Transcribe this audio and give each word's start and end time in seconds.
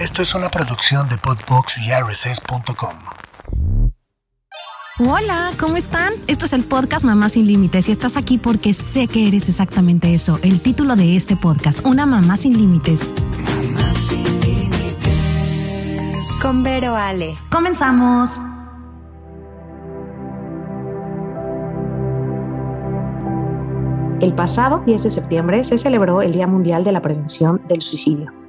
Esto 0.00 0.22
es 0.22 0.34
una 0.34 0.48
producción 0.48 1.10
de 1.10 1.18
Podbox 1.18 1.76
y 1.76 1.92
RSS.com. 1.92 2.94
Hola, 4.98 5.50
¿cómo 5.60 5.76
están? 5.76 6.14
Esto 6.26 6.46
es 6.46 6.54
el 6.54 6.64
podcast 6.64 7.04
Mamá 7.04 7.28
sin 7.28 7.46
Límites 7.46 7.90
y 7.90 7.92
estás 7.92 8.16
aquí 8.16 8.38
porque 8.38 8.72
sé 8.72 9.08
que 9.08 9.28
eres 9.28 9.50
exactamente 9.50 10.14
eso, 10.14 10.40
el 10.42 10.62
título 10.62 10.96
de 10.96 11.16
este 11.16 11.36
podcast, 11.36 11.84
Una 11.84 12.06
Mamá 12.06 12.38
sin 12.38 12.56
Límites. 12.56 13.10
Mamá 13.10 13.92
sin 13.92 14.24
Límites. 14.40 16.38
Con 16.40 16.62
Vero 16.62 16.96
Ale. 16.96 17.36
Comenzamos. 17.50 18.40
El 24.22 24.32
pasado 24.32 24.78
10 24.78 25.02
de 25.02 25.10
septiembre 25.10 25.62
se 25.62 25.76
celebró 25.76 26.22
el 26.22 26.32
Día 26.32 26.46
Mundial 26.46 26.84
de 26.84 26.92
la 26.92 27.02
Prevención 27.02 27.60
del 27.68 27.82
Suicidio. 27.82 28.39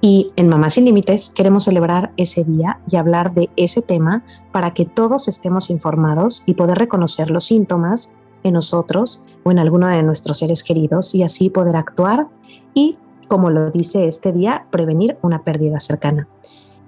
Y 0.00 0.32
en 0.36 0.48
Mamá 0.48 0.70
Sin 0.70 0.86
Límites 0.86 1.30
queremos 1.30 1.64
celebrar 1.64 2.12
ese 2.16 2.42
día 2.44 2.80
y 2.90 2.96
hablar 2.96 3.34
de 3.34 3.50
ese 3.56 3.82
tema 3.82 4.24
para 4.50 4.72
que 4.72 4.86
todos 4.86 5.28
estemos 5.28 5.68
informados 5.68 6.42
y 6.46 6.54
poder 6.54 6.78
reconocer 6.78 7.30
los 7.30 7.44
síntomas 7.44 8.14
en 8.42 8.54
nosotros 8.54 9.24
o 9.44 9.50
en 9.50 9.58
alguno 9.58 9.88
de 9.88 10.02
nuestros 10.02 10.38
seres 10.38 10.64
queridos 10.64 11.14
y 11.14 11.22
así 11.22 11.50
poder 11.50 11.76
actuar 11.76 12.28
y, 12.72 12.98
como 13.28 13.50
lo 13.50 13.70
dice 13.70 14.08
este 14.08 14.32
día, 14.32 14.66
prevenir 14.70 15.18
una 15.20 15.44
pérdida 15.44 15.80
cercana. 15.80 16.28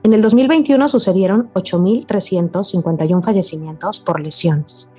En 0.02 0.14
el 0.14 0.22
2021 0.22 0.88
sucedieron 0.88 1.50
8.351 1.52 3.22
fallecimientos 3.22 4.00
por 4.00 4.20
lesiones 4.20 4.90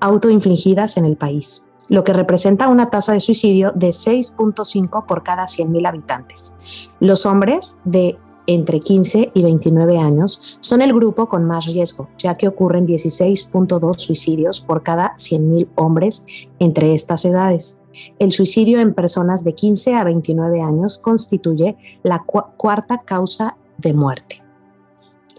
autoinfligidas 0.00 0.96
en 0.96 1.04
el 1.04 1.16
país 1.16 1.68
lo 1.88 2.04
que 2.04 2.12
representa 2.12 2.68
una 2.68 2.90
tasa 2.90 3.12
de 3.12 3.20
suicidio 3.20 3.72
de 3.74 3.90
6.5 3.90 5.06
por 5.06 5.22
cada 5.22 5.44
100.000 5.44 5.88
habitantes. 5.88 6.54
Los 7.00 7.26
hombres 7.26 7.80
de 7.84 8.18
entre 8.46 8.80
15 8.80 9.30
y 9.34 9.42
29 9.42 9.98
años 9.98 10.58
son 10.60 10.82
el 10.82 10.92
grupo 10.92 11.28
con 11.28 11.44
más 11.44 11.66
riesgo, 11.66 12.08
ya 12.18 12.36
que 12.36 12.48
ocurren 12.48 12.86
16.2 12.86 13.98
suicidios 13.98 14.60
por 14.60 14.82
cada 14.82 15.14
100.000 15.14 15.68
hombres 15.76 16.24
entre 16.58 16.94
estas 16.94 17.24
edades. 17.24 17.82
El 18.18 18.32
suicidio 18.32 18.80
en 18.80 18.94
personas 18.94 19.44
de 19.44 19.54
15 19.54 19.94
a 19.94 20.04
29 20.04 20.62
años 20.62 20.98
constituye 20.98 21.76
la 22.02 22.24
cuarta 22.24 22.98
causa 22.98 23.56
de 23.78 23.92
muerte. 23.92 24.41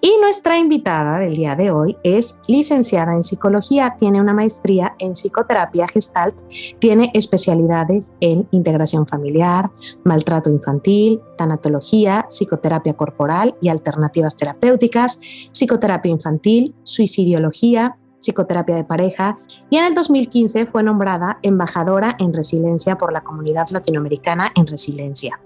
Y 0.05 0.17
nuestra 0.19 0.57
invitada 0.57 1.17
del 1.17 1.33
día 1.33 1.55
de 1.55 1.71
hoy 1.71 1.95
es 2.03 2.41
licenciada 2.49 3.13
en 3.13 3.23
psicología, 3.23 3.95
tiene 3.97 4.19
una 4.19 4.33
maestría 4.33 4.95
en 4.99 5.13
psicoterapia 5.13 5.87
gestalt, 5.87 6.35
tiene 6.79 7.09
especialidades 7.13 8.11
en 8.19 8.45
integración 8.51 9.07
familiar, 9.07 9.71
maltrato 10.03 10.49
infantil, 10.49 11.21
tanatología, 11.37 12.25
psicoterapia 12.27 12.95
corporal 12.95 13.55
y 13.61 13.69
alternativas 13.69 14.35
terapéuticas, 14.35 15.21
psicoterapia 15.53 16.11
infantil, 16.11 16.75
suicidiología, 16.83 17.97
psicoterapia 18.19 18.75
de 18.75 18.83
pareja 18.83 19.39
y 19.69 19.77
en 19.77 19.85
el 19.85 19.95
2015 19.95 20.65
fue 20.65 20.83
nombrada 20.83 21.39
embajadora 21.43 22.17
en 22.19 22.33
resiliencia 22.33 22.97
por 22.97 23.13
la 23.13 23.23
comunidad 23.23 23.69
latinoamericana 23.69 24.51
en 24.53 24.67
resiliencia. 24.67 25.39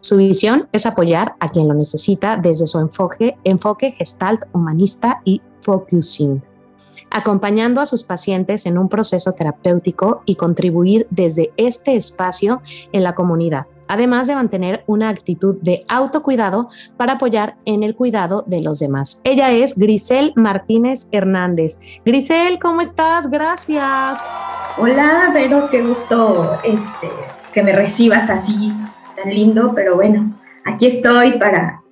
Su 0.00 0.16
visión 0.16 0.68
es 0.72 0.86
apoyar 0.86 1.34
a 1.40 1.48
quien 1.48 1.68
lo 1.68 1.74
necesita 1.74 2.36
desde 2.36 2.66
su 2.66 2.78
enfoque, 2.78 3.36
enfoque 3.44 3.92
gestalt 3.92 4.44
humanista 4.52 5.20
y 5.24 5.42
focusing, 5.60 6.42
acompañando 7.10 7.80
a 7.80 7.86
sus 7.86 8.02
pacientes 8.02 8.66
en 8.66 8.78
un 8.78 8.88
proceso 8.88 9.32
terapéutico 9.32 10.22
y 10.24 10.36
contribuir 10.36 11.06
desde 11.10 11.52
este 11.56 11.96
espacio 11.96 12.62
en 12.92 13.02
la 13.02 13.14
comunidad, 13.14 13.66
además 13.86 14.28
de 14.28 14.34
mantener 14.34 14.84
una 14.86 15.08
actitud 15.08 15.56
de 15.60 15.84
autocuidado 15.88 16.68
para 16.96 17.14
apoyar 17.14 17.56
en 17.64 17.82
el 17.82 17.94
cuidado 17.94 18.44
de 18.46 18.62
los 18.62 18.78
demás. 18.78 19.20
Ella 19.24 19.52
es 19.52 19.78
Grisel 19.78 20.32
Martínez 20.36 21.08
Hernández. 21.12 21.80
Grisel, 22.04 22.58
¿cómo 22.58 22.80
estás? 22.80 23.30
Gracias. 23.30 24.36
Hola, 24.78 25.30
Vero, 25.34 25.68
qué 25.70 25.82
gusto 25.82 26.58
este, 26.62 27.10
que 27.52 27.62
me 27.62 27.72
recibas 27.72 28.30
así 28.30 28.72
tan 29.22 29.32
lindo, 29.32 29.72
pero 29.74 29.96
bueno, 29.96 30.34
aquí 30.64 30.86
estoy 30.86 31.32
para, 31.32 31.82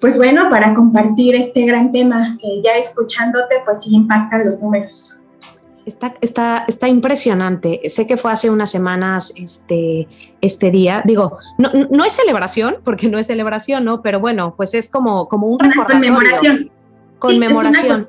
pues 0.00 0.16
bueno, 0.16 0.48
para 0.50 0.74
compartir 0.74 1.34
este 1.34 1.64
gran 1.64 1.92
tema 1.92 2.38
que 2.40 2.62
ya 2.62 2.72
escuchándote, 2.76 3.56
pues 3.64 3.82
sí 3.82 3.94
impactan 3.94 4.44
los 4.44 4.60
números. 4.60 5.16
Está, 5.86 6.14
está, 6.22 6.64
está 6.66 6.88
impresionante. 6.88 7.82
Sé 7.90 8.06
que 8.06 8.16
fue 8.16 8.32
hace 8.32 8.48
unas 8.48 8.70
semanas 8.70 9.34
este, 9.36 10.08
este 10.40 10.70
día. 10.70 11.02
Digo, 11.04 11.38
no, 11.58 11.70
no 11.90 12.04
es 12.06 12.14
celebración, 12.14 12.76
porque 12.82 13.08
no 13.08 13.18
es 13.18 13.26
celebración, 13.26 13.84
¿no? 13.84 14.00
Pero 14.00 14.18
bueno, 14.18 14.54
pues 14.56 14.72
es 14.72 14.88
como, 14.88 15.28
como 15.28 15.48
un 15.48 15.58
recordatorio. 15.58 16.14
Conmemoración. 16.14 16.70
Conmemoración. 17.18 18.08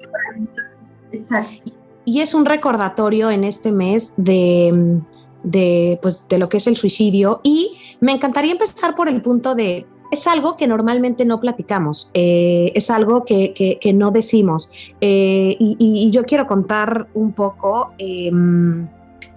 Exacto. 1.12 1.72
Y 2.06 2.22
es 2.22 2.34
un 2.34 2.46
recordatorio 2.46 3.30
en 3.30 3.44
este 3.44 3.72
mes 3.74 4.14
de, 4.16 5.02
de, 5.46 6.00
pues, 6.02 6.28
de 6.28 6.40
lo 6.40 6.50
que 6.50 6.58
es 6.58 6.68
el 6.68 6.76
suicidio 6.76 7.40
y 7.44 7.78
me 8.02 8.12
encantaría 8.12 8.52
empezar 8.52 8.96
por 8.96 9.08
el 9.08 9.22
punto 9.22 9.56
de, 9.56 9.86
es 10.12 10.28
algo 10.28 10.58
que 10.58 10.68
normalmente 10.68 11.26
no 11.26 11.40
platicamos, 11.40 12.12
eh, 12.14 12.72
es 12.76 12.90
algo 12.90 13.26
que, 13.26 13.80
no 13.94 14.12
decimos. 14.12 14.72
Eh, 15.02 15.56
y, 15.60 16.10
yo 16.12 16.24
quiero 16.24 16.48
contar 16.48 17.08
un 17.14 17.34
poco, 17.34 17.94
em, 17.98 18.88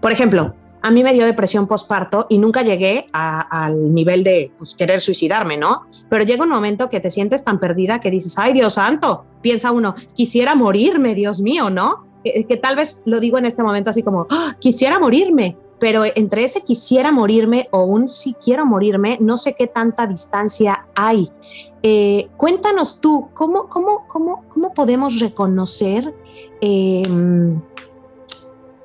por 0.00 0.12
ejemplo, 0.12 0.54
a 0.80 0.90
mí 0.90 1.02
me 1.02 1.12
dio 1.12 1.26
depresión 1.26 1.66
postparto 1.66 2.26
y 2.28 2.38
nunca 2.38 2.62
llegué 2.62 3.06
al 3.12 3.92
nivel 3.92 4.22
de 4.22 4.52
pues, 4.56 4.74
querer 4.74 5.00
suicidarme, 5.00 5.56
¿no? 5.56 5.86
Pero 6.08 6.24
llega 6.24 6.44
un 6.44 6.50
momento 6.50 6.88
que 6.88 7.00
te 7.00 7.10
sientes 7.10 7.44
tan 7.44 7.58
perdida 7.58 8.00
que 8.00 8.10
dices, 8.10 8.38
ay 8.38 8.52
Dios 8.52 8.74
santo, 8.74 9.24
piensa 9.42 9.72
uno, 9.72 9.94
quisiera 10.14 10.54
morirme, 10.54 11.14
Dios 11.14 11.40
mío, 11.40 11.68
¿no? 11.68 12.06
Que, 12.24 12.44
que 12.44 12.56
tal 12.56 12.76
vez 12.76 13.02
lo 13.04 13.20
digo 13.20 13.38
en 13.38 13.46
este 13.46 13.62
momento 13.62 13.90
así 13.90 14.02
como, 14.02 14.26
¡Ah! 14.30 14.56
quisiera 14.60 14.98
morirme, 14.98 15.56
pero 15.78 16.02
entre 16.14 16.44
ese 16.44 16.62
quisiera 16.62 17.12
morirme 17.12 17.68
o 17.70 17.84
un 17.84 18.08
si 18.08 18.34
quiero 18.34 18.66
morirme, 18.66 19.18
no 19.20 19.38
sé 19.38 19.54
qué 19.54 19.66
tanta 19.66 20.06
distancia 20.06 20.86
hay. 20.94 21.30
Eh, 21.82 22.28
cuéntanos 22.36 23.00
tú, 23.00 23.28
¿cómo, 23.34 23.68
cómo, 23.68 24.04
cómo, 24.08 24.44
cómo 24.48 24.74
podemos 24.74 25.20
reconocer 25.20 26.12
em, 26.60 27.60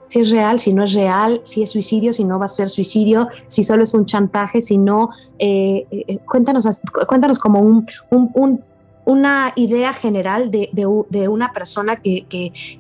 si 0.07 0.19
es 0.19 0.29
real, 0.29 0.59
si 0.59 0.73
no 0.73 0.83
es 0.83 0.93
real, 0.93 1.41
si 1.43 1.63
es 1.63 1.71
suicidio, 1.71 2.13
si 2.13 2.23
no 2.23 2.37
va 2.37 2.45
a 2.45 2.49
ser 2.49 2.69
suicidio, 2.69 3.27
si 3.47 3.63
solo 3.63 3.83
es 3.83 3.95
un 3.95 4.05
chantaje, 4.05 4.61
si 4.61 4.77
no? 4.77 5.09
Eh, 5.39 5.87
eh, 5.89 6.19
cuéntanos, 6.19 6.67
cuéntanos 7.07 7.39
como 7.39 7.59
un, 7.59 8.63
una 9.05 9.53
idea 9.55 9.91
general 9.91 10.51
de, 10.51 11.27
una 11.27 11.51
persona 11.51 11.95
que, 11.95 12.25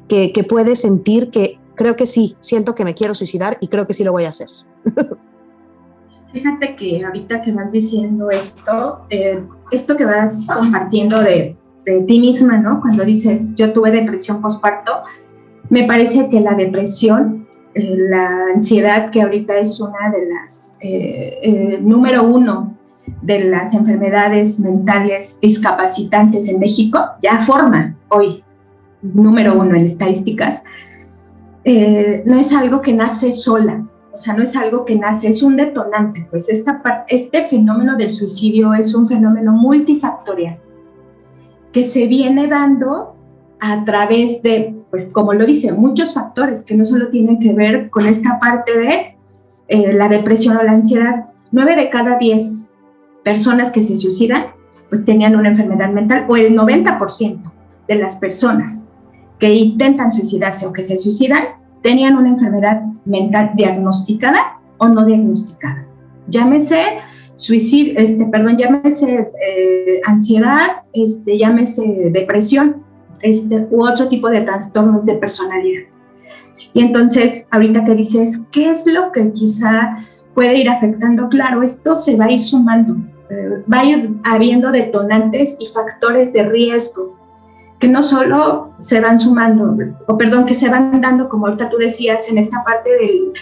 que 0.07 0.43
puede 0.43 0.75
sentir 0.75 1.31
que 1.31 1.59
creo 1.75 1.95
que 1.95 2.05
sí, 2.05 2.35
siento 2.39 2.75
que 2.75 2.85
me 2.85 2.95
quiero 2.95 3.13
suicidar 3.13 3.57
y 3.59 3.67
creo 3.67 3.87
que 3.87 3.93
sí 3.93 4.03
lo 4.03 4.11
voy 4.11 4.25
a 4.25 4.29
hacer. 4.29 4.47
Fíjate 6.33 6.75
que 6.75 7.05
ahorita 7.05 7.41
que 7.41 7.51
vas 7.51 7.71
diciendo 7.71 8.31
esto, 8.31 9.05
eh, 9.09 9.39
esto 9.71 9.95
que 9.95 10.05
vas 10.05 10.47
compartiendo 10.51 11.21
de, 11.21 11.55
ti 12.07 12.19
misma, 12.19 12.57
¿no? 12.57 12.79
Cuando 12.81 13.03
dices, 13.03 13.53
yo 13.55 13.73
tuve 13.73 13.91
depresión 13.91 14.41
postparto, 14.41 15.03
me 15.69 15.83
parece 15.83 16.29
que 16.29 16.39
la 16.39 16.55
depresión, 16.55 17.47
eh, 17.75 17.95
la 18.09 18.47
ansiedad, 18.55 19.11
que 19.11 19.21
ahorita 19.21 19.57
es 19.57 19.79
una 19.81 20.09
de 20.11 20.25
las, 20.25 20.77
eh, 20.81 21.79
número 21.81 22.23
uno 22.23 22.77
de 23.21 23.43
las 23.43 23.73
enfermedades 23.73 24.59
mentales 24.59 25.39
discapacitantes 25.41 26.47
en 26.47 26.59
México, 26.59 26.99
ya 27.21 27.41
forma 27.41 27.95
hoy 28.09 28.43
número 29.01 29.59
uno 29.59 29.75
en 29.75 29.85
estadísticas, 29.85 30.63
eh, 31.65 32.23
no 32.25 32.37
es 32.37 32.53
algo 32.53 32.81
que 32.81 32.93
nace 32.93 33.31
sola, 33.31 33.85
o 34.13 34.17
sea, 34.17 34.35
no 34.35 34.43
es 34.43 34.55
algo 34.55 34.85
que 34.85 34.95
nace, 34.95 35.27
es 35.29 35.41
un 35.41 35.55
detonante, 35.55 36.27
pues 36.29 36.49
esta 36.49 36.81
este 37.07 37.45
fenómeno 37.45 37.95
del 37.97 38.13
suicidio 38.13 38.73
es 38.73 38.93
un 38.93 39.07
fenómeno 39.07 39.53
multifactorial 39.53 40.59
que 41.71 41.83
se 41.85 42.07
viene 42.07 42.47
dando 42.47 43.15
a 43.59 43.83
través 43.85 44.43
de, 44.43 44.75
pues 44.91 45.05
como 45.05 45.33
lo 45.33 45.45
dice, 45.45 45.71
muchos 45.71 46.13
factores 46.13 46.63
que 46.63 46.75
no 46.75 46.85
solo 46.85 47.09
tienen 47.09 47.39
que 47.39 47.53
ver 47.53 47.89
con 47.89 48.05
esta 48.05 48.39
parte 48.39 48.77
de 48.77 49.17
eh, 49.69 49.93
la 49.93 50.09
depresión 50.09 50.57
o 50.57 50.63
la 50.63 50.73
ansiedad. 50.73 51.25
Nueve 51.51 51.75
de 51.75 51.89
cada 51.89 52.17
diez 52.17 52.75
personas 53.23 53.71
que 53.71 53.81
se 53.81 53.97
suicidan, 53.97 54.47
pues 54.89 55.05
tenían 55.05 55.35
una 55.35 55.49
enfermedad 55.49 55.89
mental, 55.89 56.25
o 56.27 56.35
el 56.35 56.55
90% 56.55 57.51
de 57.87 57.95
las 57.95 58.17
personas 58.17 58.89
intentan 59.51 60.11
suicidarse 60.11 60.65
o 60.65 60.73
que 60.73 60.83
se 60.83 60.97
suicidan 60.97 61.43
tenían 61.81 62.17
una 62.17 62.29
enfermedad 62.29 62.81
mental 63.05 63.51
diagnosticada 63.55 64.59
o 64.77 64.87
no 64.87 65.05
diagnosticada. 65.05 65.85
Llámese 66.27 66.81
suicidio, 67.35 67.93
este, 67.97 68.25
perdón, 68.25 68.57
llámese 68.57 69.31
eh, 69.45 70.01
ansiedad, 70.05 70.83
este, 70.93 71.37
llámese 71.37 72.09
depresión, 72.11 72.83
este, 73.21 73.67
u 73.69 73.85
otro 73.85 74.07
tipo 74.07 74.29
de 74.29 74.41
trastornos 74.41 75.05
de 75.05 75.15
personalidad. 75.15 75.83
Y 76.73 76.81
entonces, 76.81 77.47
ahorita 77.51 77.83
que 77.85 77.95
dices, 77.95 78.45
¿qué 78.51 78.71
es 78.71 78.87
lo 78.87 79.11
que 79.11 79.31
quizá 79.31 79.97
puede 80.33 80.57
ir 80.59 80.69
afectando? 80.69 81.27
Claro, 81.29 81.61
esto 81.63 81.95
se 81.95 82.15
va 82.15 82.25
a 82.25 82.31
ir 82.31 82.39
sumando. 82.39 82.95
va 83.71 83.79
a 83.79 83.85
ir 83.85 84.11
habiendo 84.23 84.71
detonantes 84.71 85.57
y 85.59 85.65
factores 85.67 86.33
de 86.33 86.43
riesgo 86.43 87.22
que 87.83 87.89
no 87.89 88.01
solo 88.01 88.71
se 88.79 89.01
van 89.01 89.19
sumando, 89.19 89.75
o 90.07 90.17
perdón, 90.17 90.45
que 90.45 90.55
se 90.55 90.69
van 90.69 91.01
dando, 91.01 91.27
como 91.27 91.47
ahorita 91.47 91.69
tú 91.69 91.75
decías, 91.75 92.29
en 92.29 92.37
esta 92.37 92.63
parte 92.63 92.89
del, 92.89 93.33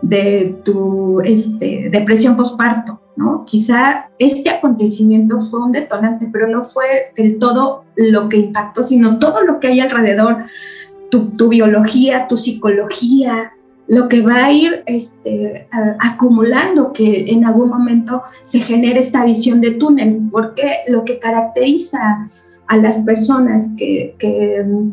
de 0.00 0.56
tu 0.64 1.20
este, 1.20 1.90
depresión 1.92 2.34
postparto, 2.34 2.98
¿no? 3.16 3.44
Quizá 3.44 4.08
este 4.18 4.48
acontecimiento 4.48 5.42
fue 5.42 5.62
un 5.62 5.72
detonante, 5.72 6.30
pero 6.32 6.48
no 6.48 6.64
fue 6.64 7.12
del 7.14 7.38
todo 7.38 7.84
lo 7.94 8.30
que 8.30 8.38
impactó, 8.38 8.82
sino 8.82 9.18
todo 9.18 9.42
lo 9.42 9.60
que 9.60 9.66
hay 9.66 9.80
alrededor, 9.80 10.46
tu, 11.10 11.32
tu 11.32 11.50
biología, 11.50 12.26
tu 12.26 12.38
psicología, 12.38 13.52
lo 13.86 14.08
que 14.08 14.22
va 14.22 14.46
a 14.46 14.50
ir 14.50 14.82
este, 14.86 15.68
acumulando 15.98 16.94
que 16.94 17.30
en 17.32 17.44
algún 17.44 17.68
momento 17.68 18.22
se 18.44 18.60
genere 18.60 19.00
esta 19.00 19.26
visión 19.26 19.60
de 19.60 19.72
túnel, 19.72 20.22
porque 20.32 20.78
lo 20.88 21.04
que 21.04 21.18
caracteriza 21.18 22.30
a 22.70 22.76
las 22.76 22.98
personas 22.98 23.74
que, 23.76 24.14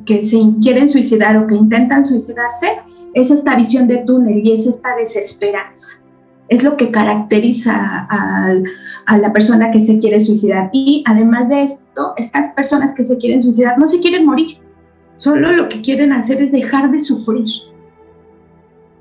que, 0.03 0.21
se 0.23 0.39
quieren 0.63 0.89
suicidar 0.89 1.37
o 1.37 1.45
que 1.45 1.53
intentan 1.53 2.07
suicidarse 2.07 2.69
es 3.13 3.29
esta 3.29 3.55
visión 3.55 3.87
de 3.87 3.97
túnel 3.97 4.41
y 4.43 4.51
es 4.51 4.65
esta 4.65 4.95
desesperanza. 4.95 6.01
Es 6.49 6.63
lo 6.63 6.75
que 6.75 6.89
caracteriza 6.89 7.75
a, 7.75 8.55
a, 9.05 9.17
la 9.19 9.31
persona 9.31 9.69
que 9.69 9.79
se 9.79 9.99
quiere 9.99 10.19
suicidar. 10.19 10.71
Y 10.73 11.03
además 11.05 11.49
de 11.49 11.61
esto, 11.61 12.13
estas 12.17 12.47
personas 12.55 12.95
que 12.95 13.03
se 13.03 13.19
quieren 13.19 13.43
suicidar 13.43 13.77
no 13.77 13.87
se 13.87 13.99
quieren 13.99 14.25
morir, 14.25 14.57
solo 15.15 15.51
lo 15.51 15.69
que 15.69 15.81
quieren 15.81 16.13
hacer 16.13 16.41
es 16.41 16.51
dejar 16.51 16.89
de 16.89 16.99
sufrir. 16.99 17.45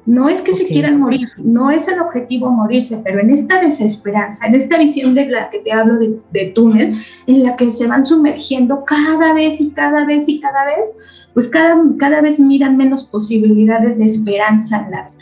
No 0.06 0.28
es 0.28 0.40
que 0.40 0.52
se 0.52 0.66
quieran 0.66 1.00
morir, 1.00 1.28
no 1.36 1.70
es 1.70 1.88
el 1.88 2.00
objetivo 2.00 2.48
morirse, 2.48 3.00
pero 3.02 3.20
en 3.20 3.30
esta 3.30 3.60
desesperanza, 3.60 4.46
en 4.46 4.54
esta 4.54 4.78
visión 4.78 5.14
de 5.14 5.26
la 5.26 5.50
que 5.50 5.58
te 5.58 5.72
hablo 5.72 5.98
de, 5.98 6.46
túnel, 6.54 7.02
en 7.26 7.42
la 7.42 7.56
que 7.56 7.72
se 7.72 7.88
van 7.88 8.04
sumergiendo 8.04 8.84
cada 8.84 9.34
vez 9.34 9.60
y 9.60 9.70
cada 9.70 10.06
vez 10.06 10.28
y 10.28 10.38
cada 10.38 10.64
vez, 10.64 10.96
pues 11.34 11.48
cada, 11.48 11.76
cada 11.98 12.20
vez 12.20 12.38
miran 12.38 12.76
menos 12.76 13.04
posibilidades 13.04 13.98
de 13.98 14.04
esperanza 14.04 14.84
en 14.84 14.90
la 14.92 15.10
vida. 15.10 15.16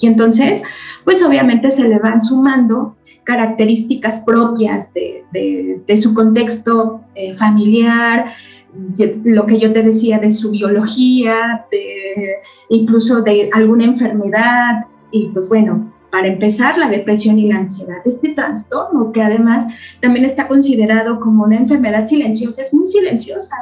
Y 0.00 0.08
entonces, 0.08 0.64
pues 1.04 1.22
obviamente 1.22 1.70
se 1.70 1.88
le 1.88 1.98
van 2.00 2.22
sumando 2.22 2.96
características 3.24 4.20
propias 4.20 4.92
de, 4.92 5.96
su 5.96 6.12
contexto 6.12 7.02
eh, 7.14 7.34
familiar, 7.34 8.34
lo 9.24 9.46
que 9.46 9.58
yo 9.58 9.72
te 9.72 9.82
decía 9.82 10.18
de 10.18 10.32
su 10.32 10.50
biología, 10.50 11.66
incluso 12.68 13.20
de 13.22 13.50
alguna 13.52 13.84
enfermedad, 13.84 14.86
y 15.10 15.28
pues 15.28 15.48
bueno, 15.48 15.92
para 16.10 16.28
empezar, 16.28 16.76
la 16.76 16.88
depresión 16.88 17.38
y 17.38 17.48
la 17.48 17.56
ansiedad. 17.56 17.98
Este 18.04 18.30
trastorno, 18.30 19.12
que 19.12 19.22
además 19.22 19.66
también 20.00 20.26
está 20.26 20.46
considerado 20.46 21.20
como 21.20 21.44
una 21.44 21.56
enfermedad 21.56 22.06
silenciosa, 22.06 22.60
es 22.62 22.74
muy 22.74 22.86
silenciosa. 22.86 23.56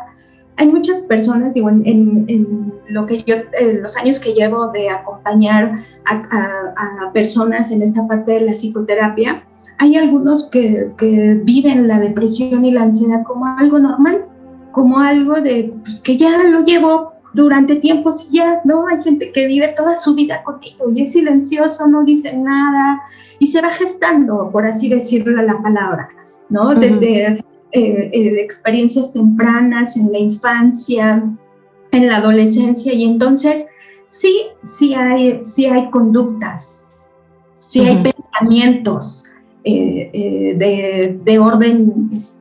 Hay 0.57 0.67
muchas 0.67 1.01
personas, 1.03 1.55
digo, 1.55 1.71
en, 1.71 2.73
lo 2.89 3.07
que 3.07 3.23
yo, 3.23 3.37
los 3.81 3.97
años 3.97 4.19
que 4.19 4.33
llevo 4.35 4.69
de 4.73 4.91
acompañar 4.91 5.77
a, 6.07 7.13
personas 7.13 7.71
en 7.71 7.83
esta 7.83 8.07
parte 8.07 8.33
de 8.33 8.41
la 8.41 8.53
psicoterapia, 8.53 9.45
hay 9.79 9.97
algunos 9.97 10.45
que 10.51 10.91
viven 11.45 11.89
la 11.89 12.01
depresión 12.01 12.65
y 12.65 12.73
la 12.73 12.83
ansiedad 12.83 13.23
como 13.25 13.47
algo 13.47 13.79
normal 13.79 14.25
como 14.73 15.01
algo 15.01 15.41
de 15.41 15.73
pues, 15.83 16.01
que 16.01 16.17
ya 16.17 16.43
lo 16.45 16.65
llevo 16.65 17.13
durante 17.33 17.77
tiempos 17.77 18.29
y 18.31 18.37
ya, 18.37 18.61
¿no? 18.65 18.87
Hay 18.89 19.01
gente 19.01 19.31
que 19.33 19.47
vive 19.47 19.69
toda 19.69 19.97
su 19.97 20.15
vida 20.15 20.43
contigo 20.43 20.91
y 20.93 21.03
es 21.03 21.13
silencioso, 21.13 21.87
no 21.87 22.05
dice 22.05 22.37
nada 22.37 23.01
y 23.39 23.47
se 23.47 23.61
va 23.61 23.71
gestando, 23.71 24.51
por 24.51 24.67
así 24.67 24.89
decirlo 24.89 25.41
la 25.43 25.61
palabra, 25.63 26.09
¿no? 26.49 26.75
Desde 26.75 27.45
eh, 27.73 28.11
eh, 28.13 28.35
experiencias 28.41 29.13
tempranas 29.13 29.97
en 29.97 30.11
la 30.11 30.19
infancia, 30.19 31.23
en 31.93 32.07
la 32.07 32.17
adolescencia 32.17 32.93
y 32.93 33.05
entonces 33.05 33.69
sí, 34.07 34.43
sí 34.63 34.95
hay, 34.95 35.39
sí 35.43 35.67
hay 35.67 35.89
conductas, 35.91 36.93
sí 37.65 37.81
hay 37.81 38.03
pensamientos 38.03 39.25
eh, 39.63 40.55
de, 40.57 41.21
de, 41.23 41.39
orden 41.39 42.11
este, 42.13 42.40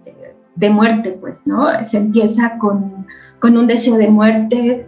de 0.59 0.69
muerte, 0.69 1.17
pues, 1.19 1.47
¿no? 1.47 1.67
Se 1.85 1.97
empieza 1.97 2.57
con, 2.57 3.07
con 3.39 3.57
un 3.57 3.65
deseo 3.65 3.95
de 3.95 4.09
muerte. 4.09 4.85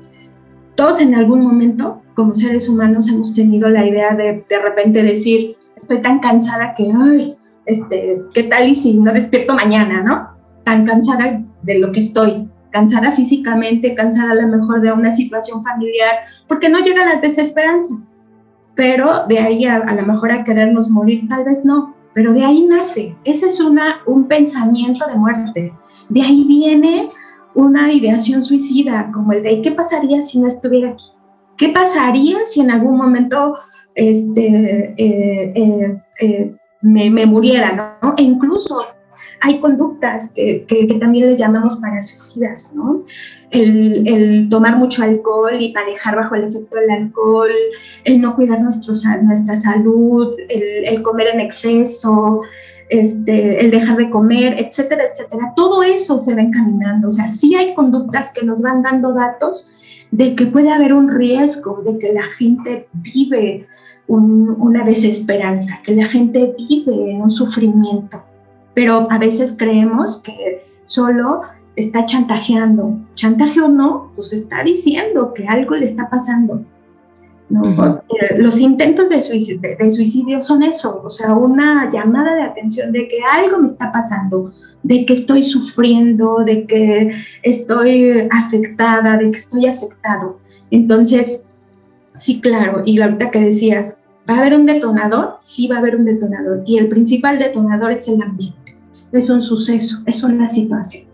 Todos 0.76 1.00
en 1.00 1.16
algún 1.16 1.42
momento, 1.42 2.02
como 2.14 2.34
seres 2.34 2.68
humanos, 2.68 3.08
hemos 3.08 3.34
tenido 3.34 3.70
la 3.70 3.88
idea 3.88 4.14
de 4.14 4.44
de 4.48 4.60
repente 4.60 5.02
decir, 5.02 5.56
estoy 5.76 6.00
tan 6.00 6.20
cansada 6.20 6.76
que, 6.76 6.92
ay, 6.94 7.38
este, 7.66 8.22
¿qué 8.34 8.44
tal 8.44 8.68
y 8.68 8.76
si 8.76 8.98
no 8.98 9.14
despierto 9.14 9.56
mañana, 9.56 10.04
no? 10.04 10.30
Tan 10.66 10.86
cansada 10.86 11.42
de 11.62 11.80
lo 11.80 11.92
que 11.94 12.02
estoy, 12.02 12.50
cansada 12.70 13.14
físicamente, 13.14 13.96
cansada 13.96 14.32
a 14.32 14.36
lo 14.36 14.48
mejor 14.50 14.82
de 14.82 14.92
una 14.92 15.14
situación 15.14 15.64
familiar, 15.64 16.16
porque 16.48 16.68
no 16.68 16.80
llega 16.80 17.06
la 17.06 17.22
desesperanza. 17.22 17.96
Pero 18.76 19.26
de 19.28 19.40
ahí 19.40 19.66
a, 19.66 19.78
a 19.78 19.96
lo 19.96 20.06
mejor 20.06 20.32
a 20.32 20.44
querernos 20.44 20.90
morir, 20.90 21.30
tal 21.30 21.46
vez 21.46 21.64
no 21.64 22.01
pero 22.14 22.34
de 22.34 22.44
ahí 22.44 22.66
nace, 22.66 23.16
ese 23.24 23.48
es 23.48 23.60
una, 23.60 24.02
un 24.06 24.28
pensamiento 24.28 25.06
de 25.08 25.16
muerte, 25.16 25.74
de 26.10 26.22
ahí 26.22 26.44
viene 26.46 27.10
una 27.54 27.92
ideación 27.92 28.44
suicida, 28.44 29.10
como 29.14 29.34
el 29.34 29.44
de 29.44 29.62
¿qué 29.62 29.72
pasaría 29.72 30.22
si 30.22 30.40
no 30.40 30.48
estuviera 30.48 30.92
aquí? 30.92 31.06
¿Qué 31.58 31.70
pasaría 31.70 32.44
si 32.44 32.62
en 32.62 32.72
algún 32.72 32.98
momento 32.98 33.56
este, 33.94 34.94
eh, 34.98 35.54
eh, 35.56 36.02
eh, 36.20 36.56
me, 36.82 37.10
me, 37.10 37.26
muriera? 37.26 38.00
¿no? 38.02 38.14
E 38.18 38.24
incluso 38.24 38.82
hay 39.42 39.60
conductas 39.60 40.32
que, 40.34 40.66
que, 40.68 40.88
que 40.88 40.96
también 40.96 41.28
le 41.28 41.38
llamamos 41.38 41.78
para 41.78 42.02
suicidas, 42.02 42.74
¿no? 42.76 43.04
El, 43.52 44.48
tomar 44.50 44.78
mucho 44.78 45.04
alcohol 45.04 45.54
y 45.60 45.72
manejar 45.74 46.16
bajo 46.16 46.36
el 46.36 46.46
efecto 46.46 46.76
del 46.76 46.90
alcohol, 46.90 47.52
el 48.06 48.22
no 48.22 48.36
cuidar 48.36 48.62
nuestro, 48.62 48.94
nuestra 49.24 49.56
salud, 49.56 50.34
el, 50.50 51.02
comer 51.04 51.28
en 51.34 51.42
exceso, 51.42 52.42
este, 52.90 53.64
el 53.64 53.72
dejar 53.72 53.98
de 53.98 54.10
comer, 54.10 54.56
etcétera, 54.58 55.04
etcétera. 55.12 55.54
Todo 55.56 55.84
eso 55.84 56.18
se 56.18 56.34
va 56.34 56.42
encaminando. 56.42 57.10
O 57.10 57.12
sea, 57.12 57.28
sí 57.28 57.56
hay 57.56 57.74
conductas 57.74 58.34
que 58.34 58.46
nos 58.46 58.62
van 58.62 58.82
dando 58.82 59.14
datos 59.14 59.72
de 60.12 60.36
que 60.36 60.46
puede 60.46 60.72
haber 60.72 60.94
un 60.94 61.10
riesgo, 61.10 61.82
de 61.86 61.98
que 61.98 62.14
la 62.14 62.24
gente 62.24 62.88
vive 62.94 63.68
una 64.08 64.84
desesperanza, 64.84 65.80
que 65.84 65.96
la 65.96 66.06
gente 66.06 66.54
vive 66.58 67.16
un 67.16 67.32
sufrimiento. 67.32 68.22
Pero 68.74 69.08
a 69.10 69.18
veces 69.18 69.56
creemos 69.58 70.18
que 70.18 70.64
solo 70.84 71.44
está 71.76 72.06
chantajeando. 72.06 72.98
Chantaje 73.16 73.62
o 73.62 73.68
no, 73.68 74.12
pues 74.16 74.34
está 74.34 74.64
diciendo 74.64 75.34
que 75.34 75.48
algo 75.48 75.76
le 75.76 75.86
está 75.86 76.10
pasando. 76.10 76.66
Los 78.38 78.60
intentos 78.62 79.10
de 79.10 79.22
suicidio, 79.22 79.76
de 79.78 79.92
suicidio, 79.92 80.42
son 80.42 80.64
eso, 80.64 81.02
o 81.04 81.10
sea, 81.10 81.34
una 81.36 81.92
llamada 81.92 82.34
de 82.36 82.44
atención 82.44 82.94
de 82.94 83.10
que 83.10 83.18
algo 83.30 83.58
me 83.58 83.66
está 83.66 83.92
pasando, 83.92 84.54
de 84.84 85.06
que 85.06 85.12
estoy 85.12 85.44
sufriendo, 85.44 86.38
de 86.46 86.66
que 86.66 87.12
estoy 87.44 88.30
afectada, 88.32 89.18
de 89.18 89.32
que 89.32 89.38
estoy 89.38 89.66
afectado. 89.66 90.40
Entonces, 90.70 91.42
sí, 92.16 92.40
claro, 92.40 92.84
y 92.86 93.02
ahorita 93.02 93.32
que 93.32 93.42
decías, 93.42 94.06
¿va 94.30 94.36
a 94.36 94.40
haber 94.40 94.56
un 94.56 94.66
detonador? 94.66 95.36
Sí 95.40 95.68
va 95.68 95.76
a 95.76 95.80
haber 95.80 95.98
un 95.98 96.06
detonador. 96.06 96.64
Y 96.66 96.78
el 96.78 96.88
principal 96.88 97.38
detonador 97.38 97.92
es 97.92 98.08
el 98.08 98.22
ambiente, 98.22 98.78
es 99.12 99.30
un 99.30 99.42
suceso, 99.42 99.98
es 100.06 100.24
una 100.24 100.48
situación 100.48 101.11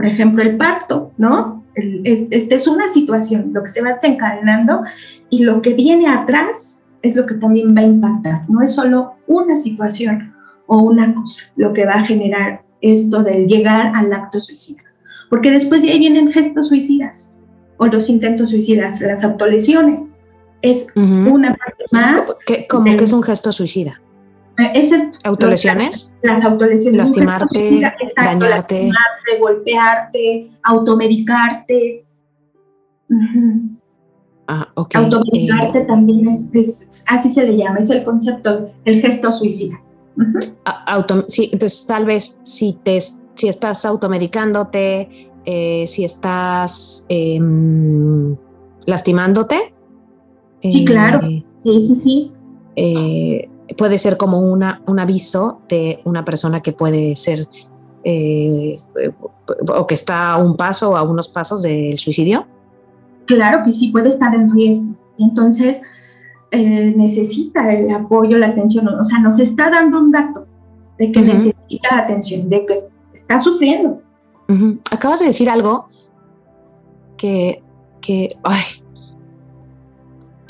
por 0.00 0.06
ejemplo, 0.06 0.42
el 0.42 0.56
parto, 0.56 1.12
¿no? 1.18 1.62
Esta 1.74 2.54
es 2.54 2.66
una 2.66 2.88
situación, 2.88 3.50
lo 3.52 3.60
que 3.60 3.68
se 3.68 3.82
va 3.82 3.92
desencadenando 3.92 4.80
y 5.28 5.44
lo 5.44 5.60
que 5.60 5.74
viene 5.74 6.08
atrás 6.08 6.88
es 7.02 7.14
lo 7.14 7.26
que 7.26 7.34
también 7.34 7.76
va 7.76 7.82
a 7.82 7.84
impactar. 7.84 8.48
No 8.48 8.62
es 8.62 8.72
solo 8.72 9.16
una 9.26 9.54
situación 9.54 10.32
o 10.66 10.78
una 10.78 11.14
cosa 11.14 11.44
lo 11.56 11.74
que 11.74 11.84
va 11.84 11.96
a 11.96 12.04
generar 12.04 12.62
esto 12.80 13.22
del 13.22 13.46
llegar 13.46 13.92
al 13.94 14.10
acto 14.10 14.40
suicida. 14.40 14.84
Porque 15.28 15.50
después 15.50 15.82
de 15.82 15.90
ahí 15.90 15.98
vienen 15.98 16.32
gestos 16.32 16.68
suicidas 16.68 17.38
o 17.76 17.86
los 17.86 18.08
intentos 18.08 18.48
suicidas, 18.48 19.02
las 19.02 19.22
autolesiones. 19.22 20.12
Es 20.62 20.86
una 20.96 21.54
parte 21.56 21.84
más. 21.92 22.38
¿Cómo 22.70 22.96
que 22.96 23.04
es 23.04 23.12
un 23.12 23.22
gesto 23.22 23.52
suicida? 23.52 24.00
¿Autolesiones? 25.24 26.14
Las, 26.22 26.44
autolesiones. 26.44 26.98
Lastimarte, 26.98 27.80
dañarte. 28.16 28.88
Lastimarte, 28.88 29.38
golpearte, 29.40 30.50
automedicarte. 30.62 32.04
Ah, 34.46 34.68
Automedicarte 34.74 35.78
eh, 35.78 35.84
también 35.86 36.28
es, 36.28 37.04
así 37.08 37.30
se 37.30 37.46
le 37.46 37.56
llama, 37.56 37.78
es 37.78 37.90
el 37.90 38.02
concepto, 38.02 38.70
el 38.84 39.00
gesto 39.00 39.32
suicida. 39.32 39.80
sí, 41.28 41.50
entonces 41.52 41.86
tal 41.86 42.04
vez 42.04 42.40
si, 42.42 42.72
te, 42.82 43.00
si 43.00 43.48
estás 43.48 43.84
automedicándote, 43.84 45.30
eh, 45.44 45.84
si 45.86 46.04
estás 46.04 47.06
em, 47.08 48.36
lastimándote. 48.86 49.74
Sí, 50.62 50.84
claro. 50.84 51.26
Eh, 51.26 51.44
sí, 51.62 51.84
sí, 51.86 51.94
sí 51.94 52.32
puede 53.76 53.98
ser 53.98 54.16
como 54.16 54.40
una, 54.40 54.82
un 54.86 55.00
aviso 55.00 55.60
de 55.68 56.00
una 56.04 56.24
persona 56.24 56.60
que 56.60 56.72
puede 56.72 57.16
ser 57.16 57.48
eh, 58.04 58.80
o 59.68 59.86
que 59.86 59.94
está 59.94 60.32
a 60.32 60.36
un 60.38 60.56
paso 60.56 60.90
o 60.90 60.96
a 60.96 61.02
unos 61.02 61.28
pasos 61.28 61.62
del 61.62 61.98
suicidio? 61.98 62.46
Claro 63.26 63.62
que 63.64 63.72
sí, 63.72 63.88
puede 63.88 64.08
estar 64.08 64.34
en 64.34 64.52
riesgo. 64.52 64.94
Entonces, 65.18 65.82
eh, 66.50 66.94
necesita 66.96 67.72
el 67.72 67.90
apoyo, 67.90 68.38
la 68.38 68.48
atención, 68.48 68.88
o 68.88 69.04
sea, 69.04 69.18
nos 69.20 69.38
está 69.38 69.70
dando 69.70 70.00
un 70.00 70.10
dato 70.10 70.46
de 70.98 71.12
que 71.12 71.20
necesita 71.20 71.98
atención, 71.98 72.48
de 72.48 72.66
que 72.66 72.74
está 73.14 73.38
sufriendo. 73.38 74.02
Acabas 74.90 75.20
de 75.20 75.26
decir 75.26 75.48
algo 75.48 75.86
que, 77.16 77.62
que, 78.00 78.36
ay, 78.42 78.62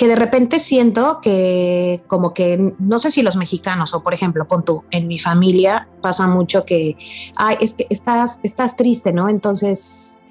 que 0.00 0.08
de 0.08 0.16
repente 0.16 0.60
siento 0.60 1.20
que 1.20 2.02
como 2.06 2.32
que 2.32 2.72
no 2.78 2.98
sé 2.98 3.10
si 3.10 3.20
los 3.20 3.36
mexicanos 3.36 3.92
o 3.92 4.02
por 4.02 4.14
ejemplo, 4.14 4.48
pon 4.48 4.64
tú, 4.64 4.82
en 4.90 5.06
mi 5.06 5.18
familia 5.18 5.90
pasa 6.00 6.26
mucho 6.26 6.64
que, 6.64 6.96
ay, 7.36 7.58
es 7.60 7.74
que 7.74 7.86
estás, 7.90 8.40
estás 8.42 8.78
triste, 8.78 9.12
¿no? 9.12 9.28
Entonces, 9.28 10.22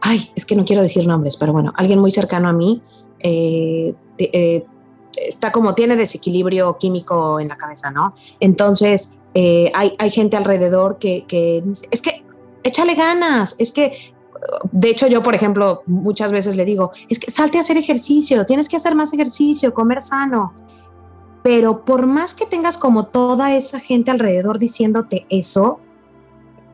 ay, 0.00 0.28
es 0.34 0.44
que 0.44 0.56
no 0.56 0.64
quiero 0.64 0.82
decir 0.82 1.06
nombres, 1.06 1.36
pero 1.36 1.52
bueno, 1.52 1.72
alguien 1.76 2.00
muy 2.00 2.10
cercano 2.10 2.48
a 2.48 2.52
mí 2.52 2.82
eh, 3.20 3.94
eh, 4.18 4.66
está 5.24 5.52
como 5.52 5.76
tiene 5.76 5.94
desequilibrio 5.94 6.76
químico 6.76 7.38
en 7.38 7.46
la 7.46 7.56
cabeza, 7.56 7.92
¿no? 7.92 8.16
Entonces, 8.40 9.20
eh, 9.34 9.70
hay, 9.72 9.92
hay, 10.00 10.10
gente 10.10 10.36
alrededor 10.36 10.98
que, 10.98 11.26
que 11.28 11.62
es 11.92 12.02
que 12.02 12.24
échale 12.64 12.96
ganas, 12.96 13.54
es 13.60 13.70
que 13.70 14.13
de 14.72 14.90
hecho, 14.90 15.06
yo, 15.06 15.22
por 15.22 15.34
ejemplo, 15.34 15.82
muchas 15.86 16.32
veces 16.32 16.56
le 16.56 16.64
digo, 16.64 16.90
es 17.08 17.18
que 17.18 17.30
salte 17.30 17.58
a 17.58 17.60
hacer 17.60 17.76
ejercicio, 17.76 18.44
tienes 18.46 18.68
que 18.68 18.76
hacer 18.76 18.94
más 18.94 19.12
ejercicio, 19.12 19.72
comer 19.74 20.00
sano. 20.00 20.52
Pero 21.42 21.84
por 21.84 22.06
más 22.06 22.34
que 22.34 22.46
tengas 22.46 22.76
como 22.76 23.06
toda 23.06 23.54
esa 23.54 23.78
gente 23.78 24.10
alrededor 24.10 24.58
diciéndote 24.58 25.26
eso, 25.28 25.80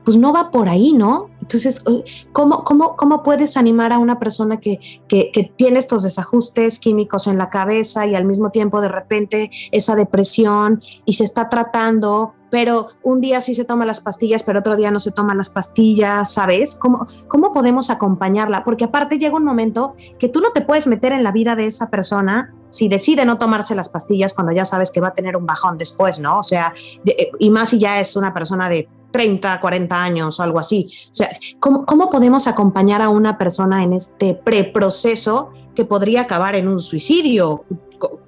pues 0.05 0.17
no 0.17 0.33
va 0.33 0.51
por 0.51 0.69
ahí, 0.69 0.93
¿no? 0.93 1.29
Entonces, 1.53 1.83
eh, 1.89 2.29
¿cómo, 2.33 2.63
cómo, 2.63 2.95
cómo 2.95 3.25
puedes 3.25 3.57
animar 3.57 3.93
a 3.93 3.99
una 3.99 4.21
persona 4.21 4.61
que, 4.61 4.79
que, 5.09 5.33
que, 5.33 5.53
tiene 5.57 5.81
estos 5.81 6.05
desajustes 6.05 6.79
químicos 6.79 7.27
en 7.27 7.39
la 7.39 7.51
cabeza 7.51 8.07
y 8.07 8.15
al 8.15 8.25
mismo 8.25 8.51
tiempo 8.51 8.81
de 8.81 8.89
repente 8.89 9.51
esa 9.73 9.97
depresión 9.97 10.81
y 11.05 11.15
se 11.15 11.25
está 11.25 11.49
tratando, 11.49 12.35
pero 12.51 12.87
un 13.03 13.21
día 13.21 13.41
sí 13.41 13.57
se 13.57 13.65
toma 13.65 13.85
las 13.85 14.01
pastillas, 14.01 14.45
pero 14.45 14.61
otro 14.61 14.77
día 14.77 14.93
no 14.93 15.01
se 15.01 15.11
toman 15.11 15.39
las 15.39 15.51
pastillas, 15.51 16.33
¿sabes? 16.33 16.77
¿Cómo, 16.77 17.09
¿Cómo 17.27 17.51
podemos 17.51 17.91
acompañarla? 17.91 18.63
Porque 18.63 18.85
aparte 18.85 19.19
llega 19.19 19.37
un 19.37 19.45
momento 19.45 19.97
que 20.21 20.29
tú 20.29 20.41
no 20.41 20.53
te 20.53 20.61
puedes 20.61 20.87
meter 20.87 21.13
en 21.13 21.25
la 21.25 21.33
vida 21.33 21.57
de 21.57 21.67
esa 21.67 21.91
persona 21.91 22.55
si 22.71 22.89
decide 22.89 23.25
no 23.25 23.39
tomarse 23.39 23.75
las 23.75 23.89
pastillas 23.89 24.33
cuando 24.35 24.53
ya 24.53 24.65
sabes 24.65 24.93
que 24.93 25.01
va 25.01 25.09
a 25.09 25.15
tener 25.15 25.37
un 25.37 25.47
bajón 25.47 25.77
después, 25.77 26.21
¿no? 26.21 26.39
O 26.39 26.43
sea, 26.45 26.73
eh, 27.05 27.33
y 27.41 27.51
más 27.51 27.71
si 27.71 27.81
ya 27.81 27.99
es 27.99 28.15
una 28.15 28.33
persona 28.33 28.69
de 28.69 28.89
30, 29.11 29.61
40 29.61 30.03
años 30.03 30.39
o 30.39 30.43
algo 30.43 30.59
así. 30.59 30.87
O 31.11 31.15
sea, 31.15 31.29
¿cómo, 31.59 31.85
cómo 31.85 32.11
podemos 32.11 32.47
acompañar 32.47 33.03
a 33.03 33.09
una 33.09 33.39
persona 33.39 33.83
en 33.83 33.93
este 33.93 34.35
preproceso 34.35 35.51
que 35.75 35.85
podría 35.85 36.23
acabar 36.23 36.57
en 36.57 36.69
un 36.69 36.81
suicidio, 36.81 37.65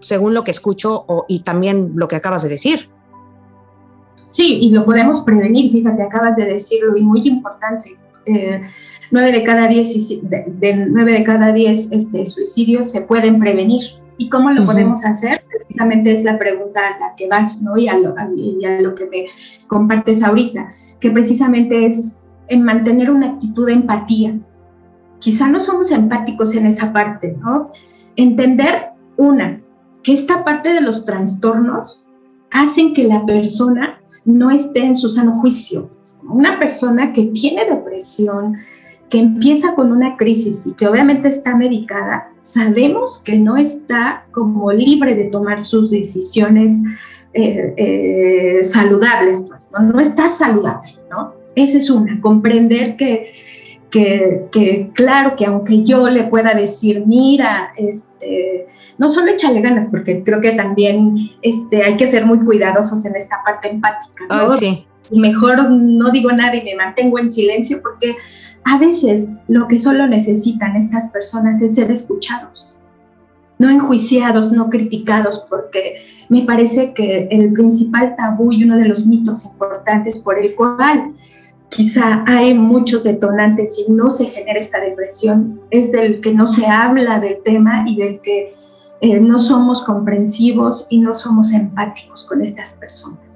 según 0.01 0.35
lo 0.35 0.45
que 0.45 0.51
escucho 0.51 1.07
y 1.29 1.41
también 1.41 1.93
lo 1.95 2.09
que 2.09 2.17
acabas 2.17 2.43
de 2.43 2.49
decir? 2.49 2.91
Sí, 4.27 4.59
y 4.63 4.71
lo 4.71 4.85
podemos 4.85 5.21
prevenir, 5.21 5.71
fíjate, 5.71 6.03
acabas 6.03 6.37
de 6.37 6.47
decirlo 6.47 6.97
y 6.97 7.03
muy 7.03 7.21
importante. 7.29 7.99
Eh, 8.25 8.63
nueve 9.11 9.33
de 9.33 9.43
cada 9.43 9.69
diez, 9.69 9.93
de, 10.23 11.23
cada 11.25 11.55
este, 11.57 12.27
suicidios 12.27 12.91
se 12.91 13.03
pueden 13.03 13.39
prevenir. 13.39 13.83
¿Y 14.17 14.29
cómo 14.29 14.51
lo 14.51 14.65
podemos 14.65 15.05
hacer? 15.05 15.42
Precisamente 15.53 16.13
es 16.13 16.25
la 16.25 16.39
pregunta 16.39 16.81
a 16.81 16.99
la 16.99 17.15
que 17.15 17.29
vas, 17.29 17.61
¿no? 17.61 17.77
Y 17.77 17.89
a, 17.89 17.99
lo, 17.99 18.15
y 18.37 18.65
a 18.65 18.81
lo 18.81 18.95
que 18.95 19.07
me 19.07 19.27
compartes 19.67 20.23
ahorita, 20.23 20.73
que 20.99 21.11
precisamente 21.11 21.85
es 21.85 22.23
en 22.49 22.63
mantener 22.63 23.11
una 23.11 23.33
actitud 23.33 23.67
de 23.67 23.75
empatía. 23.75 24.39
Quizá 25.19 25.49
no 25.49 25.61
somos 25.61 25.91
empáticos 25.91 26.55
en 26.55 26.67
esa 26.67 26.93
parte, 26.93 27.37
¿no? 27.41 27.71
Entender, 28.17 28.91
una, 29.17 29.61
que 30.03 30.13
esta 30.13 30.45
parte 30.45 30.73
de 30.73 30.81
los 30.81 31.05
trastornos 31.05 32.07
hacen 32.51 32.93
que 32.95 33.05
la 33.05 33.25
persona 33.25 34.01
no 34.25 34.51
esté 34.51 34.85
en 34.85 34.97
su 34.97 35.11
sano 35.11 35.35
juicio. 35.35 35.91
Una 36.29 36.59
persona 36.59 37.13
que 37.13 37.27
tiene 37.27 37.65
depresión, 37.65 38.57
que 39.13 39.19
empieza 39.19 39.75
con 39.75 39.93
una 39.93 40.17
crisis 40.17 40.67
y 40.67 40.73
que 40.73 40.87
obviamente 40.87 41.29
está 41.29 41.55
medicada, 41.55 42.33
sabemos 42.41 43.21
que 43.23 43.39
no 43.39 43.59
está 43.59 44.25
como 44.31 44.73
libre 44.73 45.15
de 45.15 45.25
tomar 45.25 45.61
sus 45.61 45.91
decisiones 45.91 46.83
eh, 47.35 47.75
eh, 47.77 48.65
saludables, 48.65 49.45
pues, 49.47 49.71
¿no? 49.71 49.93
no 49.93 50.01
está 50.01 50.31
saludable, 50.31 50.97
¿no? 51.11 51.35
Esa 51.55 51.77
es 51.77 51.91
una, 51.91 52.23
comprender 52.23 52.97
que, 52.97 53.35
que, 53.91 54.47
que, 54.51 54.91
claro 54.95 55.37
que 55.37 55.45
aunque 55.45 55.85
yo 55.85 56.09
le 56.09 56.25
pueda 56.25 56.55
decir, 56.55 57.05
mira, 57.07 57.71
este, 57.77 58.67
no 58.97 59.11
solo 59.11 59.33
échale 59.33 59.61
ganas, 59.61 59.89
porque 59.91 60.25
creo 60.25 60.41
que 60.41 60.53
también 60.53 61.33
este, 61.43 61.83
hay 61.83 61.99
que 61.99 62.07
ser 62.07 62.25
muy 62.25 62.39
cuidadosos 62.39 63.05
en 63.05 63.15
esta 63.15 63.43
parte 63.45 63.69
empática, 63.69 64.25
¿no? 64.31 64.49
sí. 64.55 64.87
Mejor 65.11 65.71
no 65.71 66.11
digo 66.11 66.31
nada 66.31 66.57
y 66.57 66.63
me 66.63 66.77
mantengo 66.77 67.19
en 67.19 67.31
silencio 67.31 67.83
porque 67.83 68.15
a 68.65 68.79
veces 68.79 69.35
lo 69.49 69.69
que 69.69 69.79
solo 69.79 70.07
necesitan 70.07 70.77
estas 70.77 71.11
personas 71.11 71.61
es 71.63 71.75
ser 71.75 71.91
escuchados, 71.91 72.75
no 73.59 73.71
enjuiciados, 73.71 74.53
no 74.53 74.71
criticados, 74.71 75.45
porque 75.49 76.07
me 76.29 76.43
parece 76.43 76.95
que 76.95 77.29
el 77.31 77.53
principal 77.53 78.15
tabú 78.17 78.53
y 78.53 78.65
uno 78.65 78.77
de 78.77 78.87
los 78.87 79.07
mitos 79.07 79.45
importantes 79.45 80.19
por 80.19 80.39
el 80.39 80.55
cual 80.55 81.13
quizá 81.69 82.23
hay 82.27 82.55
muchos 82.55 83.05
detonantes 83.05 83.79
y 83.79 83.91
no 83.91 84.11
se 84.11 84.27
genera 84.27 84.61
esta 84.61 84.79
depresión 84.81 85.61
es 85.71 85.91
del 85.91 86.21
que 86.21 86.35
no 86.35 86.47
se 86.47 86.67
habla 86.67 87.19
del 87.19 87.43
tema 87.43 87.85
y 87.87 87.97
del 87.97 88.21
que 88.21 88.55
eh, 89.01 89.19
no 89.19 89.39
somos 89.39 89.83
comprensivos 89.83 90.87
y 90.91 90.99
no 90.99 91.15
somos 91.15 91.53
empáticos 91.53 92.25
con 92.25 92.43
estas 92.43 92.75
personas. 92.75 93.32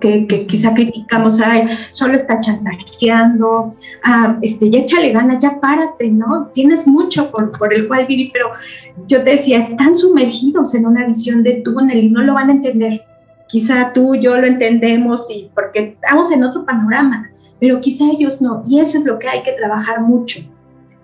Que, 0.00 0.26
que, 0.26 0.46
quizá 0.46 0.74
criticamos, 0.74 1.40
ay, 1.40 1.68
solo 1.92 2.14
está 2.14 2.40
chantajeando, 2.40 3.74
ah, 4.02 4.38
este, 4.42 4.68
ya 4.68 4.80
échale 4.80 5.12
ganas, 5.12 5.38
ya 5.42 5.60
párate, 5.60 6.10
¿no? 6.10 6.48
Tienes 6.52 6.86
mucho 6.86 7.30
por, 7.30 7.52
por 7.52 7.72
el 7.72 7.88
cual 7.88 8.06
vivir, 8.06 8.30
pero 8.32 8.48
yo 9.06 9.22
te 9.22 9.30
decía, 9.30 9.58
están 9.58 9.94
sumergidos 9.94 10.74
en 10.74 10.86
una 10.86 11.06
visión 11.06 11.42
de 11.42 11.62
túnel 11.64 12.04
y 12.04 12.10
no 12.10 12.22
lo 12.22 12.34
van 12.34 12.50
a 12.50 12.52
entender. 12.52 13.02
Quizá 13.48 13.92
tú, 13.92 14.14
yo 14.14 14.36
lo 14.36 14.46
entendemos 14.46 15.30
y 15.30 15.50
porque 15.54 15.96
estamos 16.02 16.30
en 16.32 16.44
otro 16.44 16.64
panorama, 16.64 17.30
pero 17.60 17.80
quizá 17.80 18.04
ellos 18.10 18.42
no, 18.42 18.62
y 18.66 18.80
eso 18.80 18.98
es 18.98 19.04
lo 19.04 19.18
que 19.18 19.28
hay 19.28 19.42
que 19.42 19.52
trabajar 19.52 20.00
mucho 20.00 20.40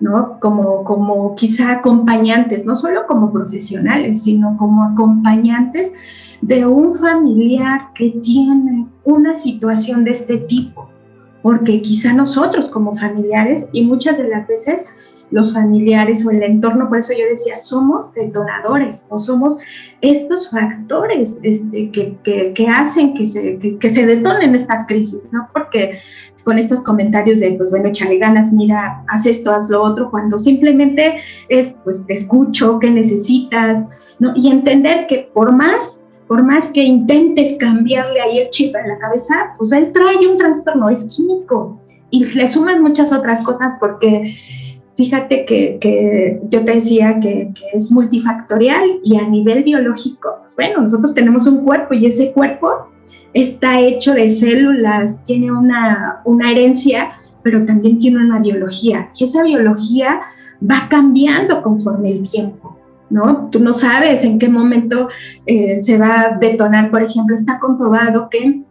¿no? 0.01 0.39
Como, 0.41 0.83
como 0.83 1.35
quizá 1.37 1.73
acompañantes, 1.73 2.65
no 2.65 2.75
solo 2.75 3.07
como 3.07 3.31
profesionales, 3.33 4.25
sino 4.25 4.57
como 4.57 4.83
acompañantes 4.83 5.95
de 6.41 6.67
un 6.67 6.95
familiar 6.95 7.89
que 7.95 8.11
tiene 8.23 8.87
una 9.05 9.35
situación 9.35 10.05
de 10.05 10.11
este 10.11 10.39
tipo, 10.39 10.89
porque 11.43 11.83
quizá 11.83 12.13
nosotros 12.13 12.69
como 12.69 12.95
familiares 12.95 13.69
y 13.73 13.85
muchas 13.85 14.19
de 14.19 14.29
las 14.29 14.49
veces 14.49 14.87
los 15.31 15.55
familiares 15.55 16.27
o 16.27 16.31
el 16.31 16.43
entorno, 16.43 16.89
por 16.89 16.99
eso 16.99 17.13
yo 17.13 17.25
decía, 17.29 17.57
somos 17.59 18.13
detonadores 18.15 19.07
o 19.11 19.19
somos 19.19 19.59
estos 20.01 20.51
factores 20.51 21.39
este, 21.43 21.91
que, 21.91 22.17
que, 22.25 22.53
que 22.53 22.69
hacen 22.69 23.15
que 23.15 23.27
se, 23.27 23.59
que, 23.59 23.89
se 23.89 24.07
detonen 24.07 24.55
estas 24.55 24.87
crisis, 24.87 25.29
¿no? 25.31 25.49
Porque 25.53 26.01
con 26.45 26.59
estos 26.59 26.81
comentarios 26.81 27.41
de, 27.41 27.53
pues 27.53 27.71
bueno, 27.71 27.89
échale 27.89 28.19
ganas, 28.19 28.53
mira, 28.53 29.05
haz 29.09 29.27
esto, 29.27 29.53
haz 29.53 29.71
lo 29.71 29.83
otro, 29.83 30.11
cuando 30.11 30.39
simplemente 30.39 31.21
es, 31.49 31.77
pues 31.85 32.07
te 32.07 32.15
escucho, 32.15 32.79
qué 32.79 32.91
necesitas, 32.91 33.89
¿no? 34.19 34.33
Y 34.35 34.51
entender 34.51 35.07
que 35.07 35.31
por 35.33 35.55
más, 35.55 36.09
por 36.31 36.45
más 36.45 36.69
que 36.69 36.85
intentes 36.85 37.57
cambiarle 37.59 38.21
ahí 38.21 38.39
el 38.39 38.51
chip 38.51 38.73
en 38.77 38.87
la 38.87 38.99
cabeza, 38.99 39.57
pues 39.59 39.73
él 39.73 39.91
trae 39.93 40.29
un 40.29 40.37
trastorno, 40.37 40.89
es 40.89 41.03
químico. 41.17 41.81
Y 42.09 42.25
le 42.25 42.47
sumas 42.47 42.81
muchas 42.81 43.13
otras 43.13 43.43
cosas 43.43 43.73
porque 43.81 44.37
fíjate 44.97 45.45
que, 45.45 45.79
que 45.81 46.41
yo 46.49 46.65
te 46.65 46.75
decía 46.75 47.19
que, 47.19 47.51
que, 47.53 47.77
es 47.77 47.91
multifactorial 47.91 49.01
y 49.03 49.17
a 49.17 49.27
nivel 49.27 49.65
biológico, 49.65 50.37
pues 50.43 50.55
bueno, 50.55 50.83
nosotros 50.83 51.15
tenemos 51.15 51.49
un 51.49 51.65
cuerpo 51.65 51.95
y 51.95 52.07
ese 52.07 52.31
cuerpo 52.31 52.87
está 53.35 53.81
hecho 53.81 54.15
de 54.15 54.31
células, 54.31 55.25
tiene 55.25 55.51
una, 55.51 56.21
una 56.25 56.53
herencia, 56.53 57.11
pero 57.43 57.67
también 57.67 57.99
tiene 57.99 58.19
una 58.19 58.39
biología. 58.39 59.11
Y 59.19 59.25
esa 59.25 59.43
biología 59.43 60.21
va 60.63 60.87
cambiando 60.89 61.61
conforme 61.61 62.13
el 62.13 62.31
tiempo. 62.31 62.60
¿No? 63.11 63.49
Tú 63.51 63.59
no 63.59 63.73
sabes 63.73 64.23
en 64.23 64.39
qué 64.39 64.49
momento 64.49 65.09
eh, 65.45 65.81
se 65.81 65.99
va 65.99 66.21
a 66.21 66.39
detonar, 66.39 66.91
por 66.91 67.03
ejemplo, 67.03 67.35
está 67.35 67.59
comprobado 67.59 68.29
que, 68.31 68.63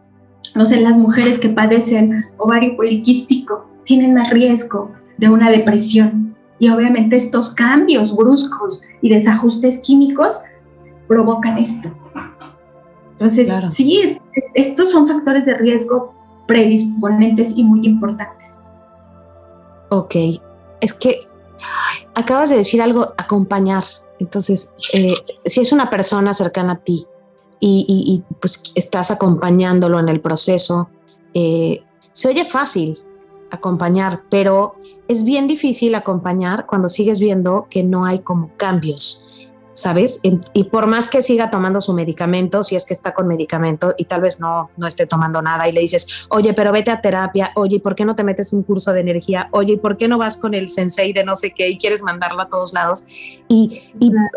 no 0.54 0.64
sé, 0.64 0.80
las 0.80 0.96
mujeres 0.96 1.38
que 1.38 1.50
padecen 1.50 2.24
ovario 2.38 2.74
poliquístico 2.74 3.66
tienen 3.84 4.14
más 4.14 4.30
riesgo 4.30 4.92
de 5.18 5.28
una 5.28 5.50
depresión. 5.50 6.34
Y 6.58 6.70
obviamente 6.70 7.16
estos 7.16 7.50
cambios 7.50 8.16
bruscos 8.16 8.82
y 9.02 9.10
desajustes 9.10 9.80
químicos 9.80 10.42
provocan 11.06 11.58
esto. 11.58 11.90
Entonces, 13.12 13.52
sí, 13.70 14.18
estos 14.54 14.90
son 14.90 15.06
factores 15.06 15.44
de 15.44 15.54
riesgo 15.54 16.14
predisponentes 16.46 17.52
y 17.56 17.64
muy 17.64 17.86
importantes. 17.86 18.60
Ok, 19.90 20.14
es 20.80 20.92
que 20.94 21.18
acabas 22.14 22.50
de 22.50 22.56
decir 22.56 22.80
algo, 22.80 23.12
acompañar. 23.18 23.84
Entonces, 24.20 24.74
eh, 24.92 25.14
si 25.44 25.60
es 25.60 25.72
una 25.72 25.90
persona 25.90 26.34
cercana 26.34 26.74
a 26.74 26.78
ti 26.78 27.06
y, 27.58 28.22
pues 28.40 28.62
estás 28.74 29.10
acompañándolo 29.10 29.98
en 29.98 30.08
el 30.08 30.20
proceso, 30.20 30.88
eh, 31.34 31.82
se 32.12 32.28
oye 32.28 32.44
fácil 32.44 32.98
acompañar, 33.50 34.22
pero 34.30 34.76
es 35.08 35.24
bien 35.24 35.46
difícil 35.46 35.94
acompañar 35.94 36.66
cuando 36.66 36.88
sigues 36.88 37.18
viendo 37.18 37.66
que 37.68 37.82
no 37.82 38.04
hay 38.04 38.20
como 38.20 38.50
cambios. 38.56 39.26
¿Sabes? 39.72 40.20
Y 40.52 40.64
por 40.64 40.86
más 40.86 41.08
que 41.08 41.22
siga 41.22 41.50
tomando 41.50 41.80
su 41.80 41.92
medicamento, 41.92 42.64
si 42.64 42.76
es 42.76 42.84
que 42.84 42.94
está 42.94 43.14
con 43.14 43.28
medicamento 43.28 43.94
y 43.96 44.04
tal 44.04 44.20
vez 44.22 44.40
no, 44.40 44.70
no 44.76 44.86
esté 44.86 45.06
tomando 45.06 45.42
nada 45.42 45.68
y 45.68 45.72
le 45.72 45.80
dices, 45.80 46.26
oye, 46.30 46.52
pero 46.54 46.72
vete 46.72 46.90
a 46.90 47.00
terapia, 47.00 47.52
oye, 47.54 47.80
¿por 47.80 47.94
qué 47.94 48.04
no 48.04 48.14
te 48.14 48.24
metes 48.24 48.52
un 48.52 48.62
curso 48.62 48.92
de 48.92 49.00
energía? 49.00 49.48
Oye, 49.52 49.78
¿por 49.78 49.96
qué 49.96 50.08
no 50.08 50.18
vas 50.18 50.36
con 50.36 50.54
el 50.54 50.68
sensei 50.68 51.12
de 51.12 51.24
no 51.24 51.36
sé 51.36 51.52
qué 51.52 51.68
y 51.68 51.78
quieres 51.78 52.02
mandarlo 52.02 52.42
a 52.42 52.48
todos 52.48 52.72
lados? 52.72 53.06
Y, 53.48 53.82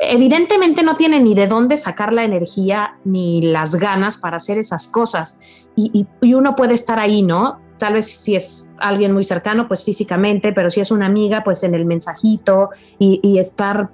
evidentemente 0.01 0.83
no 0.83 0.95
tiene 0.95 1.19
ni 1.19 1.33
de 1.33 1.47
dónde 1.47 1.77
sacar 1.77 2.13
la 2.13 2.23
energía 2.23 2.97
ni 3.03 3.41
las 3.41 3.75
ganas 3.75 4.17
para 4.17 4.37
hacer 4.37 4.57
esas 4.57 4.87
cosas. 4.87 5.39
Y, 5.75 6.05
y 6.21 6.33
uno 6.33 6.55
puede 6.55 6.75
estar 6.75 6.99
ahí, 6.99 7.23
¿no? 7.23 7.59
tal 7.77 7.93
vez 7.93 8.05
si 8.05 8.35
es 8.35 8.71
alguien 8.79 9.11
muy 9.11 9.25
cercano, 9.25 9.67
pues 9.67 9.83
físicamente, 9.83 10.53
pero 10.53 10.69
si 10.71 10.79
es 10.79 10.89
una 10.89 11.05
amiga, 11.05 11.43
pues 11.43 11.63
en 11.63 11.75
el 11.75 11.85
mensajito 11.85 12.69
y, 12.97 13.19
y 13.21 13.39
estar 13.39 13.89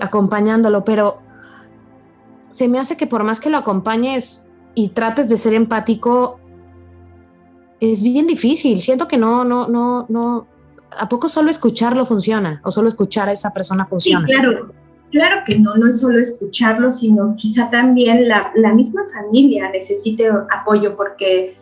acompañándolo, 0.00 0.84
pero 0.84 1.18
se 2.50 2.68
me 2.68 2.78
hace 2.78 2.96
que 2.96 3.06
por 3.06 3.24
más 3.24 3.40
que 3.40 3.50
lo 3.50 3.58
acompañes 3.58 4.48
y 4.74 4.88
trates 4.90 5.28
de 5.28 5.36
ser 5.36 5.54
empático, 5.54 6.38
es 7.80 8.02
bien 8.02 8.26
difícil. 8.26 8.80
Siento 8.80 9.08
que 9.08 9.16
no, 9.16 9.44
no, 9.44 9.68
no, 9.68 10.06
no. 10.08 10.46
¿A 10.98 11.08
poco 11.08 11.28
solo 11.28 11.50
escucharlo 11.50 12.06
funciona? 12.06 12.60
¿O 12.64 12.70
solo 12.70 12.88
escuchar 12.88 13.28
a 13.28 13.32
esa 13.32 13.52
persona 13.52 13.86
funciona? 13.86 14.26
Sí, 14.26 14.32
claro. 14.32 14.72
Claro 15.10 15.42
que 15.46 15.56
no, 15.60 15.76
no 15.76 15.90
es 15.90 16.00
solo 16.00 16.18
escucharlo, 16.18 16.92
sino 16.92 17.36
quizá 17.36 17.70
también 17.70 18.26
la, 18.26 18.50
la 18.56 18.74
misma 18.74 19.02
familia 19.12 19.70
necesite 19.70 20.28
apoyo 20.50 20.92
porque, 20.96 21.56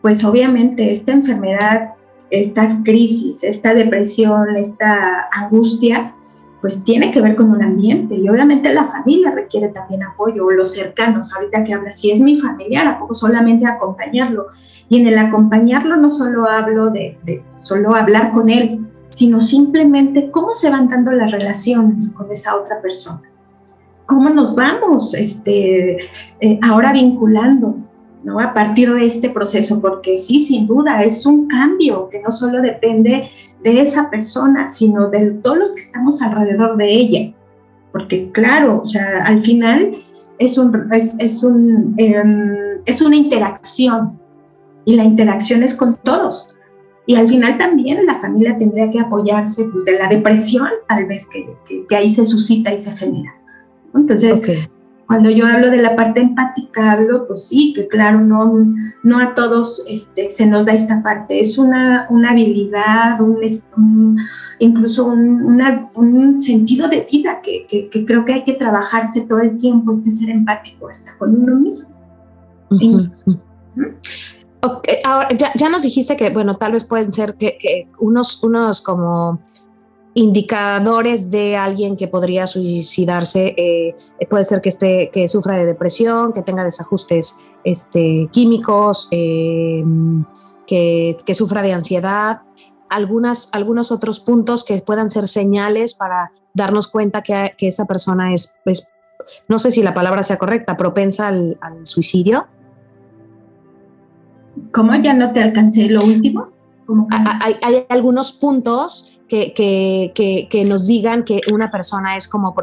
pues 0.00 0.24
obviamente, 0.24 0.90
esta 0.90 1.12
enfermedad, 1.12 1.90
estas 2.30 2.80
crisis, 2.82 3.44
esta 3.44 3.74
depresión, 3.74 4.56
esta 4.56 5.28
angustia, 5.32 6.14
pues 6.64 6.82
tiene 6.82 7.10
que 7.10 7.20
ver 7.20 7.36
con 7.36 7.50
un 7.50 7.62
ambiente 7.62 8.14
y 8.14 8.26
obviamente 8.26 8.72
la 8.72 8.86
familia 8.86 9.30
requiere 9.30 9.68
también 9.68 10.02
apoyo 10.02 10.46
o 10.46 10.50
los 10.50 10.72
cercanos. 10.72 11.30
Ahorita 11.34 11.62
que 11.62 11.74
habla, 11.74 11.90
si 11.90 12.10
es 12.10 12.22
mi 12.22 12.40
familiar, 12.40 12.86
¿a 12.86 12.98
poco 12.98 13.12
solamente 13.12 13.66
acompañarlo? 13.66 14.46
Y 14.88 14.98
en 14.98 15.06
el 15.06 15.18
acompañarlo 15.18 15.98
no 15.98 16.10
solo 16.10 16.48
hablo 16.48 16.88
de, 16.88 17.42
solo 17.54 17.94
hablar 17.94 18.32
con 18.32 18.48
él, 18.48 18.80
sino 19.10 19.42
simplemente 19.42 20.30
cómo 20.30 20.54
se 20.54 20.70
van 20.70 20.88
dando 20.88 21.12
las 21.12 21.32
relaciones 21.32 22.08
con 22.12 22.32
esa 22.32 22.56
otra 22.56 22.80
persona. 22.80 23.20
¿Cómo 24.06 24.30
nos 24.30 24.54
vamos 24.54 25.12
este, 25.12 26.08
eh, 26.40 26.58
ahora 26.62 26.94
vinculando? 26.94 27.76
¿no? 28.22 28.40
A 28.40 28.54
partir 28.54 28.90
de 28.90 29.04
este 29.04 29.28
proceso, 29.28 29.82
porque 29.82 30.16
sí, 30.16 30.40
sin 30.40 30.66
duda, 30.66 31.02
es 31.02 31.26
un 31.26 31.46
cambio 31.46 32.08
que 32.08 32.22
no 32.22 32.32
solo 32.32 32.62
depende 32.62 33.28
de 33.64 33.80
esa 33.80 34.10
persona, 34.10 34.68
sino 34.68 35.08
de 35.08 35.30
todos 35.42 35.58
los 35.58 35.70
que 35.70 35.80
estamos 35.80 36.20
alrededor 36.22 36.76
de 36.76 36.92
ella. 36.92 37.34
Porque 37.90 38.30
claro, 38.30 38.82
o 38.82 38.84
sea, 38.84 39.24
al 39.24 39.42
final 39.42 39.96
es, 40.38 40.58
un, 40.58 40.88
es, 40.92 41.42
un, 41.42 41.94
em, 41.96 42.82
es 42.84 43.00
una 43.00 43.16
interacción 43.16 44.20
y 44.84 44.96
la 44.96 45.04
interacción 45.04 45.62
es 45.62 45.74
con 45.74 45.96
todos. 46.04 46.54
Y 47.06 47.16
al 47.16 47.28
final 47.28 47.56
también 47.56 48.04
la 48.06 48.18
familia 48.18 48.56
tendría 48.58 48.90
que 48.90 49.00
apoyarse 49.00 49.64
pues, 49.64 49.84
de 49.86 49.98
la 49.98 50.08
depresión, 50.08 50.68
tal 50.86 51.06
vez 51.06 51.26
que, 51.26 51.48
que, 51.88 51.96
ahí 51.96 52.10
se 52.10 52.24
suscita 52.24 52.72
y 52.72 52.80
se 52.80 52.94
genera. 52.96 53.34
Entonces, 53.94 54.42
cuando 55.06 55.30
yo 55.30 55.46
hablo 55.46 55.70
de 55.70 55.78
la 55.78 55.96
parte 55.96 56.20
empática, 56.20 56.92
hablo, 56.92 57.26
pues 57.26 57.48
sí, 57.48 57.72
que 57.74 57.88
claro, 57.88 58.20
no, 58.20 58.66
no 59.02 59.18
a 59.20 59.34
todos 59.34 59.84
este, 59.86 60.30
se 60.30 60.46
nos 60.46 60.66
da 60.66 60.72
esta 60.72 61.02
parte, 61.02 61.40
es 61.40 61.58
una, 61.58 62.06
una 62.10 62.30
habilidad, 62.30 63.20
un, 63.20 64.18
incluso 64.58 65.06
un, 65.06 66.40
sentido 66.40 66.88
de 66.88 67.06
vida 67.10 67.40
que, 67.42 67.66
que, 67.66 68.06
creo 68.06 68.24
que 68.24 68.34
hay 68.34 68.44
que 68.44 68.54
trabajarse 68.54 69.22
todo 69.22 69.40
el 69.40 69.56
tiempo, 69.56 69.92
este 69.92 70.10
ser 70.10 70.30
empático 70.30 70.88
hasta 70.88 71.16
con 71.16 71.34
uno 71.42 71.56
mismo. 71.56 71.94
ahora, 75.04 75.28
ya, 75.36 75.50
ya, 75.54 75.68
nos 75.68 75.82
dijiste 75.82 76.16
que, 76.16 76.30
bueno, 76.30 76.54
tal 76.54 76.72
vez 76.72 76.84
pueden 76.84 77.12
ser 77.12 77.34
que, 77.34 77.56
que 77.58 77.88
unos, 77.98 78.42
unos 78.42 78.80
como 78.80 79.40
indicadores 80.14 81.30
de 81.30 81.56
alguien 81.56 81.96
que 81.96 82.08
podría 82.08 82.46
suicidarse 82.46 83.54
eh, 83.56 83.96
puede 84.30 84.44
ser 84.44 84.60
que 84.60 84.68
esté 84.68 85.10
que 85.12 85.28
sufra 85.28 85.56
de 85.56 85.66
depresión 85.66 86.32
que 86.32 86.42
tenga 86.42 86.64
desajustes 86.64 87.38
este, 87.64 88.28
químicos 88.30 89.08
eh, 89.10 89.82
que, 90.66 91.16
que, 91.26 91.34
sufra 91.34 91.62
de 91.62 91.72
ansiedad 91.72 92.42
algunas 92.88 93.50
algunos 93.52 93.90
otros 93.90 94.20
puntos 94.20 94.64
que 94.64 94.80
puedan 94.82 95.10
ser 95.10 95.26
señales 95.26 95.94
para 95.94 96.30
darnos 96.54 96.88
cuenta 96.88 97.22
que, 97.22 97.54
que 97.58 97.68
esa 97.68 97.84
persona 97.84 98.32
es, 98.32 98.56
no 99.48 99.58
sé 99.58 99.70
si 99.70 99.82
la 99.82 99.92
palabra 99.92 100.22
sea 100.22 100.38
correcta 100.38 100.76
propensa 100.76 101.28
al, 101.28 101.58
suicidio. 101.82 102.46
¿Cómo 104.72 104.94
ya 104.94 105.12
no 105.14 105.32
te 105.32 105.42
alcancé 105.42 105.88
lo 105.88 106.04
último? 106.04 106.46
Hay, 107.42 107.56
hay 107.62 107.86
algunos 107.88 108.32
puntos 108.32 109.13
que, 109.28 110.48
que, 110.50 110.64
nos 110.64 110.86
digan 110.86 111.24
que 111.24 111.40
una 111.52 111.70
persona 111.70 112.16
es 112.16 112.28
como 112.28 112.54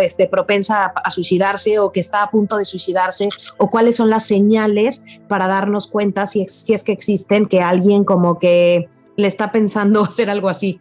este, 0.00 0.26
propensa 0.26 0.86
a, 0.86 1.10
suicidarse 1.10 1.78
o 1.78 1.92
que 1.92 2.00
está 2.00 2.22
a 2.22 2.30
punto 2.30 2.56
de 2.56 2.64
suicidarse 2.64 3.28
o 3.58 3.70
cuáles 3.70 3.96
son 3.96 4.10
las 4.10 4.26
señales 4.26 5.20
para 5.28 5.46
darnos 5.46 5.86
cuenta 5.86 6.26
si, 6.26 6.44
si 6.46 6.74
es 6.74 6.82
que 6.82 6.92
existen 6.92 7.46
que 7.46 7.60
alguien 7.60 8.04
como 8.04 8.38
que 8.38 8.88
le 9.16 9.28
está 9.28 9.52
pensando 9.52 10.02
hacer 10.08 10.28
algo 10.28 10.48
así. 10.48 10.80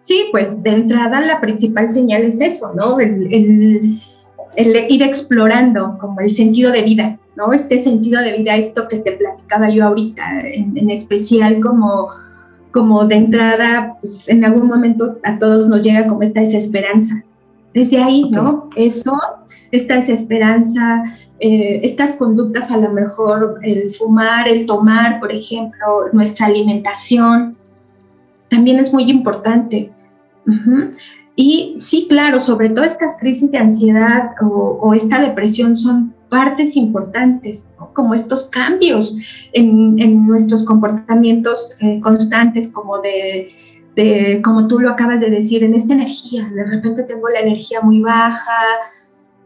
Sí, 0.00 0.26
pues 0.30 0.62
de 0.62 0.70
entrada 0.70 1.20
la 1.20 1.40
principal 1.40 1.90
señal 1.90 2.22
es 2.22 2.40
eso, 2.40 2.72
¿no? 2.74 2.98
El, 2.98 4.00
ir 4.56 5.02
explorando 5.02 5.98
como 6.00 6.20
el 6.20 6.32
sentido 6.32 6.72
de 6.72 6.82
vida, 6.82 7.18
¿no? 7.36 7.52
Este 7.52 7.78
sentido 7.78 8.22
de 8.22 8.32
vida, 8.32 8.56
esto 8.56 8.88
que 8.88 8.96
te 8.96 9.12
platicaba 9.12 9.70
yo 9.70 9.84
ahorita, 9.84 10.24
en 10.48 10.90
especial 10.90 11.60
como 11.60 12.08
como 12.72 13.04
de 13.06 13.16
entrada, 13.16 13.96
pues 14.00 14.24
en 14.26 14.44
algún 14.44 14.66
momento 14.66 15.18
a 15.24 15.38
todos 15.38 15.68
nos 15.68 15.82
llega 15.82 16.06
como 16.06 16.22
esta 16.22 16.40
desesperanza. 16.40 17.24
Desde 17.74 18.02
ahí, 18.02 18.28
¿no? 18.30 18.70
Eso, 18.76 19.12
esta 19.70 19.94
desesperanza, 19.94 21.04
eh, 21.40 21.80
estas 21.82 22.14
conductas 22.14 22.70
a 22.70 22.78
lo 22.78 22.90
mejor, 22.90 23.60
el 23.62 23.90
fumar, 23.92 24.48
el 24.48 24.66
tomar, 24.66 25.20
por 25.20 25.32
ejemplo, 25.32 26.08
nuestra 26.12 26.46
alimentación, 26.46 27.56
también 28.48 28.78
es 28.78 28.92
muy 28.92 29.10
importante. 29.10 29.92
Y 31.40 31.74
sí, 31.76 32.08
claro, 32.08 32.40
sobre 32.40 32.68
todo 32.70 32.84
estas 32.84 33.16
crisis 33.20 33.52
de 33.52 33.58
ansiedad 33.58 34.32
o, 34.42 34.92
esta 34.92 35.20
depresión 35.20 35.76
son 35.76 36.12
partes 36.28 36.74
importantes, 36.74 37.70
como 37.92 38.12
estos 38.12 38.46
cambios 38.46 39.16
en, 39.52 40.26
nuestros 40.26 40.64
comportamientos 40.64 41.76
eh, 41.78 42.00
constantes, 42.00 42.66
como 42.66 42.98
de, 42.98 43.52
de, 43.94 44.42
como 44.42 44.66
tú 44.66 44.80
lo 44.80 44.90
acabas 44.90 45.20
de 45.20 45.30
decir, 45.30 45.62
en 45.62 45.76
esta 45.76 45.94
energía, 45.94 46.50
de 46.52 46.64
repente 46.64 47.04
tengo 47.04 47.28
la 47.28 47.38
energía 47.38 47.82
muy 47.82 48.00
baja, 48.00 48.58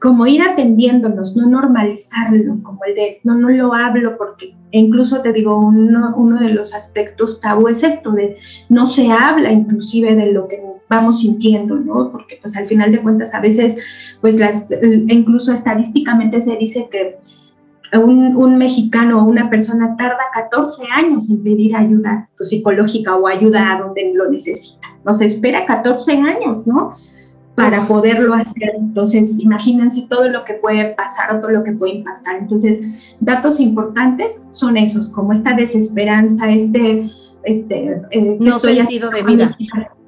como 0.01 0.27
ir 0.27 0.41
atendiéndonos, 0.41 1.37
no 1.37 1.47
normalizarlo, 1.47 2.63
como 2.63 2.85
el 2.87 2.95
de 2.95 3.21
no, 3.23 3.35
no 3.35 3.51
lo 3.51 3.75
hablo 3.75 4.17
porque 4.17 4.57
incluso 4.71 5.21
te 5.21 5.35
digo, 5.35 5.59
uno, 5.59 6.15
uno 6.17 6.41
de 6.41 6.55
los 6.55 6.73
aspectos 6.73 7.39
tabú 7.43 7.69
es 7.69 7.83
esto 7.83 8.13
de 8.13 8.39
no 8.71 8.87
se 8.87 9.13
habla 9.13 9.53
inclusive 9.53 10.17
de 10.17 10.33
lo 10.33 10.49
que 10.49 10.72
vamos 10.93 11.21
sintiendo, 11.21 11.77
¿no? 11.77 12.13
Porque 12.13 12.39
pues 12.41 12.55
al 12.57 12.67
final 12.67 12.93
de 12.93 13.01
cuentas 13.01 13.33
a 13.35 13.41
veces, 13.41 13.79
pues 14.21 14.39
las, 14.39 14.71
incluso 14.83 15.53
estadísticamente 15.53 16.41
se 16.41 16.57
dice 16.57 16.89
que 16.91 17.17
un, 17.99 18.37
un, 18.37 18.59
mexicano 18.59 19.21
o 19.21 19.25
una 19.25 19.49
persona 19.51 19.97
tarda 19.97 20.25
14 20.35 20.85
años 20.95 21.31
en 21.31 21.43
pedir 21.43 21.77
ayuda 21.77 22.29
pues, 22.37 22.51
psicológica 22.51 23.17
o 23.17 23.27
ayuda 23.27 23.73
a 23.73 23.81
donde 23.81 24.13
lo 24.15 24.31
necesita. 24.31 24.87
Nos 25.05 25.21
espera 25.21 25.65
14 25.67 26.13
años, 26.13 26.67
¿no? 26.67 26.95
para 27.55 27.87
poderlo 27.87 28.33
hacer. 28.35 28.73
Entonces, 28.79 29.41
imagínense 29.41 30.07
todo 30.09 30.27
lo 30.29 30.45
que 30.45 30.55
puede 30.55 30.95
pasar 30.95 31.37
o 31.37 31.41
todo 31.41 31.51
lo 31.51 31.63
que 31.63 31.73
puede 31.73 31.97
impactar. 31.97 32.37
Entonces, 32.37 32.81
datos 33.21 33.61
importantes 33.61 34.43
son 34.53 34.79
esos, 34.79 35.11
como 35.11 35.33
esta 35.33 35.55
desesperanza, 35.55 36.51
este... 36.51 37.11
este 37.45 38.01
eh, 38.11 38.37
no 38.41 38.59
sentido 38.59 39.11
de 39.11 39.23
vida. 39.23 39.57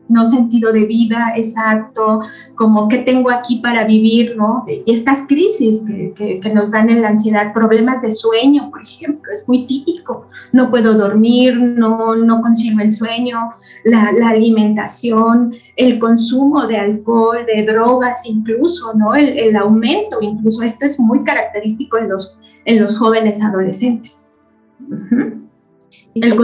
No 0.08 0.26
sentido 0.26 0.72
de 0.72 0.84
vida, 0.84 1.32
exacto, 1.36 2.20
como 2.56 2.88
qué 2.88 2.98
tengo 2.98 3.30
aquí 3.30 3.60
para 3.60 3.84
vivir, 3.84 4.36
¿no? 4.36 4.64
Y 4.66 4.92
estas 4.92 5.26
crisis 5.26 5.84
que, 5.86 6.40
que, 6.40 6.54
nos 6.54 6.70
dan 6.70 6.90
en 6.90 7.02
la 7.02 7.08
ansiedad, 7.08 7.52
problemas 7.52 8.02
de 8.02 8.12
sueño, 8.12 8.70
por 8.70 8.82
ejemplo, 8.82 9.32
es 9.32 9.48
muy 9.48 9.66
típico, 9.66 10.28
no 10.52 10.70
puedo 10.70 10.94
dormir, 10.94 11.58
no, 11.58 12.14
no 12.16 12.40
consigo 12.42 12.80
el 12.80 12.92
sueño, 12.92 13.54
la, 13.84 14.12
alimentación, 14.28 15.54
el 15.76 15.98
consumo 15.98 16.66
de 16.66 16.76
alcohol, 16.76 17.38
de 17.46 17.64
drogas 17.64 18.26
incluso, 18.26 18.92
¿no? 18.94 19.14
El, 19.14 19.38
el 19.38 19.56
aumento, 19.56 20.18
incluso, 20.20 20.62
esto 20.62 20.84
es 20.84 21.00
muy 21.00 21.24
característico 21.24 21.98
en 21.98 22.10
los, 22.10 22.38
en 22.66 22.82
los 22.82 22.98
jóvenes 22.98 23.42
adolescentes. 23.42 24.34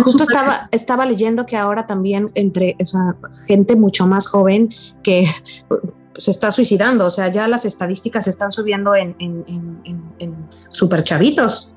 Justo 0.03 0.25
estaba, 0.25 0.69
estaba 0.73 1.07
leyendo 1.07 1.47
que 1.47 1.57
ahora 1.57 1.87
también 1.87 2.31
entre 2.35 2.77
gente 3.47 3.77
mucho 3.77 4.07
más 4.07 4.27
joven 4.27 4.71
que 5.03 5.27
se 6.17 6.31
está 6.31 6.51
suicidando, 6.53 7.07
o 7.07 7.11
sea, 7.11 7.29
ya 7.29 7.49
las 7.49 7.65
estadísticas 7.65 8.25
se 8.25 8.31
están 8.31 8.53
subiendo 8.53 8.95
en, 8.95 9.15
en, 9.19 9.45
en, 10.19 10.35
super 10.69 11.03
chavitos. 11.03 11.75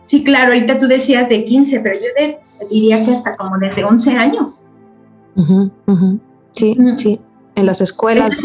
Sí, 0.00 0.24
claro, 0.24 0.52
ahorita 0.52 0.78
tú 0.78 0.88
decías 0.88 1.28
de 1.28 1.44
15, 1.44 1.80
pero 1.80 1.98
yo 1.98 2.08
diría 2.70 3.04
que 3.04 3.12
hasta 3.12 3.36
como 3.36 3.56
desde 3.58 3.84
11 3.84 4.10
años. 4.12 4.66
Sí, 6.50 6.76
sí, 6.96 7.20
en 7.54 7.66
las 7.66 7.80
escuelas. 7.80 8.42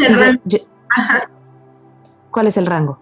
¿Cuál 2.30 2.46
es 2.46 2.56
el 2.56 2.66
rango? 2.66 3.00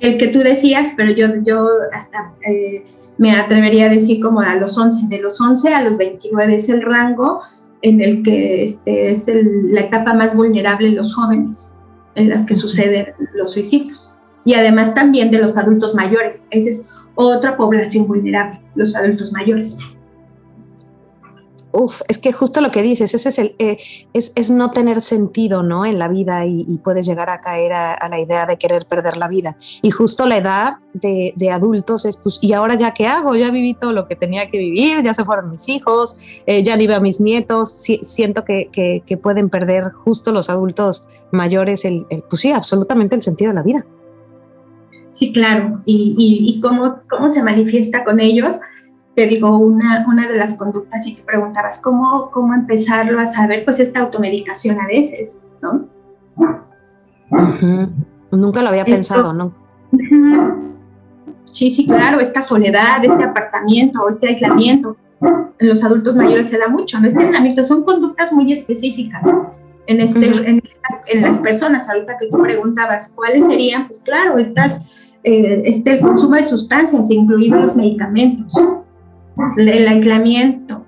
El 0.00 0.18
que 0.18 0.28
tú 0.28 0.40
decías, 0.40 0.92
pero 0.96 1.12
yo, 1.12 1.28
yo 1.42 1.68
hasta 1.92 2.32
eh, 2.46 2.84
me 3.18 3.32
atrevería 3.32 3.86
a 3.86 3.88
decir 3.88 4.20
como 4.20 4.40
a 4.40 4.56
los 4.56 4.76
11, 4.76 5.06
de 5.08 5.20
los 5.20 5.40
11 5.40 5.74
a 5.74 5.82
los 5.82 5.96
29 5.96 6.54
es 6.54 6.68
el 6.68 6.82
rango 6.82 7.42
en 7.82 8.00
el 8.00 8.22
que 8.22 8.62
este, 8.62 9.10
es 9.10 9.30
la 9.70 9.82
etapa 9.82 10.14
más 10.14 10.34
vulnerable 10.36 10.88
en 10.88 10.96
los 10.96 11.14
jóvenes, 11.14 11.78
en 12.14 12.30
las 12.30 12.44
que 12.44 12.54
suceden 12.54 13.08
los 13.34 13.52
suicidios. 13.52 14.14
Y 14.44 14.54
además 14.54 14.94
también 14.94 15.30
de 15.30 15.38
los 15.38 15.56
adultos 15.56 15.94
mayores. 15.94 16.46
Esa 16.50 16.70
es 16.70 16.88
otra 17.14 17.56
población 17.56 18.06
vulnerable, 18.06 18.60
los 18.74 18.96
adultos 18.96 19.32
mayores. 19.32 19.78
Uf, 21.76 22.02
es 22.06 22.18
que 22.18 22.32
justo 22.32 22.60
lo 22.60 22.70
que 22.70 22.82
dices, 22.82 23.14
ese 23.14 23.30
es, 23.30 23.38
el, 23.40 23.56
eh, 23.58 23.76
es, 24.12 24.48
no 24.48 24.70
tener 24.70 25.02
sentido 25.02 25.64
¿no? 25.64 25.84
en 25.84 25.98
la 25.98 26.06
vida 26.06 26.46
y, 26.46 26.62
puedes 26.84 27.04
llegar 27.04 27.30
a 27.30 27.40
caer 27.40 27.72
a, 27.72 28.08
la 28.08 28.20
idea 28.20 28.46
de 28.46 28.56
querer 28.56 28.86
perder 28.86 29.16
la 29.16 29.26
vida. 29.26 29.56
Y 29.82 29.90
justo 29.90 30.24
la 30.24 30.36
edad 30.36 30.74
de, 30.92 31.50
adultos 31.50 32.04
es, 32.04 32.16
pues, 32.16 32.38
¿y 32.42 32.52
ahora 32.52 32.76
ya 32.76 32.94
qué 32.94 33.08
hago? 33.08 33.34
Ya 33.34 33.50
viví 33.50 33.74
todo 33.74 33.90
lo 33.90 34.06
que 34.06 34.14
tenía 34.14 34.48
que 34.50 34.58
vivir, 34.58 35.02
ya 35.02 35.14
se 35.14 35.24
fueron 35.24 35.50
mis 35.50 35.68
hijos, 35.68 36.42
eh, 36.46 36.62
ya 36.62 36.76
ni 36.76 36.86
a 36.92 37.00
mis 37.00 37.20
nietos. 37.20 37.72
siento 38.02 38.44
que, 38.44 38.70
que, 38.72 39.16
pueden 39.16 39.50
perder 39.50 39.90
justo 39.90 40.30
los 40.30 40.50
adultos 40.50 41.06
mayores, 41.32 41.84
el, 41.84 42.06
pues 42.30 42.42
sí, 42.42 42.52
absolutamente 42.52 43.16
el 43.16 43.22
sentido 43.22 43.50
de 43.50 43.54
la 43.56 43.62
vida. 43.62 43.84
Sí, 45.10 45.32
claro. 45.32 45.82
¿Y, 45.86 46.14
y, 46.16 46.60
cómo, 46.60 47.00
cómo 47.10 47.30
se 47.30 47.42
manifiesta 47.42 48.04
con 48.04 48.20
ellos? 48.20 48.54
Te 49.14 49.26
digo, 49.26 49.58
una, 49.58 50.04
una 50.08 50.28
de 50.28 50.36
las 50.36 50.54
conductas 50.54 51.06
y 51.06 51.14
te 51.14 51.22
preguntabas 51.22 51.80
cómo, 51.80 52.30
cómo 52.30 52.54
empezarlo 52.54 53.20
a 53.20 53.26
saber, 53.26 53.64
pues 53.64 53.80
esta 53.80 54.00
automedicación 54.00 54.80
a 54.80 54.86
veces, 54.86 55.44
¿no? 55.62 55.86
Nunca 58.30 58.62
lo 58.62 58.68
había 58.68 58.84
pensado, 58.84 59.32
¿no? 59.32 59.52
Sí, 61.50 61.70
sí, 61.70 61.86
claro, 61.86 62.20
esta 62.20 62.42
soledad, 62.42 63.04
este 63.04 63.22
apartamiento, 63.22 64.08
este 64.08 64.28
aislamiento, 64.28 64.96
en 65.20 65.68
los 65.68 65.84
adultos 65.84 66.16
mayores 66.16 66.50
se 66.50 66.58
da 66.58 66.68
mucho, 66.68 66.98
¿no? 66.98 67.06
Este 67.06 67.24
aislamiento 67.24 67.62
son 67.62 67.84
conductas 67.84 68.32
muy 68.32 68.52
específicas 68.52 69.24
en, 69.86 70.00
este, 70.00 70.26
en, 70.26 70.62
en, 71.06 71.22
las 71.22 71.38
personas, 71.38 71.88
ahorita 71.88 72.16
que 72.18 72.26
tú 72.28 72.38
preguntabas, 72.42 73.12
¿cuáles 73.14 73.46
serían? 73.46 73.86
Pues 73.86 74.00
claro, 74.00 74.38
estas, 74.38 74.90
eh, 75.22 75.62
este, 75.64 75.92
el 75.92 76.00
consumo 76.00 76.36
de 76.36 76.42
sustancias, 76.42 77.10
incluidos 77.10 77.60
los 77.60 77.76
medicamentos, 77.76 78.54
el 79.56 79.88
aislamiento. 79.88 80.84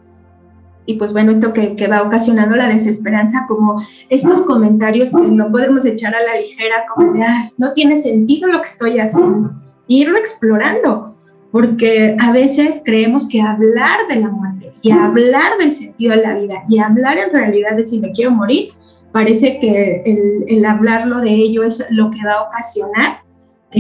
Y 0.89 0.95
pues 0.95 1.13
bueno, 1.13 1.33
esto 1.33 1.53
que, 1.53 1.75
va 1.89 2.03
ocasionando 2.03 2.55
la 2.55 2.69
desesperanza, 2.69 3.45
como 3.49 3.85
estos 4.09 4.43
comentarios 4.43 5.11
que 5.11 5.23
no 5.23 5.51
podemos 5.51 5.85
echar 5.85 6.15
a 6.15 6.23
la 6.23 6.41
ligera, 6.41 6.85
como 6.95 7.13
de, 7.13 7.25
no 7.59 7.73
tiene 7.73 7.97
sentido 7.97 8.49
lo 8.49 8.59
que 8.59 8.69
estoy 8.69 9.01
haciendo. 9.01 9.51
irlo 9.89 10.17
explorando, 10.17 11.17
porque 11.51 12.17
a 12.21 12.31
veces 12.31 12.83
creemos 12.85 13.29
que 13.29 13.41
hablar 13.41 13.99
de 14.09 14.17
la 14.17 14.29
muerte 14.29 14.73
y 14.83 14.93
hablar 14.93 15.59
del 15.59 15.75
sentido 15.75 16.15
de 16.15 16.23
la 16.23 16.39
vida 16.39 16.63
y 16.69 16.79
hablar 16.79 17.19
en 17.19 17.33
realidad 17.33 17.77
de 17.77 17.85
si 17.85 17.99
me 17.99 18.13
quiero 18.13 18.31
morir, 18.31 18.71
parece 19.11 19.59
que 19.59 20.45
el 20.47 20.65
hablarlo 20.65 21.21
de 21.21 21.31
ello 21.31 21.65
es 21.65 21.85
lo 21.91 22.11
que 22.11 22.25
va 22.25 22.35
a 22.35 22.43
ocasionar 22.43 23.26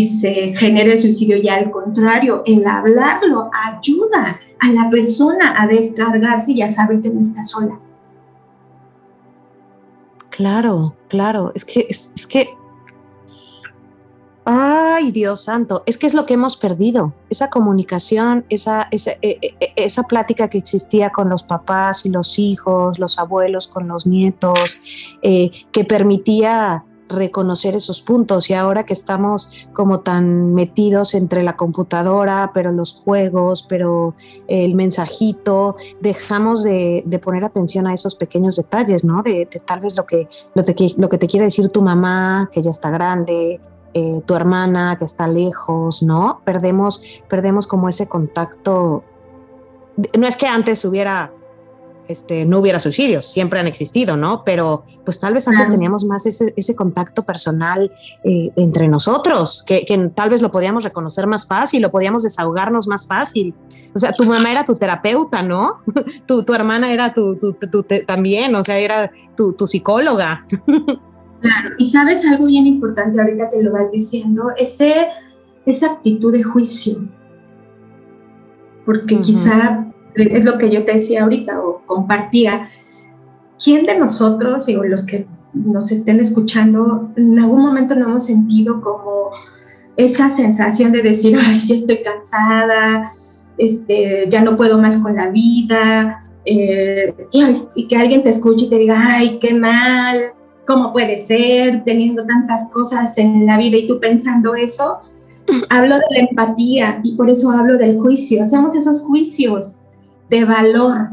se 0.04 0.52
genere 0.54 0.92
el 0.92 1.00
suicidio 1.00 1.36
y 1.36 1.48
al 1.48 1.70
contrario, 1.70 2.42
el 2.46 2.66
hablarlo 2.66 3.50
ayuda 3.64 4.40
a 4.60 4.72
la 4.72 4.90
persona 4.90 5.54
a 5.56 5.66
descargarse 5.66 6.52
y 6.52 6.62
a 6.62 6.70
saber 6.70 7.00
que 7.00 7.10
no 7.10 7.20
está 7.20 7.42
sola. 7.42 7.78
Claro, 10.30 10.94
claro, 11.08 11.52
es 11.54 11.64
que, 11.64 11.86
es, 11.88 12.26
que, 12.26 12.46
ay 14.44 15.10
Dios 15.10 15.44
santo, 15.44 15.82
es 15.86 15.96
que 15.96 16.06
es 16.06 16.12
lo 16.12 16.26
que 16.26 16.34
hemos 16.34 16.58
perdido, 16.58 17.14
esa 17.30 17.48
comunicación, 17.48 18.44
esa, 18.50 18.88
esa, 18.90 19.12
e, 19.22 19.38
e, 19.40 19.56
e, 19.60 19.72
esa 19.76 20.02
plática 20.02 20.48
que 20.48 20.58
existía 20.58 21.08
con 21.08 21.30
los 21.30 21.42
papás 21.42 22.04
y 22.04 22.10
los 22.10 22.38
hijos, 22.38 22.98
los 22.98 23.18
abuelos 23.18 23.66
con 23.66 23.88
los 23.88 24.06
nietos, 24.06 24.78
eh, 25.22 25.50
que 25.72 25.84
permitía 25.84 26.84
reconocer 27.08 27.74
esos 27.74 28.00
puntos 28.00 28.50
y 28.50 28.54
ahora 28.54 28.84
que 28.84 28.92
estamos 28.92 29.68
como 29.72 30.00
tan 30.00 30.54
metidos 30.54 31.14
entre 31.14 31.42
la 31.42 31.56
computadora, 31.56 32.50
pero 32.54 32.72
los 32.72 32.94
juegos, 32.94 33.66
pero 33.68 34.14
el 34.48 34.74
mensajito, 34.74 35.76
dejamos 36.00 36.62
de, 36.62 37.04
poner 37.22 37.44
atención 37.44 37.86
a 37.86 37.94
esos 37.94 38.14
pequeños 38.14 38.56
detalles, 38.56 39.04
¿no? 39.04 39.22
De, 39.22 39.48
tal 39.64 39.80
vez 39.80 39.96
lo 39.96 40.06
que, 40.06 40.28
lo, 40.54 40.64
lo, 40.96 41.08
que 41.08 41.18
te 41.18 41.26
quiere 41.26 41.46
decir 41.46 41.68
tu 41.70 41.82
mamá, 41.82 42.50
que 42.52 42.62
ya 42.62 42.70
está 42.70 42.90
grande, 42.90 43.60
eh, 43.94 44.20
tu 44.26 44.34
hermana 44.34 44.96
que 44.98 45.06
está 45.06 45.26
lejos, 45.26 46.02
¿no? 46.02 46.42
Perdemos, 46.44 47.22
perdemos 47.28 47.66
como 47.66 47.88
ese 47.88 48.08
contacto. 48.08 49.04
No 50.18 50.26
es 50.26 50.36
que 50.36 50.46
antes 50.46 50.84
hubiera 50.84 51.32
este, 52.08 52.44
no 52.44 52.58
hubiera 52.58 52.78
suicidios, 52.78 53.26
siempre 53.26 53.58
han 53.58 53.66
existido, 53.66 54.16
¿no? 54.16 54.42
Pero 54.44 54.84
pues 55.04 55.18
tal 55.20 55.34
vez 55.34 55.48
antes 55.48 55.68
teníamos 55.70 56.04
más 56.04 56.26
ese, 56.26 56.76
contacto 56.76 57.24
personal 57.24 57.90
eh, 58.24 58.50
entre 58.56 58.88
nosotros, 58.88 59.64
que, 59.66 60.10
tal 60.14 60.30
vez 60.30 60.42
lo 60.42 60.50
podíamos 60.50 60.84
reconocer 60.84 61.26
más 61.26 61.46
fácil, 61.46 61.82
lo 61.82 61.90
podíamos 61.90 62.22
desahogarnos 62.22 62.86
más 62.86 63.06
fácil. 63.06 63.54
O 63.94 63.98
sea, 63.98 64.12
tu 64.12 64.24
mamá 64.24 64.50
era 64.50 64.64
tu 64.64 64.76
terapeuta, 64.76 65.42
¿no? 65.42 65.80
tu, 66.26 66.42
tu 66.42 66.54
hermana 66.54 66.92
era 66.92 67.12
tu, 67.12 67.36
también, 68.06 68.54
o 68.54 68.62
sea, 68.62 68.78
era 68.78 69.10
tu, 69.36 69.54
psicóloga. 69.66 70.46
Claro, 71.40 71.70
y 71.78 71.84
sabes 71.84 72.24
algo 72.24 72.46
bien 72.46 72.66
importante, 72.66 73.20
ahorita 73.20 73.50
te 73.50 73.62
lo 73.62 73.72
vas 73.72 73.92
diciendo, 73.92 74.50
ese, 74.56 75.08
esa 75.66 75.92
actitud 75.92 76.32
de 76.32 76.42
juicio, 76.42 76.98
porque 78.84 79.20
quizá 79.20 79.86
es 80.16 80.44
lo 80.44 80.58
que 80.58 80.70
yo 80.70 80.84
te 80.84 80.94
decía 80.94 81.22
ahorita 81.22 81.60
o 81.60 81.82
compartía, 81.86 82.68
¿quién 83.62 83.86
de 83.86 83.98
nosotros, 83.98 84.66
digo, 84.66 84.84
los 84.84 85.04
que 85.04 85.26
nos 85.52 85.92
estén 85.92 86.20
escuchando, 86.20 87.10
en 87.16 87.38
algún 87.38 87.62
momento 87.62 87.94
no 87.94 88.08
hemos 88.08 88.26
sentido 88.26 88.80
como 88.80 89.30
esa 89.96 90.28
sensación 90.28 90.92
de 90.92 91.02
decir, 91.02 91.36
ay, 91.40 91.60
ya 91.66 91.74
estoy 91.74 92.02
cansada, 92.02 93.12
este, 93.58 94.26
ya 94.28 94.42
no 94.42 94.56
puedo 94.56 94.78
más 94.78 94.98
con 94.98 95.14
la 95.14 95.30
vida, 95.30 96.22
eh, 96.44 97.12
y, 97.32 97.88
que 97.88 97.96
alguien 97.96 98.22
te 98.22 98.30
escuche 98.30 98.66
y 98.66 98.70
te 98.70 98.78
diga, 98.78 98.96
ay, 98.98 99.38
qué 99.40 99.54
mal, 99.54 100.20
¿cómo 100.66 100.92
puede 100.92 101.18
ser 101.18 101.82
teniendo 101.84 102.24
tantas 102.24 102.70
cosas 102.72 103.16
en 103.18 103.46
la 103.46 103.56
vida 103.58 103.76
y 103.76 103.88
tú 103.88 103.98
pensando 103.98 104.54
eso? 104.54 104.98
Hablo 105.70 105.96
de 105.96 106.04
la 106.10 106.26
empatía 106.28 107.00
y 107.02 107.16
por 107.16 107.30
eso 107.30 107.50
hablo 107.50 107.78
del 107.78 107.98
juicio. 107.98 108.44
Hacemos 108.44 108.74
esos 108.74 109.02
juicios 109.02 109.76
de 110.30 110.44
valor. 110.44 111.10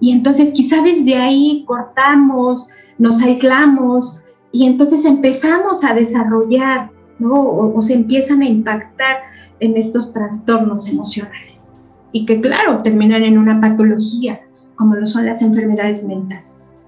Y 0.00 0.12
entonces 0.12 0.52
quizá 0.52 0.82
desde 0.82 1.16
ahí 1.16 1.64
cortamos, 1.66 2.66
nos 2.98 3.22
aislamos 3.22 4.20
y 4.52 4.66
entonces 4.66 5.04
empezamos 5.04 5.82
a 5.84 5.94
desarrollar, 5.94 6.90
¿no? 7.18 7.34
O, 7.34 7.82
se 7.82 7.94
empiezan 7.94 8.42
a 8.42 8.48
impactar 8.48 9.16
en 9.60 9.76
estos 9.76 10.12
trastornos 10.12 10.88
emocionales. 10.88 11.76
Y 12.12 12.26
que 12.26 12.40
claro, 12.40 12.82
terminan 12.82 13.24
en 13.24 13.38
una 13.38 13.60
patología, 13.60 14.40
como 14.76 14.94
lo 14.94 15.06
son 15.06 15.26
las 15.26 15.42
enfermedades 15.42 16.04
mentales. 16.04 16.78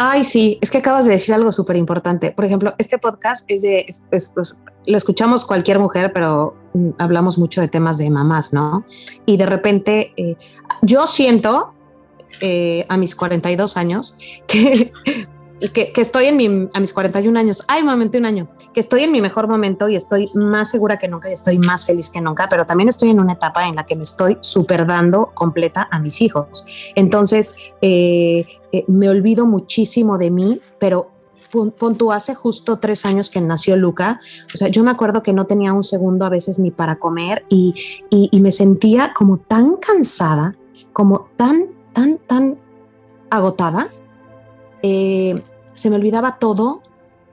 Ay, 0.00 0.22
sí, 0.22 0.58
es 0.60 0.70
que 0.70 0.78
acabas 0.78 1.06
de 1.06 1.10
decir 1.10 1.34
algo 1.34 1.50
súper 1.50 1.76
importante. 1.76 2.30
Por 2.30 2.44
ejemplo, 2.44 2.72
este 2.78 2.98
podcast 2.98 3.50
es 3.50 3.62
de, 3.62 3.84
pues, 4.10 4.32
lo 4.86 4.96
escuchamos 4.96 5.44
cualquier 5.44 5.80
mujer, 5.80 6.12
pero 6.12 6.56
mm, 6.72 6.90
hablamos 6.98 7.36
mucho 7.36 7.60
de 7.60 7.66
temas 7.66 7.98
de 7.98 8.08
mamás, 8.08 8.52
¿no? 8.52 8.84
Y 9.26 9.36
de 9.36 9.46
repente, 9.46 10.12
eh, 10.16 10.36
yo 10.82 11.08
siento, 11.08 11.74
eh, 12.40 12.86
a 12.88 12.96
mis 12.96 13.16
42 13.16 13.76
años 13.76 14.16
que, 14.46 14.92
que, 15.72 15.92
estoy 15.96 16.26
en 16.26 16.36
mi, 16.36 16.68
a 16.72 16.80
mis 16.80 16.92
41 16.92 17.38
años, 17.38 17.64
ay, 17.68 17.82
momento 17.82 18.18
un 18.18 18.26
año, 18.26 18.48
que 18.72 18.80
estoy 18.80 19.02
en 19.02 19.12
mi 19.12 19.20
mejor 19.20 19.48
momento 19.48 19.88
y 19.88 19.96
estoy 19.96 20.30
más 20.34 20.70
segura 20.70 20.98
que 20.98 21.08
nunca 21.08 21.30
y 21.30 21.32
estoy 21.32 21.58
más 21.58 21.84
feliz 21.84 22.10
que 22.10 22.20
nunca, 22.20 22.48
pero 22.48 22.64
también 22.64 22.88
estoy 22.88 23.10
en 23.10 23.20
una 23.20 23.34
etapa 23.34 23.66
en 23.66 23.74
la 23.74 23.84
que 23.84 23.96
me 23.96 24.02
estoy 24.02 24.38
super 24.40 24.86
dando 24.86 25.32
completa 25.34 25.88
a 25.90 25.98
mis 25.98 26.20
hijos. 26.22 26.64
Entonces, 26.94 27.56
eh, 27.82 28.46
eh, 28.72 28.84
me 28.86 29.08
olvido 29.08 29.46
muchísimo 29.46 30.16
de 30.18 30.30
mí, 30.30 30.60
pero 30.78 31.10
pon, 31.50 31.74
hace 32.12 32.34
justo 32.34 32.78
tres 32.78 33.04
años 33.04 33.30
que 33.30 33.40
nació 33.40 33.76
Luca, 33.76 34.20
o 34.54 34.56
sea, 34.56 34.68
yo 34.68 34.84
me 34.84 34.90
acuerdo 34.90 35.22
que 35.22 35.32
no 35.32 35.46
tenía 35.46 35.72
un 35.72 35.82
segundo 35.82 36.24
a 36.24 36.28
veces 36.28 36.58
ni 36.58 36.70
para 36.70 36.96
comer 36.96 37.44
y, 37.48 37.74
y 38.10 38.40
me 38.40 38.52
sentía 38.52 39.12
como 39.14 39.38
tan 39.38 39.76
cansada, 39.76 40.56
como 40.92 41.30
tan, 41.36 41.70
tan, 41.92 42.18
tan 42.18 42.58
agotada 43.30 43.88
eh, 44.82 45.42
se 45.78 45.90
me 45.90 45.96
olvidaba 45.96 46.38
todo 46.38 46.82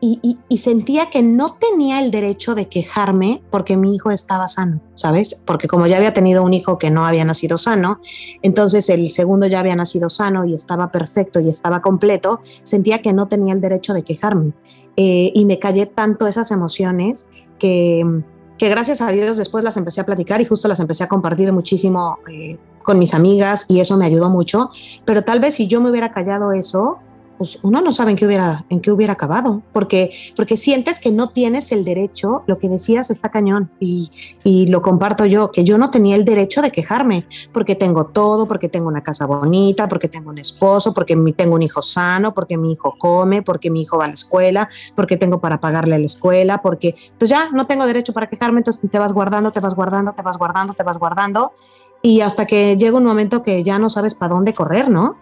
y, 0.01 0.57
sentía 0.57 1.09
que 1.09 1.21
no 1.23 1.53
tenía 1.53 1.99
el 1.99 2.11
derecho 2.11 2.53
de 2.53 2.67
quejarme 2.67 3.41
porque 3.49 3.77
mi 3.77 3.95
hijo 3.95 4.11
estaba 4.11 4.47
sano, 4.47 4.79
¿sabes? 4.93 5.41
Porque 5.45 5.67
como 5.67 5.87
ya 5.87 5.97
había 5.97 6.13
tenido 6.13 6.43
un 6.43 6.53
hijo 6.53 6.77
que 6.77 6.91
no 6.91 7.05
había 7.05 7.25
nacido 7.25 7.57
sano, 7.57 7.99
entonces 8.41 8.89
el 8.89 9.09
segundo 9.09 9.47
ya 9.47 9.59
había 9.59 9.75
nacido 9.75 10.09
sano 10.09 10.45
y 10.45 10.53
estaba 10.53 10.91
perfecto 10.91 11.39
y 11.39 11.49
estaba 11.49 11.81
completo, 11.81 12.39
sentía 12.63 13.01
que 13.01 13.13
no 13.13 13.27
tenía 13.27 13.53
el 13.53 13.61
derecho 13.61 13.93
de 13.93 14.03
quejarme. 14.03 14.53
Eh, 14.97 15.31
y 15.33 15.45
me 15.45 15.59
callé 15.59 15.87
tanto 15.87 16.27
esas 16.27 16.51
emociones 16.51 17.29
que, 17.59 18.03
que 18.57 18.69
gracias 18.69 19.01
a 19.01 19.09
Dios 19.09 19.37
después 19.37 19.63
las 19.63 19.75
empecé 19.75 20.01
a 20.01 20.05
platicar 20.05 20.39
y 20.39 20.45
justo 20.45 20.67
las 20.67 20.79
empecé 20.79 21.03
a 21.03 21.07
compartir 21.07 21.51
muchísimo 21.51 22.19
eh, 22.31 22.57
con 22.83 22.99
mis 22.99 23.13
amigas 23.13 23.65
y 23.67 23.79
eso 23.79 23.97
me 23.97 24.05
ayudó 24.05 24.29
mucho. 24.29 24.69
Pero 25.03 25.23
tal 25.23 25.39
vez 25.39 25.55
si 25.55 25.67
yo 25.67 25.81
me 25.81 25.89
hubiera 25.89 26.11
callado 26.11 26.53
eso, 26.53 26.99
pues 27.37 27.59
uno 27.63 27.81
no 27.81 27.91
sabe 27.91 28.11
en 28.11 28.17
qué 28.17 28.25
hubiera, 28.25 28.65
en 28.69 28.81
qué 28.81 28.91
hubiera 28.91 29.13
acabado, 29.13 29.61
porque, 29.71 30.11
porque 30.35 30.57
sientes 30.57 30.99
que 30.99 31.11
no 31.11 31.29
tienes 31.29 31.71
el 31.71 31.83
derecho, 31.83 32.43
lo 32.47 32.57
que 32.57 32.69
decías 32.69 33.09
está 33.09 33.29
cañón, 33.29 33.71
y, 33.79 34.11
y, 34.43 34.67
lo 34.67 34.81
comparto 34.81 35.25
yo, 35.25 35.51
que 35.51 35.63
yo 35.63 35.77
no 35.77 35.89
tenía 35.89 36.15
el 36.15 36.25
derecho 36.25 36.61
de 36.61 36.71
quejarme, 36.71 37.27
porque 37.51 37.75
tengo 37.75 38.07
todo, 38.07 38.47
porque 38.47 38.69
tengo 38.69 38.87
una 38.87 39.03
casa 39.03 39.25
bonita, 39.25 39.87
porque 39.87 40.07
tengo 40.07 40.29
un 40.29 40.37
esposo, 40.37 40.93
porque 40.93 41.15
tengo 41.35 41.55
un 41.55 41.63
hijo 41.63 41.81
sano, 41.81 42.33
porque 42.33 42.57
mi 42.57 42.73
hijo 42.73 42.95
come, 42.97 43.41
porque 43.41 43.69
mi 43.69 43.81
hijo 43.81 43.97
va 43.97 44.05
a 44.05 44.07
la 44.07 44.13
escuela, 44.13 44.69
porque 44.95 45.17
tengo 45.17 45.39
para 45.39 45.59
pagarle 45.59 45.95
a 45.95 45.99
la 45.99 46.05
escuela, 46.05 46.61
porque 46.61 46.89
entonces 46.89 47.15
pues 47.25 47.29
ya 47.29 47.49
no 47.51 47.65
tengo 47.65 47.85
derecho 47.85 48.13
para 48.13 48.27
quejarme, 48.29 48.59
entonces 48.59 48.81
te 48.89 48.99
vas 48.99 49.13
guardando, 49.13 49.51
te 49.51 49.59
vas 49.59 49.75
guardando, 49.75 50.13
te 50.13 50.21
vas 50.21 50.37
guardando, 50.37 50.73
te 50.73 50.83
vas 50.83 50.97
guardando, 50.97 51.53
y 52.01 52.21
hasta 52.21 52.45
que 52.45 52.77
llega 52.77 52.97
un 52.97 53.03
momento 53.03 53.41
que 53.41 53.63
ya 53.63 53.79
no 53.79 53.89
sabes 53.89 54.13
para 54.13 54.33
dónde 54.33 54.53
correr, 54.53 54.89
¿no? 54.89 55.17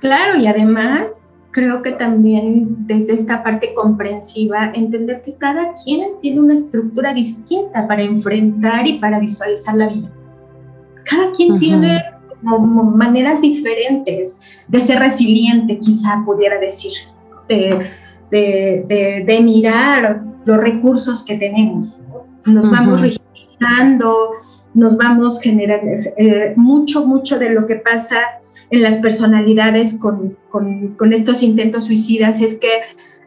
Claro, 0.00 0.38
y 0.38 0.46
además 0.46 1.30
creo 1.50 1.82
que 1.82 1.92
también 1.92 2.86
desde 2.86 3.14
esta 3.14 3.42
parte 3.42 3.74
comprensiva, 3.74 4.70
entender 4.74 5.20
que 5.22 5.34
cada 5.34 5.72
quien 5.84 6.18
tiene 6.20 6.40
una 6.40 6.54
estructura 6.54 7.12
distinta 7.12 7.86
para 7.86 8.02
enfrentar 8.02 8.86
y 8.86 8.98
para 8.98 9.18
visualizar 9.18 9.74
la 9.74 9.88
vida. 9.88 10.10
Cada 11.04 11.32
quien 11.32 11.58
tiene 11.58 12.02
maneras 12.42 13.40
diferentes 13.40 14.40
de 14.68 14.80
ser 14.80 15.00
resiliente, 15.00 15.78
quizá 15.78 16.22
pudiera 16.24 16.58
decir, 16.58 16.92
de, 17.48 17.90
de, 18.30 19.40
mirar 19.42 20.22
los 20.44 20.56
recursos 20.56 21.24
que 21.24 21.36
tenemos. 21.36 22.00
Nos 22.46 22.70
vamos 22.70 23.02
rigidizando, 23.02 24.30
nos 24.72 24.96
vamos 24.96 25.40
generando 25.40 25.90
eh, 26.16 26.54
mucho, 26.56 27.04
mucho 27.06 27.38
de 27.38 27.50
lo 27.50 27.66
que 27.66 27.76
pasa 27.76 28.18
en 28.70 28.82
las 28.82 28.98
personalidades 28.98 29.98
con, 29.98 30.36
estos 31.12 31.42
intentos 31.42 31.86
suicidas 31.86 32.40
es 32.40 32.58
que 32.58 32.68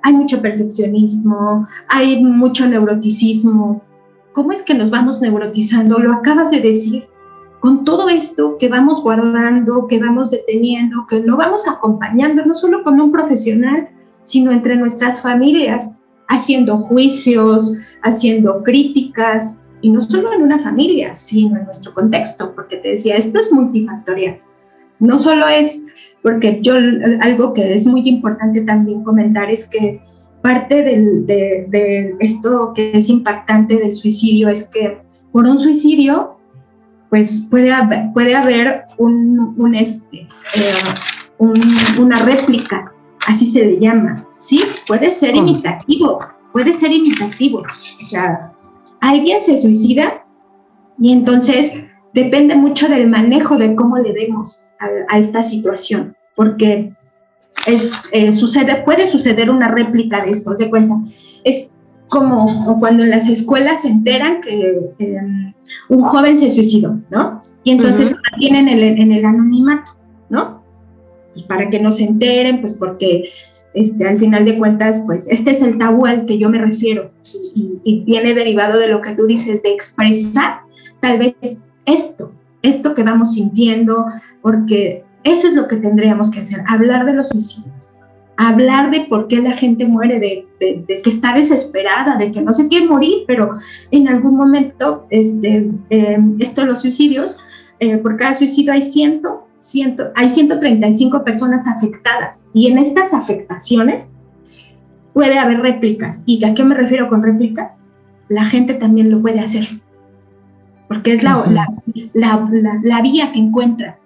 hay 0.01 0.13
mucho 0.13 0.41
perfeccionismo, 0.41 1.67
hay 1.87 2.23
mucho 2.23 2.67
neuroticismo. 2.67 3.81
¿Cómo 4.33 4.51
es 4.51 4.63
que 4.63 4.73
nos 4.73 4.89
vamos 4.89 5.21
neurotizando? 5.21 5.99
Lo 5.99 6.13
acabas 6.13 6.51
de 6.51 6.61
decir. 6.61 7.07
Con 7.59 7.85
todo 7.85 8.09
esto 8.09 8.57
que 8.57 8.67
vamos 8.67 9.01
guardando, 9.01 9.87
que 9.87 9.97
vamos 9.97 10.31
deteniendo, 10.31 11.07
que 11.07 11.21
no 11.21 11.37
vamos 11.37 11.65
acompañando, 11.67 12.45
no 12.45 12.53
solo 12.53 12.83
con 12.83 12.99
un 12.99 13.11
profesional, 13.13 13.87
sino 14.21 14.51
entre 14.51 14.75
nuestras 14.75 15.21
familias, 15.21 16.01
haciendo 16.27 16.79
juicios, 16.79 17.73
haciendo 18.01 18.63
críticas, 18.63 19.63
y 19.79 19.89
no 19.89 20.01
solo 20.01 20.33
en 20.33 20.41
una 20.41 20.59
familia, 20.59 21.13
sino 21.13 21.57
en 21.57 21.65
nuestro 21.65 21.93
contexto, 21.93 22.53
porque 22.55 22.77
te 22.77 22.89
decía, 22.89 23.15
esto 23.15 23.37
es 23.37 23.51
multifactorial. 23.51 24.41
No 25.03 25.17
solo 25.17 25.49
es, 25.49 25.85
porque 26.21 26.59
yo 26.61 26.75
algo 27.19 27.51
que 27.51 27.73
es 27.73 27.85
muy 27.85 28.07
importante 28.07 28.61
también 28.61 29.03
comentar 29.03 29.51
es 29.51 29.67
que 29.67 30.01
parte 30.41 30.81
de, 30.81 32.15
esto 32.21 32.71
que 32.73 32.91
es 32.93 33.09
impactante 33.09 33.75
del 33.75 33.93
suicidio 33.93 34.47
es 34.47 34.69
que 34.69 34.97
por 35.33 35.45
un 35.45 35.59
suicidio, 35.59 36.37
pues 37.09 37.45
puede 37.49 37.73
haber, 37.73 38.13
puede 38.13 38.33
haber 38.33 38.83
un, 38.97 39.75
este, 39.75 40.21
eh, 40.55 41.49
una 41.99 42.19
réplica, 42.19 42.93
así 43.27 43.45
se 43.45 43.65
le 43.65 43.79
llama, 43.81 44.25
¿sí? 44.37 44.61
Puede 44.87 45.11
ser 45.11 45.35
imitativo, 45.35 46.17
puede 46.53 46.71
ser 46.71 46.93
imitativo. 46.93 47.59
O 47.59 48.03
sea, 48.05 48.53
alguien 49.01 49.41
se 49.41 49.57
suicida 49.57 50.25
y 50.97 51.11
entonces 51.11 51.73
depende 52.13 52.55
mucho 52.55 52.87
del 52.87 53.07
manejo 53.07 53.57
de 53.57 53.75
cómo 53.75 53.97
le 53.97 54.13
demos 54.13 54.69
a, 55.09 55.17
esta 55.17 55.43
situación, 55.43 56.15
porque 56.35 56.93
es, 57.67 58.09
eh, 58.11 58.33
sucede, 58.33 58.83
puede 58.83 59.07
suceder 59.07 59.49
una 59.49 59.69
réplica 59.69 60.23
de 60.23 60.31
esto, 60.31 60.55
se 60.55 60.69
cuenta. 60.69 60.95
Es 61.43 61.73
como 62.07 62.79
cuando 62.79 63.03
en 63.03 63.09
las 63.09 63.27
escuelas 63.27 63.81
se 63.81 63.87
enteran 63.87 64.41
que 64.41 64.91
em, 64.99 65.53
un 65.89 66.03
joven 66.03 66.37
se 66.37 66.49
suicidó, 66.49 66.99
¿no? 67.09 67.41
Y 67.63 67.71
entonces 67.71 68.11
lo 68.11 68.17
tienen 68.37 68.67
en 68.67 69.11
el, 69.11 69.25
anonimato, 69.25 69.91
¿no? 70.29 70.63
Y 71.35 71.43
para 71.43 71.69
que 71.69 71.79
no 71.79 71.91
se 71.91 72.03
enteren, 72.03 72.61
pues 72.61 72.75
porque 72.75 73.29
este, 73.73 74.07
al 74.07 74.19
final 74.19 74.45
de 74.45 74.59
cuentas, 74.59 75.01
pues 75.07 75.27
este 75.27 75.51
es 75.51 75.63
el 75.63 75.79
tabú 75.79 76.05
al 76.05 76.25
que 76.27 76.37
yo 76.37 76.49
me 76.49 76.59
refiero 76.59 77.11
y, 77.55 77.79
y, 77.83 78.03
viene 78.03 78.35
derivado 78.35 78.77
de 78.77 78.89
lo 78.89 79.01
que 79.01 79.15
tú 79.15 79.25
dices, 79.25 79.63
de 79.63 79.73
expresar 79.73 80.59
tal 80.99 81.17
vez 81.17 81.63
esto, 81.85 82.31
esto 82.61 82.93
que 82.93 83.03
vamos 83.03 83.33
sintiendo, 83.33 84.05
porque 84.41 85.03
eso 85.23 85.47
es 85.47 85.53
lo 85.53 85.67
que 85.67 85.77
tendríamos 85.77 86.31
que 86.31 86.41
hacer, 86.41 86.63
hablar 86.67 87.05
de 87.05 87.13
los 87.13 87.29
suicidios, 87.29 87.93
hablar 88.37 88.91
de 88.91 89.01
por 89.01 89.27
qué 89.27 89.41
la 89.41 89.53
gente 89.53 89.85
muere, 89.85 90.19
de, 90.19 90.47
que 90.59 91.09
está 91.09 91.33
desesperada, 91.33 92.17
de 92.17 92.31
que 92.31 92.41
no 92.41 92.53
se 92.53 92.67
quiere 92.67 92.87
morir, 92.87 93.23
pero 93.27 93.55
en 93.91 94.07
algún 94.07 94.35
momento, 94.35 95.05
este, 95.09 95.69
eh, 95.89 96.17
esto 96.39 96.65
los 96.65 96.81
suicidios, 96.81 97.37
eh, 97.79 97.97
por 97.97 98.17
cada 98.17 98.33
suicidio 98.33 98.73
hay 98.73 98.81
ciento, 98.81 99.47
ciento, 99.57 100.11
hay 100.15 100.29
135 100.29 101.23
personas 101.23 101.67
afectadas 101.67 102.49
y 102.53 102.67
en 102.67 102.77
estas 102.77 103.13
afectaciones 103.13 104.13
puede 105.13 105.37
haber 105.37 105.61
réplicas. 105.61 106.23
¿Y 106.25 106.43
a 106.43 106.53
qué 106.53 106.63
me 106.63 106.75
refiero 106.75 107.07
con 107.07 107.23
réplicas? 107.23 107.85
La 108.29 108.45
gente 108.45 108.73
también 108.73 109.11
lo 109.11 109.21
puede 109.21 109.39
hacer 109.39 109.67
porque 110.93 111.13
es 111.13 111.23
la, 111.23 111.67
la, 112.13 112.79
la, 112.83 113.01
vía 113.01 113.31
que 113.31 113.39
encuentra 113.39 113.97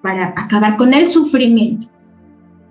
para 0.00 0.28
acabar 0.36 0.76
con 0.76 0.94
el 0.94 1.08
sufrimiento, 1.08 1.86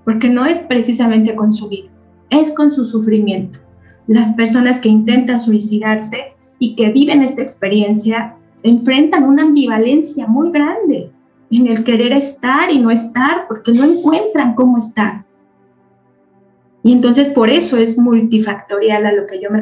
porque 0.06 0.30
no 0.30 0.46
es 0.46 0.60
precisamente 0.60 1.36
con 1.36 1.52
su 1.52 1.68
vida, 1.68 1.90
es 2.30 2.52
con 2.52 2.72
su 2.72 2.86
sufrimiento. 2.86 3.60
Las 4.08 4.32
personas 4.32 4.80
que 4.80 4.90
intentan 4.90 5.40
suicidarse 5.40 6.34
y 6.58 6.76
que 6.76 6.92
viven 6.92 7.22
esta 7.22 7.42
experiencia 7.42 8.36
enfrentan 8.64 9.26
una 9.26 9.44
ambivalencia 9.44 10.26
muy 10.26 10.52
grande 10.52 11.12
en 11.52 11.68
el 11.68 11.84
querer 11.84 12.14
estar 12.14 12.72
y 12.72 12.80
no 12.80 12.92
estar, 12.92 13.48
porque 13.48 13.74
no 13.74 13.84
encuentran 13.84 14.56
cómo 14.56 14.78
estar. 14.78 15.26
Y 16.84 16.94
entonces 16.94 17.30
por 17.30 17.50
eso 17.50 17.78
es 17.78 17.98
multifactorial 17.98 19.06
a 19.06 19.12
lo 19.12 19.28
que 19.28 19.42
yo 19.42 19.50
me, 19.52 19.60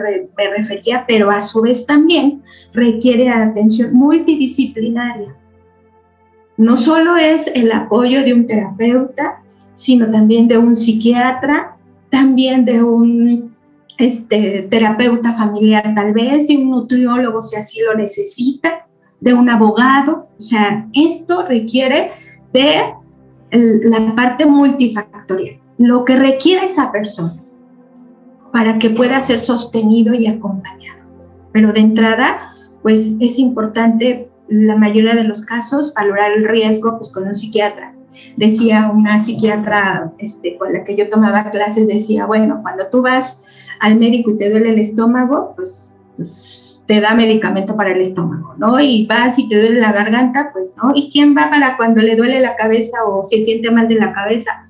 refería, 0.56 1.06
pero 1.08 1.32
a 1.32 1.42
su 1.42 1.62
vez 1.62 1.86
también 1.86 2.44
requiere 2.74 3.30
atención 3.30 3.94
multidisciplinaria. 3.94 5.36
No 6.58 6.78
solo 6.78 7.18
es 7.18 7.48
el 7.48 7.72
apoyo 7.72 8.24
de 8.24 8.34
un 8.34 8.46
terapeuta, 8.46 9.42
sino 9.74 10.10
también 10.10 10.48
de 10.48 10.58
un 10.58 10.76
psiquiatra, 10.76 11.76
también 12.10 12.66
de 12.66 12.84
un 12.84 13.56
este, 13.98 14.68
terapeuta 14.70 15.34
familiar 15.34 15.94
tal 15.96 16.14
vez, 16.14 16.48
de 16.48 16.58
un 16.58 16.70
nutriólogo 16.70 17.42
si 17.42 17.56
así 17.56 17.82
lo 17.82 17.96
necesita, 17.96 18.88
de 19.20 19.34
un 19.34 19.50
abogado. 19.50 20.28
O 20.38 20.42
sea, 20.42 20.88
esto 20.94 21.48
requiere 21.48 22.12
de 22.54 22.94
la 23.52 24.16
parte 24.16 24.46
multifactorial 24.46 25.67
lo 25.78 26.06
que 26.06 26.16
requiere 26.16 26.66
esa 26.66 26.92
persona 26.92 27.36
para 28.52 28.80
que 28.80 28.90
pueda 28.90 29.22
ser 29.22 29.40
sostenido 29.40 30.14
y 30.14 30.28
acompañado. 30.28 31.00
Pero 31.52 31.74
de 31.74 31.80
entrada, 31.80 32.52
pues 32.82 33.18
es 33.20 33.40
importante 33.40 34.30
la 34.48 34.76
mayoría 34.76 35.14
de 35.14 35.24
los 35.24 35.42
casos, 35.42 35.94
valorar 35.94 36.32
el 36.32 36.48
riesgo 36.48 36.98
pues, 36.98 37.12
con 37.12 37.28
un 37.28 37.36
psiquiatra. 37.36 37.94
Decía 38.36 38.92
una 38.94 39.20
psiquiatra 39.20 40.12
este, 40.18 40.58
con 40.58 40.74
la 40.74 40.84
que 40.84 40.96
yo 40.96 41.10
tomaba 41.10 41.52
clases, 41.52 41.88
decía, 41.88 42.26
bueno, 42.26 42.60
cuando 42.62 42.88
tú 42.88 43.02
vas 43.02 43.46
al 43.80 44.00
médico 44.00 44.32
y 44.32 44.38
te 44.38 44.50
duele 44.50 44.70
el 44.70 44.80
estómago, 44.80 45.54
pues, 45.56 45.96
pues 46.16 46.80
te 46.88 47.02
da 47.02 47.14
medicamento 47.14 47.76
para 47.76 47.92
el 47.92 48.02
estómago, 48.02 48.56
¿no? 48.58 48.80
Y 48.80 49.06
vas 49.06 49.38
y 49.38 49.48
te 49.50 49.60
duele 49.60 49.80
la 49.80 49.92
garganta, 49.92 50.52
pues, 50.54 50.74
¿no? 50.82 50.94
¿Y 50.96 51.12
quién 51.12 51.36
va 51.38 51.50
para 51.50 51.78
cuando 51.78 52.02
le 52.02 52.16
duele 52.16 52.40
la 52.40 52.56
cabeza 52.56 53.06
o 53.06 53.24
se 53.24 53.42
siente 53.42 53.70
mal 53.70 53.88
de 53.88 53.96
la 53.96 54.14
cabeza? 54.14 54.66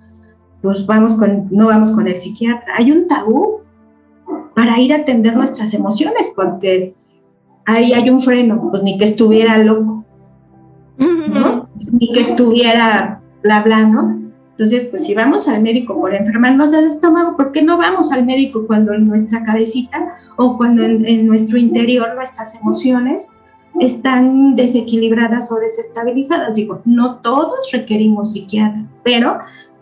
Pues 0.61 0.85
vamos 0.85 1.15
con, 1.15 1.47
no 1.51 1.67
vamos 1.67 1.91
con 1.91 2.07
el 2.07 2.17
psiquiatra. 2.17 2.73
Hay 2.77 2.91
un 2.91 3.07
tabú 3.07 3.61
para 4.55 4.79
ir 4.79 4.93
a 4.93 4.97
atender 4.97 5.35
nuestras 5.35 5.73
emociones, 5.73 6.31
porque 6.35 6.95
ahí 7.65 7.93
hay 7.93 8.09
un 8.09 8.19
freno, 8.19 8.69
pues 8.71 8.81
ni 8.81 8.97
que 8.97 9.05
estuviera 9.05 9.57
loco, 9.59 10.03
¿no? 10.97 11.69
Ni 11.91 12.11
que 12.11 12.21
estuviera 12.21 13.21
bla, 13.43 13.61
bla, 13.61 13.85
¿no? 13.85 14.27
Entonces, 14.51 14.85
pues 14.85 15.05
si 15.05 15.13
vamos 15.13 15.47
al 15.47 15.61
médico 15.61 15.95
por 15.95 16.15
enfermarnos 16.15 16.71
del 16.71 16.85
estómago, 16.85 17.37
¿por 17.37 17.51
qué 17.51 17.61
no 17.61 17.77
vamos 17.77 18.11
al 18.11 18.25
médico 18.25 18.65
cuando 18.65 18.91
en 18.93 19.05
nuestra 19.05 19.43
cabecita 19.43 20.17
o 20.35 20.57
cuando 20.57 20.83
en, 20.83 21.27
nuestro 21.27 21.59
interior 21.59 22.15
nuestras 22.15 22.59
emociones 22.59 23.37
están 23.79 24.55
desequilibradas 24.55 25.51
o 25.51 25.57
desestabilizadas? 25.57 26.55
Digo, 26.55 26.81
no 26.85 27.17
todos 27.17 27.69
requerimos 27.71 28.31
psiquiatra, 28.31 28.83
pero 29.03 29.37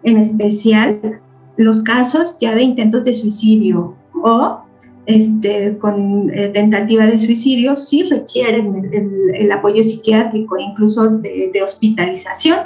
en 0.05 0.17
especial 0.17 1.19
los 1.57 1.81
casos 1.81 2.37
ya 2.39 2.55
de 2.55 2.61
intentos 2.61 3.03
de 3.03 3.13
suicidio 3.13 3.95
o 4.13 4.59
este, 5.05 5.77
con 5.77 6.31
eh, 6.33 6.49
tentativa 6.49 7.05
de 7.05 7.17
suicidio 7.17 7.75
sí 7.75 8.03
requieren 8.03 8.89
el, 9.33 9.51
apoyo 9.51 9.83
psiquiátrico, 9.83 10.57
incluso 10.57 11.09
de, 11.09 11.61
hospitalización, 11.63 12.57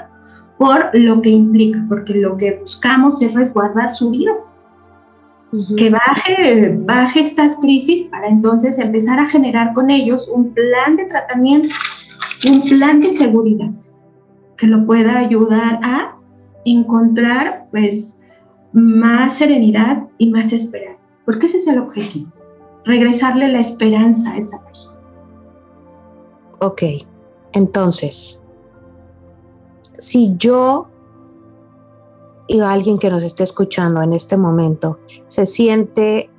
por 0.57 0.89
lo 0.93 1.21
que 1.21 1.29
implica, 1.29 1.83
porque 1.89 2.13
lo 2.13 2.37
que 2.37 2.57
buscamos 2.59 3.21
es 3.21 3.33
resguardar 3.33 3.89
su 3.89 4.11
vida. 4.11 4.31
Que 5.77 5.89
baje, 5.89 6.77
baje 6.77 7.21
estas 7.21 7.57
crisis 7.57 8.03
para 8.03 8.27
entonces 8.27 8.77
empezar 8.77 9.19
a 9.19 9.25
generar 9.25 9.73
con 9.73 9.89
ellos 9.89 10.29
un 10.31 10.53
plan 10.53 10.95
de 10.95 11.05
tratamiento, 11.05 11.69
un 12.47 12.61
plan 12.61 12.99
de 12.99 13.09
seguridad 13.09 13.71
que 14.57 14.67
lo 14.67 14.85
pueda 14.85 15.17
ayudar 15.17 15.79
a 15.81 16.18
encontrar 16.73 17.67
pues 17.71 18.21
más 18.71 19.37
serenidad 19.37 20.07
y 20.17 20.29
más 20.29 20.53
esperanza 20.53 20.99
porque 21.29 21.45
ese 21.45 21.57
es 21.57 21.67
el 21.67 21.77
objetivo, 21.77 22.31
regresarle 22.85 23.49
la 23.49 23.59
esperanza 23.59 24.31
a 24.31 24.37
esa 24.39 24.59
persona. 24.63 24.99
Ok, 26.59 26.81
entonces, 27.53 28.43
si 29.95 30.33
yo 30.37 30.89
y 32.47 32.61
alguien 32.61 32.97
que 32.97 33.11
nos 33.11 33.21
esté 33.21 33.43
escuchando 33.43 34.01
en 34.01 34.13
este 34.13 34.37
momento 34.37 34.97
se 35.27 35.45
siente 35.45 36.31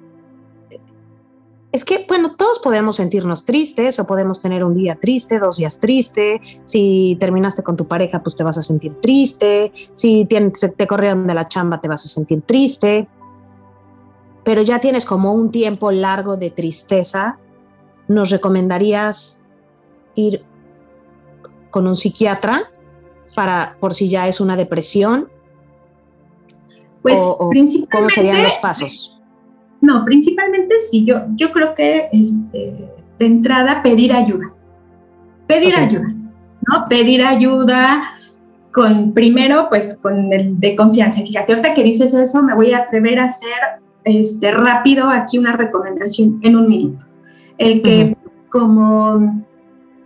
es 1.72 1.85
que, 1.85 2.04
bueno, 2.09 2.35
todos 2.37 2.59
podemos 2.59 2.96
sentirnos 2.96 3.44
tristes 3.44 3.98
o 4.00 4.06
podemos 4.06 4.42
tener 4.42 4.64
un 4.64 4.74
día 4.74 4.98
triste, 5.00 5.38
dos 5.38 5.59
días 5.59 5.78
triste. 5.78 6.40
Si 6.64 7.16
terminaste 7.20 7.62
con 7.62 7.76
tu 7.76 7.87
pareja, 7.87 8.22
pues 8.22 8.35
te 8.35 8.42
vas 8.42 8.59
a 8.59 8.62
sentir 8.62 9.00
triste. 9.00 9.72
Si 9.94 10.24
te, 10.24 10.50
te 10.76 10.87
corrieron 10.87 11.26
de 11.26 11.35
la 11.35 11.46
chamba, 11.46 11.80
te 11.80 11.88
vas 11.88 12.04
a 12.04 12.09
sentir 12.09 12.42
triste 12.42 13.09
pero 14.44 14.62
ya 14.62 14.78
tienes 14.78 15.04
como 15.04 15.33
un 15.33 15.50
tiempo 15.50 15.92
largo 15.92 16.37
de 16.37 16.50
tristeza, 16.50 17.38
¿nos 18.09 18.30
recomendarías 18.30 19.44
ir 20.14 20.44
con 21.70 21.87
un 21.87 21.96
psiquiatra 21.96 22.62
para 23.35 23.76
por 23.80 23.94
si 23.94 24.09
ya 24.09 24.28
es 24.28 24.40
una 24.40 24.56
depresión? 24.56 25.30
Pues 27.02 27.20
¿cómo 27.90 28.11
serían 28.11 28.42
los 28.42 28.56
pasos? 28.59 29.19
No, 29.81 30.05
principalmente 30.05 30.79
sí, 30.79 31.05
yo, 31.05 31.23
yo 31.37 31.53
creo 31.53 31.75
que 31.75 32.09
este, 32.12 32.90
de 33.19 33.27
entrada 33.27 33.83
pedir 33.83 34.12
ayuda. 34.12 34.53
Pedir 35.47 35.75
ayuda, 35.75 36.14
¿no? 36.69 36.87
Pedir 36.88 37.23
ayuda 37.23 38.03
con 38.73 39.12
primero, 39.12 39.69
pues 39.69 39.99
con 40.01 40.33
el 40.33 40.61
de 40.61 40.77
confianza. 40.77 41.23
Fíjate, 41.23 41.53
ahorita 41.53 41.75
que 41.75 41.83
dices 41.83 42.14
eso, 42.14 42.43
me 42.43 42.55
voy 42.55 42.73
a 42.73 42.79
atrever 42.79 43.19
a 43.19 43.25
hacer 43.25 43.51
este, 44.05 44.53
rápido 44.53 45.09
aquí 45.09 45.38
una 45.38 45.53
recomendación 45.53 46.38
en 46.43 46.57
un 46.57 46.69
minuto. 46.69 47.05
El 47.59 47.83
que 47.83 48.16
como 48.49 49.45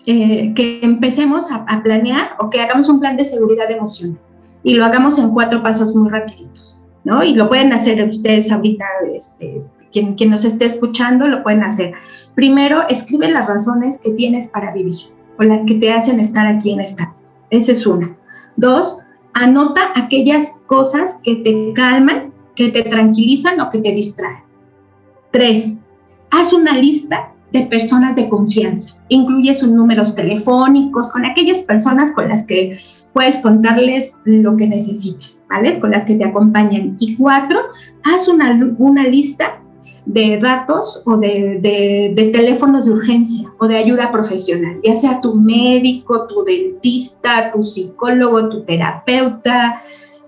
eh, 0.07 0.53
que 0.55 0.81
empecemos 0.83 1.51
a, 1.51 1.83
planear 1.83 2.37
o 2.39 2.51
que 2.51 2.61
hagamos 2.61 2.89
un 2.89 3.01
plan 3.01 3.17
de 3.17 3.25
seguridad 3.25 3.71
emocional 3.71 4.19
y 4.63 4.75
lo 4.75 4.85
hagamos 4.85 5.19
en 5.19 5.31
cuatro 5.31 5.63
pasos 5.63 5.95
muy 5.95 6.11
rapiditos, 6.11 6.74
¿no? 7.05 7.23
Y 7.23 7.35
lo 7.35 7.49
pueden 7.49 7.73
hacer 7.73 8.03
ustedes 8.07 8.51
ahorita, 8.51 8.85
este, 9.14 9.62
quien, 9.93 10.14
quien 10.14 10.31
nos 10.31 10.45
esté 10.45 10.64
escuchando, 10.64 11.27
lo 11.29 11.43
pueden 11.43 11.62
hacer. 11.62 11.93
Primero, 12.35 12.88
escribe 12.88 13.29
las 13.29 13.47
razones 13.47 13.99
que 13.99 14.11
tienes 14.11 14.49
para 14.49 14.73
vivir 14.73 14.99
o 15.38 15.43
las 15.43 15.64
que 15.64 15.75
te 15.75 15.93
hacen 15.93 16.21
estar 16.21 16.47
aquí 16.47 16.73
en 16.73 16.81
esta. 16.81 17.14
Esa 17.51 17.73
es 17.73 17.87
una. 17.87 18.17
Dos, 18.57 19.01
anota 19.33 19.93
aquellas 19.95 20.57
cosas 20.67 21.21
que 21.23 21.37
te 21.37 21.73
calman 21.75 22.35
que 22.55 22.69
te 22.69 22.83
tranquilizan 22.83 23.61
o 23.61 23.69
que 23.69 23.79
te 23.79 23.93
distraen. 23.93 24.45
Tres, 25.31 25.85
haz 26.31 26.53
una 26.53 26.77
lista 26.79 27.33
de 27.53 27.62
personas 27.62 28.17
de 28.17 28.29
confianza. 28.29 29.03
Incluye 29.09 29.55
sus 29.55 29.71
números 29.71 30.14
telefónicos 30.14 31.11
con 31.11 31.25
aquellas 31.25 31.62
personas 31.62 32.12
con 32.12 32.29
las 32.29 32.47
que 32.47 32.79
puedes 33.14 33.38
contarles 33.38 34.20
lo 34.24 34.57
que 34.57 34.66
necesitas, 34.66 35.46
¿vale? 35.48 35.81
Con 35.81 35.92
las 35.92 36.05
que 36.05 36.16
te 36.16 36.24
acompañan. 36.24 36.96
Y 36.98 37.16
cuatro, 37.16 37.61
haz 38.03 38.29
una, 38.29 38.61
una 38.79 39.05
lista 39.05 39.61
de 40.05 40.38
datos 40.38 41.03
o 41.07 41.16
de, 41.16 41.59
de, 41.62 42.12
de, 42.14 42.31
teléfonos 42.31 42.85
de 42.85 42.90
urgencia 42.90 43.50
o 43.59 43.66
de 43.66 43.77
ayuda 43.77 44.12
profesional, 44.12 44.79
ya 44.85 44.94
sea 44.94 45.20
tu 45.22 45.35
médico, 45.35 46.27
tu 46.27 46.44
dentista, 46.44 47.50
tu 47.50 47.62
psicólogo, 47.62 48.50
tu 48.50 48.64
terapeuta, 48.64 49.81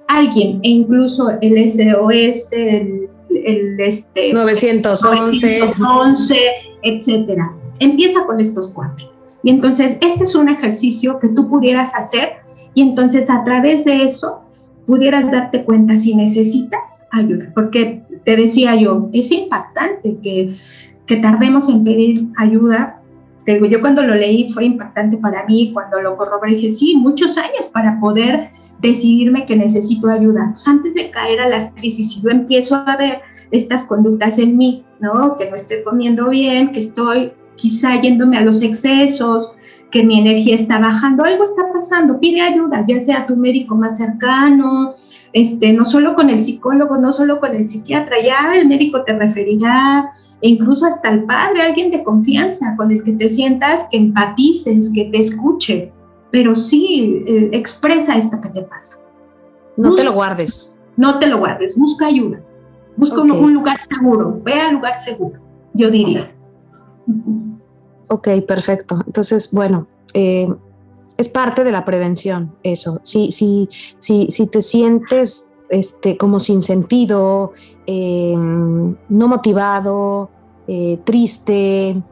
alguien, 0.09 0.61
e 0.62 0.70
incluso 0.70 1.33
el 1.42 1.68
SOS, 1.68 2.53
el, 2.53 3.81
este, 3.81 4.33
911. 4.33 5.59
911, 5.59 6.37
etcétera. 6.83 7.53
Empieza 7.81 8.25
con 8.25 8.40
estos 8.40 8.70
cuatro. 8.70 9.12
Y 9.42 9.51
entonces, 9.51 9.99
este 10.01 10.25
es 10.25 10.35
un 10.35 10.49
ejercicio 10.49 11.18
que 11.18 11.29
tú 11.29 11.49
pudieras 11.49 11.94
hacer 11.94 12.46
y 12.77 12.83
entonces 12.83 13.31
a 13.31 13.43
través 13.43 13.87
de 13.87 14.03
eso 14.03 14.43
pudieras 14.87 15.33
darte 15.33 15.65
cuenta 15.65 15.97
si 15.97 16.15
necesitas 16.15 17.09
ayuda. 17.11 17.51
Porque 17.55 18.03
te 18.23 18.37
decía 18.37 18.77
yo, 18.77 19.09
es 19.15 19.33
impactante 19.33 20.19
que, 20.23 20.55
que 21.07 21.17
tardemos 21.17 21.71
en 21.71 21.85
pedir 21.85 22.27
ayuda. 22.37 23.01
yo 23.47 23.81
cuando 23.81 24.03
lo 24.03 24.15
leí 24.15 24.47
fue 24.51 24.67
impactante 24.67 25.17
para 25.17 25.47
mí, 25.47 25.73
cuando 25.73 26.03
lo 26.03 26.19
corroboré 26.19 26.55
dije, 26.55 26.75
sí, 26.75 26.97
muchos 26.99 27.39
años 27.39 27.67
para 27.73 27.99
poder 27.99 28.51
decidirme 28.83 29.47
que 29.47 29.57
necesito 29.57 30.11
ayuda. 30.11 30.51
Pues 30.53 30.69
antes 30.69 30.95
de 30.97 31.11
caer 31.11 31.41
a 31.41 31.49
las 31.49 31.71
crisis, 31.73 32.12
si 32.12 32.21
yo 32.21 32.29
empiezo 32.29 32.77
a 32.77 32.95
ver 32.99 33.23
estas 33.53 33.85
conductas 33.85 34.39
en 34.39 34.59
mí, 34.59 34.85
¿no? 35.01 35.39
Que 35.39 35.49
no 35.49 35.57
estoy 35.57 35.83
comiendo 35.83 36.29
bien, 36.29 36.73
que 36.73 36.81
estoy 36.81 37.33
quizá 37.55 37.99
yéndome 37.99 38.37
a 38.37 38.43
los 38.43 38.61
excesos, 38.61 39.51
que 39.97 40.05
mi 40.05 40.19
energía 40.19 40.55
está 40.55 40.79
bajando, 40.79 41.25
algo 41.25 41.45
está 41.45 41.73
pasando, 41.73 42.21
pide 42.21 42.43
ayuda, 42.43 42.85
ya 42.87 43.01
sea 43.01 43.27
tu 43.27 43.35
médico 43.35 43.75
más 43.75 43.97
cercano, 43.97 44.95
este, 45.33 45.73
no 45.73 45.87
solo 45.87 46.15
con 46.15 46.29
el 46.29 46.45
psicólogo, 46.45 46.99
no 46.99 47.15
solo 47.15 47.41
con 47.41 47.55
el 47.55 47.67
psiquiatra, 47.67 48.17
ya 48.23 48.53
el 48.55 48.69
médico 48.69 49.05
te 49.05 49.15
referirá, 49.15 50.13
e 50.43 50.51
incluso 50.51 50.85
hasta 50.85 51.09
el 51.09 51.25
padre, 51.25 51.63
alguien 51.63 51.91
de 51.91 52.05
confianza 52.05 52.77
con 52.77 52.91
el 52.91 53.05
que 53.05 53.13
te 53.13 53.31
sientas, 53.31 53.89
que 53.91 53.97
empatices, 53.97 54.93
que 54.93 55.07
te 55.07 55.19
escuche, 55.19 55.91
pero 56.31 56.55
sí 56.57 57.25
eh, 57.27 57.49
expresa 57.53 58.19
esto 58.19 58.39
que 58.43 58.51
te 58.51 58.65
pasa. 58.65 58.99
No 59.79 59.95
te 59.95 60.05
lo 60.05 60.13
guardes. 60.13 60.79
No 60.99 61.19
te 61.19 61.27
lo 61.27 61.39
guardes, 61.39 61.75
busca 61.75 62.05
ayuda. 62.05 62.38
Busca 62.99 63.23
un, 63.23 63.55
lugar 63.55 63.81
seguro, 63.81 64.42
ve 64.44 64.61
al 64.61 64.75
lugar 64.75 64.99
seguro, 64.99 65.40
yo 65.73 65.90
diría. 65.90 66.31
Ok, 68.09 68.29
perfecto. 68.46 68.98
Entonces, 69.07 69.52
bueno, 69.52 69.87
eh, 70.15 70.48
es 71.17 71.29
parte 71.29 71.65
de 71.65 71.73
la 71.73 71.85
prevención 71.85 72.57
eso. 72.63 73.00
Si, 73.02 73.33
si, 73.33 73.69
si, 73.98 74.29
si 74.31 74.46
te 74.48 74.63
sientes 74.63 75.52
este, 75.69 76.17
como 76.17 76.40
sin 76.40 76.63
sentido, 76.63 77.52
em, 77.87 78.96
no 79.09 79.29
motivado, 79.29 80.31
eh, 80.69 80.98
triste, 81.04 82.02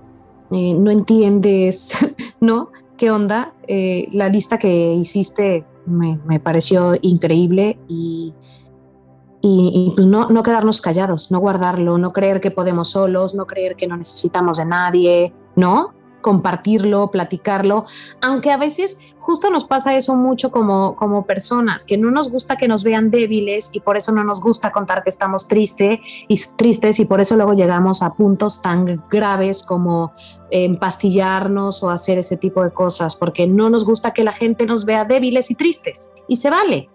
no 0.50 0.90
entiendes, 0.90 1.98
¿no? 2.40 2.70
¿Qué 2.96 3.10
onda? 3.10 3.54
Eh, 3.66 4.08
la 4.12 4.28
lista 4.28 4.58
que 4.58 4.94
hiciste 4.94 5.66
me, 5.86 6.18
pareció 6.40 6.96
increíble 7.02 7.78
y, 7.88 8.32
y, 9.42 9.92
pues 9.94 10.06
no, 10.06 10.30
no, 10.30 10.42
quedarnos 10.42 10.80
callados, 10.80 11.30
no 11.30 11.40
guardarlo, 11.40 11.98
no 11.98 12.12
creer 12.12 12.40
que 12.40 12.50
podemos 12.50 12.90
solos, 12.90 13.34
no 13.34 13.46
creer 13.46 13.76
que 13.76 13.86
no 13.86 13.96
necesitamos 13.96 14.58
de 14.58 14.64
nadie, 14.64 15.34
¿no? 15.56 15.94
compartirlo, 16.24 17.10
platicarlo, 17.10 17.84
aunque 18.22 18.50
a 18.50 18.56
veces 18.56 19.14
justo 19.18 19.50
nos 19.50 19.66
pasa 19.66 19.94
eso 19.94 20.16
mucho 20.16 20.50
como, 20.50 20.96
como 20.96 21.26
personas, 21.26 21.84
que 21.84 21.98
no 21.98 22.10
nos 22.10 22.30
gusta 22.32 22.56
que 22.56 22.66
nos 22.66 22.82
vean 22.82 23.10
débiles 23.10 23.70
y 23.74 23.80
por 23.80 23.98
eso 23.98 24.10
no 24.10 24.24
nos 24.24 24.40
gusta 24.40 24.72
contar 24.72 25.02
que 25.02 25.10
estamos 25.10 25.48
triste 25.48 26.00
y 26.26 26.40
tristes 26.56 26.98
y 26.98 27.04
por 27.04 27.20
eso 27.20 27.36
luego 27.36 27.52
llegamos 27.52 28.02
a 28.02 28.14
puntos 28.14 28.62
tan 28.62 29.04
graves 29.10 29.62
como 29.62 30.14
empastillarnos 30.50 31.82
o 31.82 31.90
hacer 31.90 32.16
ese 32.16 32.38
tipo 32.38 32.64
de 32.64 32.70
cosas, 32.70 33.16
porque 33.16 33.46
no 33.46 33.68
nos 33.68 33.84
gusta 33.84 34.14
que 34.14 34.24
la 34.24 34.32
gente 34.32 34.64
nos 34.64 34.86
vea 34.86 35.04
débiles 35.04 35.50
y 35.50 35.56
tristes 35.56 36.14
y 36.26 36.36
se 36.36 36.48
vale. 36.48 36.88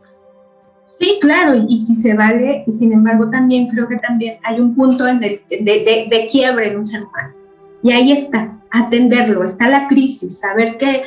Sí, 0.99 1.19
claro, 1.21 1.53
y, 1.69 1.79
si 1.79 1.95
se 1.95 2.15
vale, 2.15 2.63
y 2.65 2.73
sin 2.73 2.91
embargo 2.93 3.29
también 3.29 3.67
creo 3.67 3.87
que 3.87 3.97
también 3.97 4.39
hay 4.43 4.59
un 4.59 4.75
punto 4.75 5.03
de, 5.03 5.43
de 5.47 6.27
quiebre 6.31 6.71
en 6.71 6.79
un 6.79 6.85
ser 6.87 7.03
humano. 7.03 7.38
Y 7.81 7.91
ahí 7.91 8.11
está, 8.11 8.59
atenderlo, 8.71 9.43
está 9.43 9.69
la 9.69 9.87
crisis, 9.87 10.39
saber 10.39 10.77
que, 10.77 11.03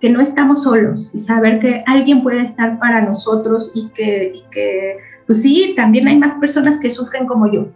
que, 0.00 0.10
no 0.10 0.20
estamos 0.20 0.62
solos 0.62 1.10
y 1.12 1.18
saber 1.18 1.60
que 1.60 1.84
alguien 1.86 2.22
puede 2.22 2.40
estar 2.40 2.78
para 2.78 3.02
nosotros 3.02 3.72
y 3.74 3.88
que, 3.88 4.42
que, 4.50 4.96
pues 5.26 5.42
sí, 5.42 5.74
también 5.76 6.08
hay 6.08 6.18
más 6.18 6.38
personas 6.40 6.78
que 6.78 6.90
sufren 6.90 7.26
como 7.26 7.50
yo. 7.52 7.66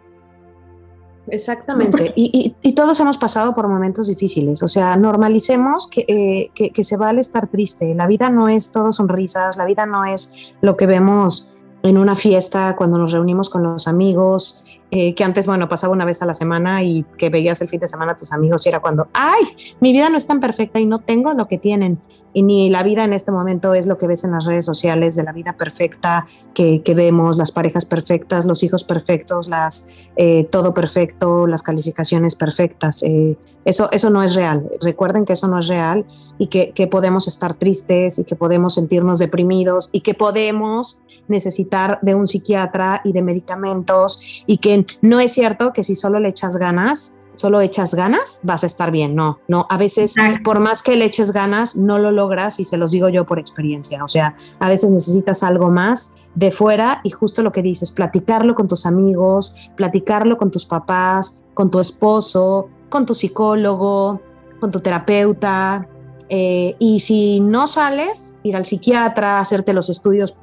Exactamente, 1.27 2.13
y, 2.17 2.57
y, 2.61 2.73
todos 2.73 2.99
hemos 2.99 3.17
pasado 3.17 3.55
por 3.55 3.69
momentos 3.69 4.09
difíciles, 4.09 4.63
o 4.65 4.69
sea, 4.69 4.97
normalicemos 4.97 5.89
que, 5.89 6.05
eh, 6.09 6.51
que, 6.55 6.71
que, 6.71 6.83
se 6.83 6.97
vale 6.97 7.21
estar 7.21 7.47
triste, 7.47 7.95
la 7.95 8.09
vida 8.09 8.31
no 8.31 8.49
es 8.49 8.73
todo 8.73 8.91
sonrisas, 8.91 9.57
la 9.57 9.65
vida 9.65 9.87
no 9.87 10.05
es 10.05 10.33
lo 10.61 10.77
que 10.77 10.87
vemos 10.87 11.61
en 11.83 11.99
una 11.99 12.17
fiesta 12.17 12.75
cuando 12.77 12.99
nos 12.99 13.13
reunimos 13.13 13.49
con 13.49 13.63
los 13.63 13.87
amigos, 13.87 14.67
eh, 14.91 15.15
que 15.15 15.23
antes, 15.23 15.47
bueno, 15.47 15.69
pasaba 15.69 15.93
una 15.93 16.05
vez 16.05 16.21
a 16.23 16.27
la 16.27 16.35
semana 16.35 16.83
y 16.83 17.05
que 17.17 17.29
veías 17.29 17.61
el 17.63 17.69
fin 17.69 17.79
de 17.79 17.89
semana 17.89 18.13
a 18.13 18.17
tus 18.17 18.33
amigos 18.33 18.67
y 18.67 18.71
era 18.71 18.81
cuando, 18.81 19.09
ay, 19.13 19.45
mi 19.81 19.93
vida 19.93 20.09
no 20.09 20.19
es 20.19 20.27
tan 20.27 20.41
perfecta 20.41 20.81
y 20.81 20.87
no 20.87 20.99
tengo 20.99 21.33
lo 21.35 21.47
que 21.47 21.59
tienen. 21.59 22.01
Y 22.33 22.43
ni 22.43 22.71
la 22.71 22.83
vida 22.83 23.05
en 23.05 23.13
este 23.13 23.33
momento 23.33 23.75
es 23.75 23.87
lo 23.87 23.99
que 23.99 24.07
ves 24.07 24.25
en 24.25 24.33
las 24.33 24.47
redes 24.47 24.65
sociales 24.65 25.17
de 25.17 25.25
la 25.25 25.33
vida 25.33 25.57
perfecta 25.57 26.27
que, 26.55 26.83
que 26.83 26.95
vemos, 26.95 27.37
las 27.37 27.53
parejas 27.53 27.85
perfectas, 27.85 28.47
los 28.47 28.63
hijos 28.63 28.85
perfectos, 28.85 29.49
las, 29.49 29.89
eh, 30.17 30.45
todo 30.45 30.75
perfecto, 30.75 31.47
las 31.47 31.63
calificaciones 31.63 32.35
perfectas. 32.35 33.03
Eh, 33.03 33.37
eso, 33.71 33.89
eso 33.93 34.11
no 34.11 34.23
es 34.23 34.35
real. 34.35 34.69
Recuerden 34.83 35.25
que 35.25 35.33
eso 35.33 35.49
no 35.49 35.59
es 35.59 35.69
real 35.69 36.05
y 36.39 36.49
que, 36.49 36.73
que 36.73 36.87
podemos 36.87 37.29
estar 37.29 37.55
tristes 37.55 38.19
y 38.19 38.25
que 38.25 38.37
podemos 38.37 38.75
sentirnos 38.75 39.19
deprimidos 39.19 39.89
y 39.93 40.01
que 40.01 40.15
podemos 40.15 41.01
necesitar 41.29 41.99
de 42.03 42.15
un 42.15 42.27
psiquiatra 42.27 43.01
y 43.05 43.13
de 43.13 43.23
medicamentos 43.23 44.45
y 44.47 44.59
que 44.59 44.85
no 45.01 45.21
es 45.21 45.33
cierto 45.33 45.73
que 45.73 45.85
si 45.85 45.95
solo 45.95 46.19
le 46.19 46.29
echas 46.29 46.57
ganas, 46.57 47.17
solo 47.37 47.61
echas 47.61 47.95
ganas, 47.95 48.41
vas 48.43 48.65
a 48.65 48.67
estar 48.67 48.91
bien. 48.91 49.15
No, 49.15 49.39
no, 49.49 49.67
a 49.71 49.79
veces 49.79 50.15
por 50.45 50.61
más 50.61 50.83
que 50.83 50.97
le 50.97 51.07
eches 51.07 51.33
ganas, 51.33 51.75
no 51.77 51.99
lo 51.99 52.11
logras 52.11 52.61
y 52.61 52.65
se 52.65 52.77
los 52.77 52.91
digo 52.91 53.09
yo 53.09 53.25
por 53.25 53.39
experiencia. 53.39 54.05
O 54.05 54.09
sea, 54.09 54.37
a 54.59 54.69
veces 54.69 54.91
necesitas 54.91 55.43
algo 55.43 55.71
más 55.71 56.15
de 56.35 56.51
fuera 56.51 57.01
y 57.03 57.11
justo 57.11 57.43
lo 57.43 57.51
que 57.51 57.63
dices, 57.63 57.93
platicarlo 57.93 58.55
con 58.55 58.69
tus 58.69 58.85
amigos, 58.87 59.71
platicarlo 59.77 60.37
con 60.37 60.51
tus 60.51 60.67
papás, 60.67 61.43
con 61.55 61.71
tu 61.71 61.81
esposo, 61.81 62.69
con 62.91 63.07
tu 63.07 63.15
psicólogo, 63.15 64.21
con 64.61 64.71
tu 64.71 64.81
terapeuta. 64.81 65.89
Eh, 66.29 66.77
y 66.79 67.01
si 67.01 67.41
no 67.41 67.67
sales, 67.67 68.39
ir 68.43 68.55
al 68.55 68.67
psiquiatra, 68.67 69.41
hacerte 69.41 69.73
los 69.73 69.89
estudios 69.89 70.37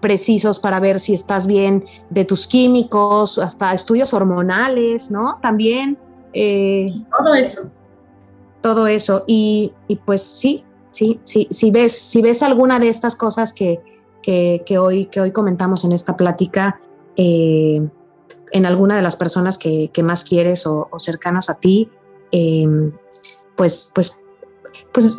precisos 0.00 0.58
para 0.58 0.80
ver 0.80 0.98
si 0.98 1.14
estás 1.14 1.46
bien 1.46 1.84
de 2.10 2.24
tus 2.24 2.46
químicos, 2.46 3.38
hasta 3.38 3.72
estudios 3.72 4.12
hormonales, 4.12 5.10
¿no? 5.10 5.38
También. 5.40 5.96
Eh, 6.32 6.92
todo 7.16 7.34
eso. 7.34 7.62
Todo 8.60 8.86
eso. 8.86 9.24
Y, 9.26 9.72
pues 10.04 10.22
sí, 10.22 10.64
sí, 10.90 11.20
sí, 11.24 11.46
si 11.50 11.70
ves, 11.70 11.92
si 11.92 12.20
ves 12.20 12.42
alguna 12.42 12.78
de 12.78 12.88
estas 12.88 13.16
cosas 13.16 13.52
que, 13.52 13.80
que, 14.22 14.78
hoy, 14.78 15.06
que 15.06 15.20
hoy 15.20 15.32
comentamos 15.32 15.84
en 15.84 15.92
esta 15.92 16.16
plática, 16.16 16.80
eh, 17.16 17.88
en 18.52 18.66
alguna 18.66 18.96
de 18.96 19.02
las 19.02 19.16
personas 19.16 19.58
que, 19.58 19.90
más 20.02 20.24
quieres 20.24 20.66
o, 20.66 20.88
cercanas 20.98 21.50
a 21.50 21.54
ti, 21.54 21.90
eh, 22.32 22.66
pues, 23.56 23.92
pues, 23.94 24.22
pues 24.92 25.16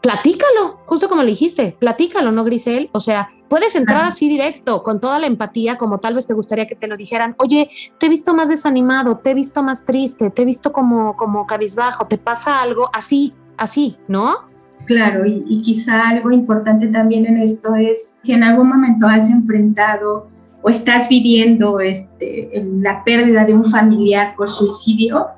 platícalo, 0.00 0.80
justo 0.86 1.08
como 1.08 1.22
le 1.22 1.30
dijiste, 1.30 1.76
platícalo, 1.78 2.30
¿no, 2.30 2.44
Grisel? 2.44 2.90
O 2.92 3.00
sea, 3.00 3.30
puedes 3.48 3.74
entrar 3.74 4.04
así 4.04 4.28
directo, 4.28 4.82
con 4.82 5.00
toda 5.00 5.18
la 5.18 5.26
empatía, 5.26 5.76
como 5.76 5.98
tal 5.98 6.14
vez 6.14 6.26
te 6.26 6.34
gustaría 6.34 6.66
que 6.66 6.76
te 6.76 6.86
lo 6.86 6.96
dijeran, 6.96 7.34
oye, 7.38 7.70
te 7.98 8.06
he 8.06 8.08
visto 8.08 8.34
más 8.34 8.48
desanimado, 8.48 9.18
te 9.18 9.30
he 9.30 9.34
visto 9.34 9.62
más 9.62 9.84
triste, 9.84 10.30
te 10.30 10.42
he 10.42 10.44
visto 10.44 10.72
como, 10.72 11.16
como 11.16 11.46
cabizbajo, 11.46 12.06
te 12.06 12.18
pasa 12.18 12.62
algo 12.62 12.88
así, 12.92 13.34
así, 13.56 13.96
¿no? 14.06 14.48
Claro, 14.86 15.26
y, 15.26 15.60
quizá 15.62 16.08
algo 16.08 16.30
importante 16.30 16.86
también 16.86 17.26
en 17.26 17.38
esto 17.38 17.74
es 17.74 18.20
si 18.22 18.32
en 18.32 18.44
algún 18.44 18.68
momento 18.68 19.08
has 19.08 19.28
enfrentado 19.28 20.28
o 20.66 20.68
estás 20.68 21.08
viviendo 21.08 21.78
este, 21.78 22.50
la 22.80 23.04
pérdida 23.04 23.44
de 23.44 23.54
un 23.54 23.64
familiar 23.64 24.34
por 24.36 24.50
suicidio, 24.50 25.28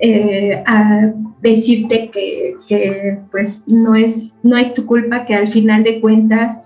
eh, 0.00 0.62
a 0.66 1.12
decirte 1.42 2.10
que, 2.10 3.18
pues 3.30 3.68
no 3.68 3.94
es, 3.94 4.40
no 4.42 4.56
es 4.56 4.72
tu 4.72 4.86
culpa, 4.86 5.26
que 5.26 5.34
al 5.34 5.48
final 5.52 5.84
de 5.84 6.00
cuentas 6.00 6.64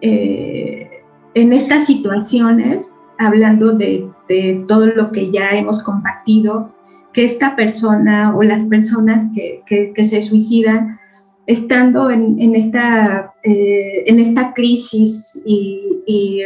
eh, 0.00 0.88
en 1.34 1.52
estas 1.52 1.84
situaciones, 1.84 2.94
hablando 3.18 3.72
de, 3.72 4.08
de, 4.26 4.64
todo 4.66 4.86
lo 4.86 5.12
que 5.12 5.30
ya 5.30 5.50
hemos 5.50 5.82
compartido, 5.82 6.74
que 7.12 7.24
esta 7.24 7.56
persona 7.56 8.34
o 8.34 8.42
las 8.42 8.64
personas 8.64 9.30
que, 9.34 9.62
que, 9.66 10.04
se 10.06 10.22
suicidan, 10.22 10.98
estando 11.46 12.10
en, 12.10 12.40
en 12.40 12.54
esta, 12.54 13.34
eh, 13.42 14.04
en 14.06 14.20
esta 14.20 14.54
crisis 14.54 15.40
y, 15.44 15.80
y 16.06 16.40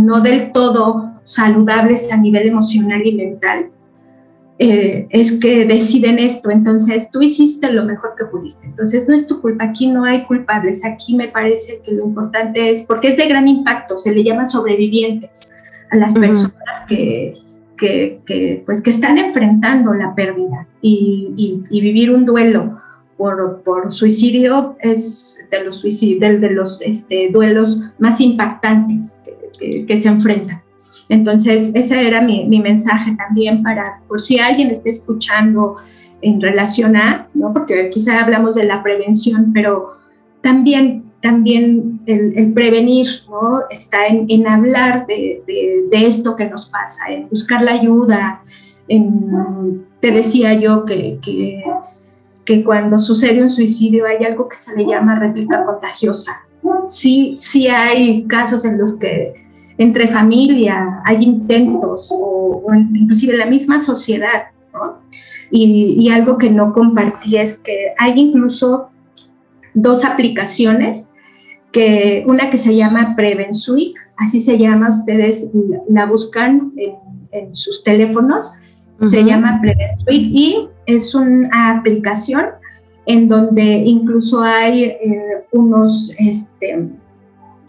no 0.00 0.20
del 0.20 0.52
todo 0.52 1.12
saludables 1.22 2.12
a 2.12 2.16
nivel 2.16 2.48
emocional 2.48 3.04
y 3.04 3.14
mental, 3.14 3.70
eh, 4.56 5.08
es 5.10 5.40
que 5.40 5.64
deciden 5.64 6.20
esto, 6.20 6.48
entonces 6.48 7.10
tú 7.10 7.20
hiciste 7.20 7.72
lo 7.72 7.84
mejor 7.84 8.14
que 8.16 8.24
pudiste, 8.24 8.66
entonces 8.66 9.08
no 9.08 9.16
es 9.16 9.26
tu 9.26 9.40
culpa, 9.40 9.64
aquí 9.64 9.88
no 9.88 10.04
hay 10.04 10.24
culpables, 10.26 10.84
aquí 10.84 11.16
me 11.16 11.26
parece 11.26 11.80
que 11.84 11.90
lo 11.90 12.04
importante 12.06 12.70
es, 12.70 12.84
porque 12.84 13.08
es 13.08 13.16
de 13.16 13.26
gran 13.26 13.48
impacto, 13.48 13.98
se 13.98 14.14
le 14.14 14.22
llama 14.22 14.46
sobrevivientes 14.46 15.52
a 15.90 15.96
las 15.96 16.14
personas 16.14 16.84
que, 16.88 17.34
que, 17.76 18.62
pues, 18.64 18.80
que 18.80 18.90
están 18.90 19.18
enfrentando 19.18 19.92
la 19.92 20.14
pérdida 20.14 20.68
y, 20.80 21.64
vivir 21.68 22.12
un 22.12 22.24
duelo 22.24 22.80
por, 23.16 23.62
suicidio 23.90 24.76
es 24.80 25.38
de 25.50 25.64
los, 25.64 25.82
de, 25.82 26.50
los 26.50 26.82
este, 26.82 27.30
duelos 27.30 27.82
más 27.98 28.20
impactantes 28.20 29.22
que 29.86 29.96
se 29.96 30.08
enfrentan. 30.08 30.64
Entonces, 31.08 31.72
ese 31.74 32.06
era 32.06 32.20
mi, 32.20 32.46
mensaje 32.46 33.14
también 33.16 33.62
para, 33.62 34.00
por 34.08 34.20
si 34.20 34.38
alguien 34.38 34.70
está 34.70 34.88
escuchando 34.88 35.76
en 36.22 36.40
relación 36.40 36.96
a, 36.96 37.28
¿no? 37.34 37.52
porque 37.52 37.90
quizá 37.90 38.22
hablamos 38.22 38.54
de 38.54 38.64
la 38.64 38.82
prevención, 38.82 39.52
pero 39.52 39.92
también, 40.40 41.04
también 41.20 42.00
el, 42.06 42.52
prevenir 42.54 43.06
¿no? 43.28 43.60
está 43.70 44.06
en, 44.06 44.46
hablar 44.46 45.06
de, 45.06 45.42
esto 45.92 46.36
que 46.36 46.48
nos 46.48 46.66
pasa, 46.66 47.08
en 47.08 47.28
buscar 47.28 47.62
la 47.62 47.72
ayuda. 47.72 48.42
te 50.00 50.10
decía 50.10 50.54
yo 50.54 50.84
que, 50.86 51.18
que, 52.44 52.64
cuando 52.64 52.98
sucede 52.98 53.42
un 53.42 53.50
suicidio 53.50 54.06
hay 54.06 54.24
algo 54.24 54.48
que 54.48 54.56
se 54.56 54.76
le 54.76 54.86
llama 54.86 55.18
réplica 55.18 55.64
contagiosa. 55.64 56.32
Sí, 56.86 57.34
sí 57.36 57.68
hay 57.68 58.26
casos 58.26 58.64
en 58.64 58.78
los 58.78 58.94
que 58.94 59.34
entre 59.76 60.06
familia, 60.06 61.02
hay 61.04 61.24
intentos 61.24 62.12
o, 62.14 62.64
inclusive 62.94 63.32
en 63.32 63.38
la 63.40 63.46
misma 63.46 63.80
sociedad, 63.80 64.44
¿no? 64.72 64.98
y, 65.50 66.08
algo 66.10 66.38
que 66.38 66.50
no 66.50 66.72
compartí 66.72 67.36
es 67.36 67.58
que 67.58 67.92
hay 67.98 68.18
incluso 68.18 68.88
dos 69.74 70.04
aplicaciones, 70.04 71.14
que 71.72 72.24
una 72.26 72.50
que 72.50 72.58
se 72.58 72.76
llama 72.76 73.14
PreventSuite, 73.16 74.00
así 74.16 74.40
se 74.40 74.58
llama, 74.58 74.90
ustedes 74.90 75.50
la 75.88 76.06
buscan 76.06 76.72
en, 76.76 77.54
sus 77.54 77.82
teléfonos, 77.82 78.52
se 79.00 79.24
llama 79.24 79.60
PreventSuite 79.60 80.28
y 80.32 80.68
es 80.86 81.14
una 81.14 81.70
aplicación 81.70 82.46
en 83.06 83.28
donde 83.28 83.62
incluso 83.62 84.42
hay 84.42 84.84
eh, 84.84 85.44
unos, 85.52 86.12
este, 86.18 86.88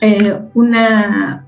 eh, 0.01 0.39
una, 0.53 1.45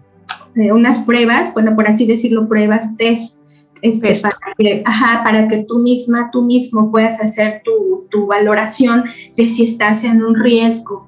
eh, 0.56 0.72
unas 0.72 1.00
pruebas, 1.00 1.54
bueno, 1.54 1.76
por 1.76 1.88
así 1.88 2.06
decirlo, 2.06 2.48
pruebas, 2.48 2.98
test, 2.98 3.42
este, 3.82 4.14
para, 4.22 4.36
que, 4.58 4.84
ajá, 4.86 5.24
para 5.24 5.48
que 5.48 5.66
tú 5.68 5.80
misma, 5.80 6.30
tú 6.32 6.42
mismo 6.42 6.92
puedas 6.92 7.20
hacer 7.22 7.62
tu, 7.64 8.08
tu 8.10 8.26
valoración 8.26 9.04
de 9.36 9.48
si 9.48 9.64
estás 9.64 10.04
en 10.04 10.24
un 10.24 10.36
riesgo, 10.36 11.08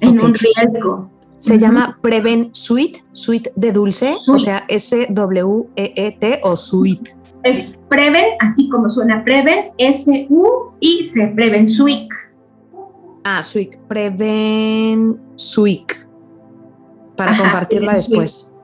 en 0.00 0.20
un 0.20 0.34
riesgo. 0.34 1.10
Se 1.38 1.58
llama 1.58 1.98
Preven 2.02 2.50
Suite, 2.52 3.02
Suite 3.12 3.50
de 3.56 3.72
dulce, 3.72 4.14
o 4.28 4.38
sea, 4.38 4.64
S-W-E-E-T 4.68 6.40
o 6.42 6.54
Suite. 6.54 7.16
Es 7.42 7.80
Preven, 7.88 8.24
así 8.40 8.68
como 8.68 8.88
suena 8.88 9.24
Preven, 9.24 9.70
S-U-I-C, 9.78 11.32
Preven 11.34 11.66
Suic. 11.66 12.12
Ah, 13.24 13.42
Suic, 13.42 13.78
Preven 13.88 15.18
Suic, 15.36 16.08
para 17.16 17.36
compartirla 17.36 17.94
después. 17.94 18.54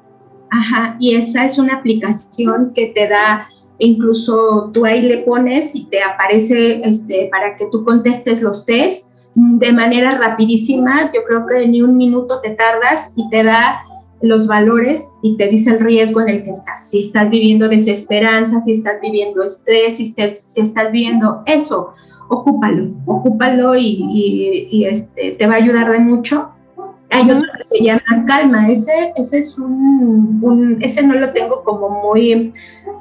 Ajá, 0.50 0.96
y 1.00 1.14
esa 1.14 1.44
es 1.44 1.58
una 1.58 1.76
aplicación 1.76 2.72
que 2.74 2.86
te 2.86 3.08
da, 3.08 3.48
incluso 3.78 4.70
tú 4.72 4.84
ahí 4.84 5.02
le 5.02 5.18
pones 5.18 5.74
y 5.74 5.86
te 5.86 6.02
aparece 6.02 6.80
este, 6.84 7.28
para 7.30 7.56
que 7.56 7.66
tú 7.70 7.84
contestes 7.84 8.40
los 8.42 8.64
test 8.64 9.12
de 9.34 9.72
manera 9.72 10.18
rapidísima. 10.18 11.12
Yo 11.12 11.24
creo 11.26 11.46
que 11.46 11.66
ni 11.66 11.82
un 11.82 11.96
minuto 11.96 12.40
te 12.40 12.50
tardas 12.50 13.12
y 13.16 13.28
te 13.30 13.42
da 13.42 13.82
los 14.26 14.46
valores 14.46 15.12
y 15.22 15.36
te 15.36 15.48
dice 15.48 15.70
el 15.70 15.80
riesgo 15.80 16.20
en 16.20 16.28
el 16.28 16.42
que 16.42 16.50
estás. 16.50 16.90
Si 16.90 17.00
estás 17.00 17.30
viviendo 17.30 17.68
desesperanza, 17.68 18.60
si 18.60 18.72
estás 18.72 19.00
viviendo 19.00 19.42
estrés, 19.42 19.96
si, 19.96 20.04
estás, 20.04 20.92
viviendo 20.92 21.42
eso, 21.46 21.92
ocúpalo, 22.28 22.90
ocúpalo 23.06 23.76
y, 23.76 24.86
este, 24.88 25.32
te 25.32 25.46
va 25.46 25.54
a 25.54 25.58
ayudar 25.58 25.90
de 25.90 25.98
mucho. 26.00 26.50
Hay 27.10 27.30
otro 27.30 27.48
que 27.56 27.62
se 27.62 27.84
llama 27.84 28.24
calma, 28.26 28.68
ese, 28.68 29.12
ese 29.14 29.38
es 29.38 29.56
un, 29.58 30.78
ese 30.80 31.06
no 31.06 31.14
lo 31.14 31.30
tengo 31.30 31.62
como 31.62 31.88
muy, 31.88 32.52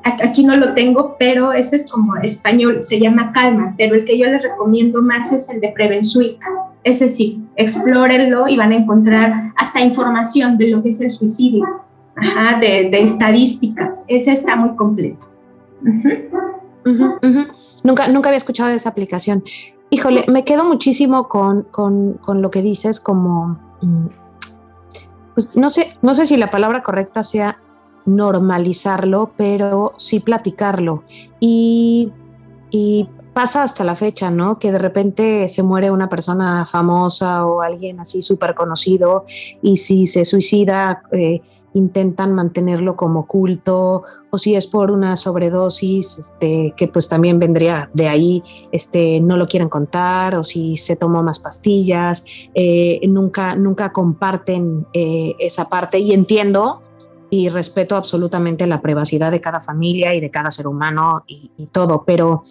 aquí 0.04 0.44
no 0.44 0.56
lo 0.56 0.74
tengo, 0.76 1.16
pero 1.18 1.52
ese 1.52 1.78
es 1.78 1.92
como 1.92 2.16
español, 2.18 2.82
se 2.84 3.00
llama 3.00 3.32
calma, 3.32 3.74
pero 3.78 3.96
el 3.96 4.06
que 4.06 4.18
yo 4.18 4.28
les 4.28 4.44
recomiendo 4.44 5.02
más 5.02 5.32
es 5.32 5.50
el 5.50 5.60
de 5.60 5.70
Prevensuica 5.70 6.48
ese 6.86 7.10
sí, 7.10 7.44
explórenlo 7.56 8.48
y 8.48 8.56
van 8.58 8.72
a 8.72 8.76
encontrar 8.76 9.52
hasta 9.58 9.82
información 9.82 10.56
de 10.56 10.68
lo 10.68 10.84
que 10.84 10.90
es 10.90 11.02
el 11.02 11.10
suicidio, 11.10 11.66
de, 12.62 12.90
estadísticas. 12.94 14.06
Ese 14.08 14.32
está 14.32 14.56
muy 14.56 14.76
completo. 14.76 15.28
Nunca, 17.84 18.08
nunca 18.08 18.30
había 18.30 18.38
escuchado 18.38 18.70
de 18.70 18.76
esa 18.76 18.90
aplicación. 18.90 19.44
Híjole, 19.90 20.26
me 20.28 20.46
quedo 20.46 20.64
muchísimo 20.64 21.28
con, 21.28 21.68
lo 22.28 22.52
que 22.52 22.62
dices 22.62 23.00
como, 23.00 23.60
mm, 23.82 24.06
pues, 25.34 25.56
no, 25.56 25.72
sé, 25.72 25.88
no 26.04 26.14
sé 26.14 26.28
si 26.28 26.38
la 26.38 26.52
palabra 26.52 26.84
correcta 26.84 27.24
sea 27.24 27.60
normalizarlo, 28.06 29.32
pero 29.36 29.94
sí 29.98 30.20
platicarlo. 30.20 31.04
Y, 31.40 32.14
y 32.70 33.10
pasa 33.36 33.64
hasta 33.64 33.84
la 33.84 33.98
fecha, 33.98 34.32
¿no? 34.32 34.60
Que 34.60 34.72
de 34.72 34.80
repente 34.80 35.50
se 35.50 35.62
muere 35.62 35.92
una 35.92 36.08
persona 36.08 36.66
famosa 36.66 37.46
o 37.46 37.62
alguien 37.62 38.00
así 38.00 38.22
súper 38.22 38.56
conocido 38.56 39.26
y 39.62 39.76
si 39.76 40.06
se 40.06 40.24
suicida 40.24 41.04
eh, 41.12 41.42
intentan 41.74 42.34
mantenerlo 42.34 42.96
como 42.96 43.20
oculto 43.20 44.04
o 44.30 44.38
si 44.38 44.56
es 44.56 44.68
por 44.68 44.90
una 44.90 45.18
sobredosis, 45.18 46.18
este, 46.18 46.74
que 46.78 46.88
pues 46.88 47.10
también 47.10 47.38
vendría 47.38 47.90
de 47.94 48.08
ahí, 48.08 48.42
este, 48.72 49.20
no 49.20 49.36
lo 49.36 49.50
quieren 49.50 49.68
contar 49.68 50.36
o 50.36 50.46
si 50.46 50.78
se 50.78 50.96
tomó 50.96 51.22
más 51.22 51.40
pastillas, 51.40 52.24
eh, 52.54 53.02
nunca, 53.06 53.58
nunca 53.58 53.92
comparten 53.92 54.88
eh, 54.94 55.36
esa 55.40 55.68
parte 55.68 56.00
y 56.00 56.14
entiendo 56.14 56.84
y 57.30 57.50
respeto 57.50 57.98
absolutamente 57.98 58.66
la 58.66 58.82
privacidad 58.82 59.30
de 59.30 59.42
cada 59.42 59.60
familia 59.60 60.16
y 60.16 60.22
de 60.22 60.32
cada 60.32 60.52
ser 60.52 60.68
humano 60.68 61.26
y 61.28 61.68
todo, 61.74 62.06
pero 62.06 62.44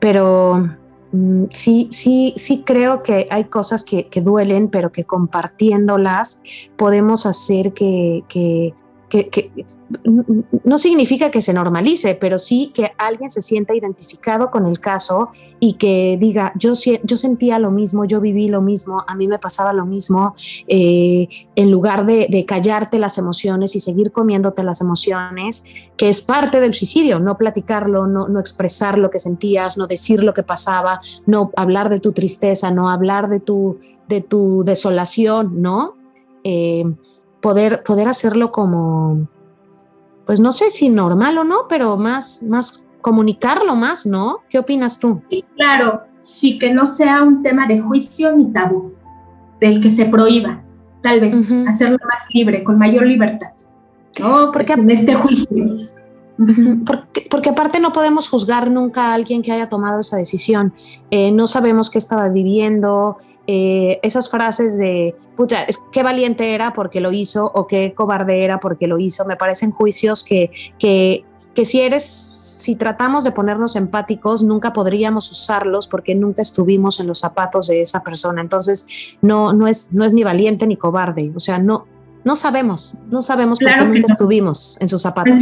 pero 0.00 0.68
mm, 1.12 1.44
sí, 1.50 1.88
sí, 1.90 2.34
sí 2.36 2.62
creo 2.64 3.02
que 3.02 3.26
hay 3.30 3.44
cosas 3.44 3.84
que, 3.84 4.08
duelen, 4.22 4.68
pero 4.68 4.92
que 4.92 5.04
compartiéndolas 5.04 6.42
podemos 6.76 7.26
hacer 7.26 7.72
que, 7.72 8.24
que, 8.28 8.74
no 10.02 10.78
significa 10.78 11.30
que 11.30 11.42
se 11.42 11.52
normalice, 11.52 12.14
pero 12.14 12.38
sí 12.38 12.72
que 12.74 12.92
alguien 12.98 13.30
se 13.30 13.42
sienta 13.42 13.74
identificado 13.74 14.50
con 14.50 14.66
el 14.66 14.80
caso 14.80 15.30
y 15.60 15.74
que 15.74 16.16
diga, 16.20 16.52
yo, 16.56 16.74
sentía 16.74 17.58
lo 17.58 17.70
mismo, 17.70 18.04
yo 18.04 18.20
viví 18.20 18.48
lo 18.48 18.60
mismo, 18.60 19.04
a 19.06 19.14
mí 19.14 19.26
me 19.26 19.38
pasaba 19.38 19.72
lo 19.72 19.86
mismo, 19.86 20.34
eh, 20.68 21.28
en 21.56 21.70
lugar 21.70 22.06
de, 22.06 22.44
callarte 22.46 22.98
las 22.98 23.18
emociones 23.18 23.74
y 23.74 23.80
seguir 23.80 24.12
comiéndote 24.12 24.62
las 24.62 24.80
emociones, 24.80 25.64
que 25.96 26.08
es 26.08 26.20
parte 26.20 26.60
del 26.60 26.74
suicidio, 26.74 27.18
no 27.20 27.38
platicarlo, 27.38 28.06
no, 28.06 28.28
no 28.28 28.40
expresar 28.40 28.98
lo 28.98 29.10
que 29.10 29.18
sentías, 29.18 29.78
no 29.78 29.86
decir 29.86 30.22
lo 30.22 30.34
que 30.34 30.42
pasaba, 30.42 31.00
no 31.26 31.50
hablar 31.56 31.88
de 31.88 32.00
tu 32.00 32.12
tristeza, 32.12 32.70
no 32.70 32.90
hablar 32.90 33.28
de 33.28 33.40
tu, 33.40 33.78
de 34.08 34.20
tu 34.20 34.64
desolación, 34.64 35.62
¿no? 35.62 35.96
Eh, 36.42 36.84
poder, 37.40 37.82
poder 37.82 38.08
hacerlo 38.08 38.50
como, 38.50 39.28
pues 40.26 40.40
no 40.40 40.52
sé 40.52 40.70
si 40.70 40.88
normal 40.88 41.38
o 41.38 41.44
no, 41.44 41.66
pero 41.68 41.96
más, 41.96 42.42
más 42.42 42.86
comunicarlo 43.00 43.74
más, 43.76 44.06
¿no? 44.06 44.38
¿Qué 44.48 44.58
opinas 44.58 44.98
tú? 44.98 45.20
Sí, 45.28 45.44
claro, 45.56 46.02
sí 46.20 46.58
que 46.58 46.72
no 46.72 46.86
sea 46.86 47.22
un 47.22 47.42
tema 47.42 47.66
de 47.66 47.80
juicio 47.80 48.34
ni 48.34 48.50
tabú, 48.50 48.94
del 49.60 49.80
que 49.80 49.90
se 49.90 50.06
prohíba, 50.06 50.62
tal 51.02 51.20
vez 51.20 51.50
hacerlo 51.68 51.98
más 52.08 52.28
libre, 52.32 52.64
con 52.64 52.78
mayor 52.78 53.06
libertad, 53.06 53.50
¿no? 54.18 54.50
Porque 54.50 54.72
en 54.72 54.90
este 54.90 55.14
juicio. 55.14 55.48
Porque, 56.84 57.26
porque, 57.30 57.50
aparte 57.50 57.78
no 57.78 57.92
podemos 57.92 58.28
juzgar 58.28 58.68
nunca 58.68 59.10
a 59.10 59.14
alguien 59.14 59.40
que 59.40 59.52
haya 59.52 59.68
tomado 59.68 60.00
esa 60.00 60.16
decisión. 60.16 60.74
Eh, 61.12 61.30
no 61.30 61.46
sabemos 61.46 61.90
qué 61.90 61.98
estaba 61.98 62.28
viviendo, 62.28 63.18
eh, 63.46 64.00
esas 64.02 64.30
frases 64.30 64.78
de, 64.78 65.14
pucha, 65.36 65.66
qué 65.92 66.02
valiente 66.02 66.54
era 66.54 66.72
porque 66.72 67.00
lo 67.00 67.12
hizo 67.12 67.50
o 67.54 67.66
qué 67.66 67.92
cobarde 67.94 68.42
era 68.42 68.58
porque 68.58 68.86
lo 68.86 68.98
hizo, 68.98 69.24
me 69.26 69.36
parecen 69.36 69.70
juicios 69.70 70.24
que, 70.24 70.50
que, 70.78 71.24
que 71.54 71.66
si 71.66 71.80
eres, 71.80 72.04
si 72.04 72.76
tratamos 72.76 73.22
de 73.24 73.32
ponernos 73.32 73.76
empáticos, 73.76 74.42
nunca 74.42 74.72
podríamos 74.72 75.30
usarlos 75.30 75.86
porque 75.86 76.14
nunca 76.14 76.40
estuvimos 76.40 77.00
en 77.00 77.06
los 77.06 77.18
zapatos 77.18 77.66
de 77.68 77.82
esa 77.82 78.02
persona. 78.02 78.40
Entonces, 78.40 79.14
no, 79.20 79.52
no, 79.52 79.66
es, 79.66 79.92
no 79.92 80.04
es 80.04 80.14
ni 80.14 80.24
valiente 80.24 80.66
ni 80.66 80.76
cobarde, 80.76 81.30
o 81.34 81.40
sea, 81.40 81.58
no, 81.58 81.86
no 82.24 82.36
sabemos, 82.36 82.98
no 83.10 83.20
sabemos 83.20 83.58
porque 83.58 83.84
nunca 83.84 84.12
estuvimos 84.12 84.78
en 84.80 84.88
sus 84.88 85.02
zapatos. 85.02 85.36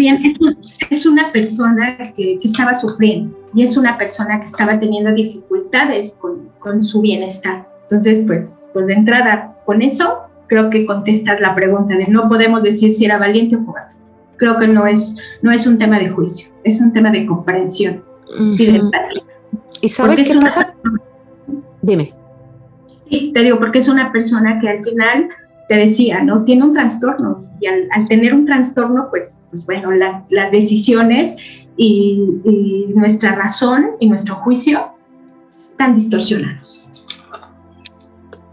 es 0.90 1.06
una 1.06 1.30
persona 1.30 1.96
que, 2.16 2.40
que, 2.40 2.48
estaba 2.48 2.74
sufriendo 2.74 3.38
y 3.54 3.62
es 3.62 3.76
una 3.76 3.96
persona 3.96 4.40
que 4.40 4.46
estaba 4.46 4.80
teniendo 4.80 5.12
dificultades 5.12 6.16
con, 6.20 6.48
con 6.58 6.82
su 6.82 7.00
bienestar. 7.00 7.71
Entonces, 7.92 8.24
pues, 8.26 8.70
pues 8.72 8.86
de 8.86 8.94
entrada, 8.94 9.54
con 9.66 9.82
eso 9.82 10.20
creo 10.46 10.70
que 10.70 10.86
contestas 10.86 11.38
la 11.42 11.54
pregunta 11.54 11.94
de 11.94 12.06
no 12.06 12.26
podemos 12.26 12.62
decir 12.62 12.90
si 12.90 13.04
era 13.04 13.18
valiente 13.18 13.56
o 13.56 13.66
cobarde. 13.66 13.92
Creo 14.38 14.56
que 14.56 14.66
no 14.66 14.86
es, 14.86 15.18
no 15.42 15.52
es 15.52 15.66
un 15.66 15.76
tema 15.76 15.98
de 15.98 16.08
juicio, 16.08 16.54
es 16.64 16.80
un 16.80 16.94
tema 16.94 17.10
de 17.10 17.26
comprensión 17.26 18.02
y 18.34 18.64
de 18.64 18.76
empatía. 18.76 19.24
¿Y 19.82 19.90
sabes 19.90 20.26
qué 20.26 20.38
pasa? 20.40 20.74
Dime. 21.82 22.10
Sí, 23.10 23.30
te 23.34 23.40
digo, 23.42 23.58
porque 23.58 23.80
es 23.80 23.88
una 23.88 24.10
persona 24.10 24.58
que 24.58 24.70
al 24.70 24.82
final 24.82 25.28
te 25.68 25.76
decía, 25.76 26.22
¿no? 26.22 26.44
Tiene 26.44 26.64
un 26.64 26.72
trastorno 26.72 27.44
y 27.60 27.66
al, 27.66 28.08
tener 28.08 28.32
un 28.32 28.46
trastorno, 28.46 29.08
pues, 29.10 29.44
pues 29.50 29.66
bueno, 29.66 29.92
las, 29.92 30.24
las 30.30 30.50
decisiones 30.50 31.36
y, 31.76 32.40
y 32.42 32.86
nuestra 32.94 33.34
razón 33.34 33.90
y 34.00 34.08
nuestro 34.08 34.36
juicio 34.36 34.92
están 35.52 35.94
distorsionados. 35.94 36.88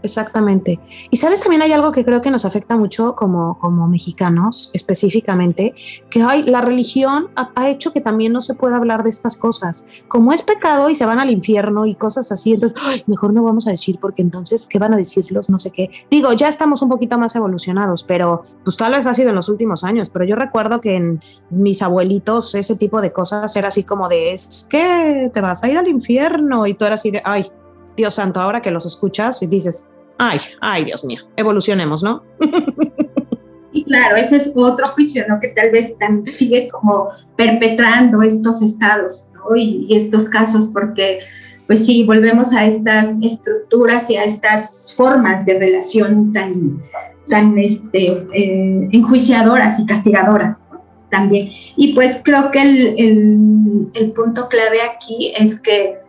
Exactamente. 0.02 0.80
Y 1.10 1.16
sabes, 1.18 1.42
también 1.42 1.62
hay 1.62 1.72
algo 1.72 1.92
que 1.92 2.04
creo 2.04 2.22
que 2.22 2.30
nos 2.30 2.44
afecta 2.44 2.76
mucho 2.76 3.14
como, 3.14 3.58
como 3.58 3.86
mexicanos 3.86 4.70
específicamente, 4.72 5.74
que 6.08 6.22
hay, 6.22 6.42
la 6.44 6.60
religión 6.60 7.28
ha, 7.36 7.68
hecho 7.68 7.92
que 7.92 8.00
también 8.00 8.32
no 8.32 8.40
se 8.40 8.54
pueda 8.54 8.76
hablar 8.76 9.02
de 9.02 9.10
estas 9.10 9.36
cosas. 9.36 9.88
Como 10.08 10.32
es 10.32 10.42
pecado 10.42 10.88
y 10.88 10.94
se 10.94 11.04
van 11.04 11.20
al 11.20 11.30
infierno 11.30 11.86
y 11.86 11.94
cosas 11.94 12.32
así, 12.32 12.54
entonces, 12.54 12.80
mejor 13.06 13.34
no 13.34 13.42
vamos 13.42 13.66
a 13.66 13.70
decir 13.70 13.98
porque 14.00 14.22
entonces, 14.22 14.66
¿qué 14.66 14.78
van 14.78 14.94
a 14.94 14.96
decirlos? 14.96 15.50
No 15.50 15.58
sé 15.58 15.70
qué. 15.70 15.90
Digo, 16.10 16.32
ya 16.32 16.48
estamos 16.48 16.82
un 16.82 16.88
poquito 16.88 17.18
más 17.18 17.36
evolucionados, 17.36 18.04
pero 18.04 18.44
pues 18.64 18.76
tal 18.76 18.92
vez 18.92 19.06
ha 19.06 19.14
sido 19.14 19.30
en 19.30 19.36
los 19.36 19.48
últimos 19.48 19.84
años, 19.84 20.10
pero 20.10 20.24
yo 20.24 20.36
recuerdo 20.36 20.80
que 20.80 20.96
en 20.96 21.22
mis 21.50 21.82
abuelitos 21.82 22.54
ese 22.54 22.76
tipo 22.76 23.00
de 23.00 23.12
cosas 23.12 23.54
era 23.54 23.68
así 23.68 23.84
como 23.84 24.08
de, 24.08 24.32
es 24.32 24.66
que 24.70 25.30
te 25.32 25.40
vas 25.40 25.62
a 25.62 25.68
ir 25.68 25.76
al 25.76 25.88
infierno 25.88 26.66
y 26.66 26.74
tú 26.74 26.84
eras 26.84 27.00
así 27.00 27.10
de, 27.10 27.22
ay, 27.24 27.50
Dios 27.96 28.14
santo, 28.14 28.40
ahora 28.40 28.62
que 28.62 28.70
los 28.70 28.86
escuchas 28.86 29.42
y 29.42 29.46
dices, 29.46 29.90
ay, 30.18 30.38
ay, 30.60 30.84
Dios 30.84 31.04
mío, 31.04 31.22
evolucionemos, 31.36 32.02
¿no? 32.02 32.22
Y 33.72 33.84
claro, 33.84 34.16
ese 34.16 34.36
es 34.36 34.52
otro 34.56 34.84
juicio, 34.86 35.24
¿no? 35.28 35.38
Que 35.38 35.48
tal 35.48 35.70
vez 35.70 35.94
sigue 36.26 36.68
como 36.68 37.10
perpetrando 37.36 38.22
estos 38.22 38.62
estados, 38.62 39.28
¿no? 39.34 39.56
Y, 39.56 39.94
estos 39.94 40.28
casos, 40.28 40.70
porque, 40.72 41.20
pues 41.66 41.86
sí, 41.86 42.02
volvemos 42.02 42.52
a 42.52 42.66
estas 42.66 43.22
estructuras 43.22 44.10
y 44.10 44.16
a 44.16 44.24
estas 44.24 44.92
formas 44.96 45.46
de 45.46 45.58
relación 45.58 46.32
tan, 46.32 46.82
tan 47.28 47.56
este, 47.58 48.26
eh, 48.32 48.88
enjuiciadoras 48.90 49.78
y 49.78 49.86
castigadoras 49.86 50.64
también. 51.08 51.50
Y 51.76 51.92
pues 51.94 52.20
creo 52.24 52.50
que 52.50 52.62
el, 52.62 53.88
el 53.94 54.12
punto 54.12 54.48
clave 54.48 54.82
aquí 54.82 55.32
es 55.36 55.60
que 55.60 55.99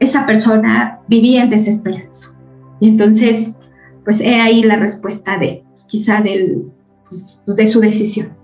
esa 0.00 0.26
persona 0.26 1.00
vivía 1.08 1.42
en 1.42 1.50
desesperanza. 1.50 2.34
Y 2.80 2.88
entonces, 2.88 3.58
pues 4.04 4.20
he 4.20 4.40
ahí 4.40 4.62
la 4.62 4.76
respuesta 4.76 5.38
de, 5.38 5.64
pues, 5.70 5.84
quizá 5.84 6.20
del, 6.20 6.70
pues, 7.08 7.40
pues, 7.44 7.56
de 7.56 7.66
su 7.66 7.80
decisión. 7.80 8.36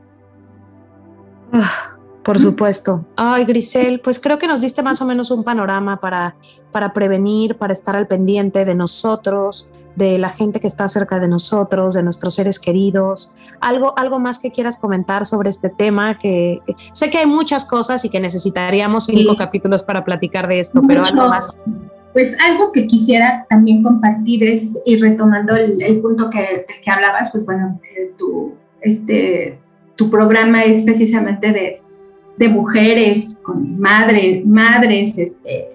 Ah, 1.53 1.94
Por 2.25 2.39
supuesto. 2.39 3.05
Ay, 3.17 3.45
Grisel, 3.45 4.01
pues 4.01 4.19
creo 4.19 4.39
que 4.39 4.47
nos 4.47 4.63
diste 4.63 4.83
más 4.83 5.03
o 5.03 5.05
menos 5.05 5.31
un 5.31 5.45
panorama 5.45 6.01
para, 6.01 6.37
para 6.73 6.95
prevenir, 6.95 7.57
para 7.57 7.75
estar 7.75 7.95
al 7.95 8.07
pendiente 8.07 8.65
de 8.65 8.75
nosotros, 8.75 9.69
de 9.95 10.19
la 10.19 10.31
gente 10.31 10.59
que 10.59 10.67
está 10.67 10.89
cerca 10.89 11.19
de 11.19 11.29
nosotros, 11.29 11.95
de 11.95 12.03
nuestros 12.03 12.35
seres 12.35 12.59
queridos. 12.59 13.35
Algo, 13.61 13.93
algo 13.99 14.19
más 14.19 14.39
que 14.39 14.51
quieras 14.51 14.79
comentar 14.79 15.27
sobre 15.27 15.51
este 15.51 15.69
tema, 15.69 16.19
que, 16.19 16.61
sé 16.95 17.11
que 17.11 17.19
hay 17.19 17.27
muchas 17.27 17.67
cosas 17.67 18.03
y 18.07 18.09
que 18.09 18.21
necesitaríamos 18.21 19.05
cinco 19.05 19.37
capítulos 19.37 19.83
para 19.83 20.03
platicar 20.03 20.49
de 20.49 20.61
esto, 20.61 20.81
pero 20.89 21.05
algo 21.05 21.29
más. 21.29 21.63
Pues 22.15 22.35
algo 22.41 22.73
que 22.73 22.87
quisiera 22.87 23.45
también 23.51 23.83
compartir 23.83 24.45
es, 24.45 24.81
y 24.87 24.97
retomando 24.97 25.55
el, 25.57 26.01
punto 26.01 26.31
que, 26.31 26.65
que 26.83 26.91
hablabas, 26.91 27.31
pues 27.31 27.45
bueno, 27.45 27.79
eh, 27.97 28.13
tu, 28.17 28.55
este, 28.81 29.59
tu 29.97 30.11
programa 30.11 30.63
es 30.65 30.83
precisamente 30.83 31.53
de 31.53 31.84
de 32.37 32.49
mujeres, 32.49 33.41
con 33.43 33.79
madres, 33.79 34.45
madres, 34.45 35.19
este, 35.19 35.69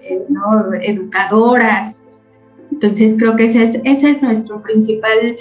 educadoras. 0.82 2.26
Entonces 2.70 3.14
creo 3.18 3.36
que 3.36 3.44
ese 3.44 3.62
es, 3.62 3.80
ese 3.84 4.10
es 4.10 4.22
nuestro 4.22 4.62
principal 4.62 5.36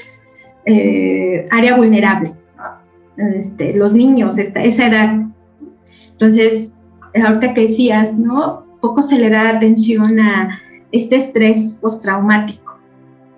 eh, 0.66 1.46
área 1.52 1.76
vulnerable, 1.76 2.34
este, 3.18 3.74
los 3.74 3.94
niños, 3.94 4.38
esta, 4.38 4.64
esa 4.64 4.88
edad. 4.88 5.26
Entonces, 6.12 6.78
ahorita 7.16 7.54
que 7.54 7.62
decías, 7.62 8.18
¿no? 8.18 8.66
Poco 8.82 9.02
se 9.02 9.18
le 9.18 9.30
da 9.30 9.50
atención 9.50 10.20
a 10.20 10.62
este 10.92 11.16
estrés 11.18 11.78
postraumático. 11.82 12.78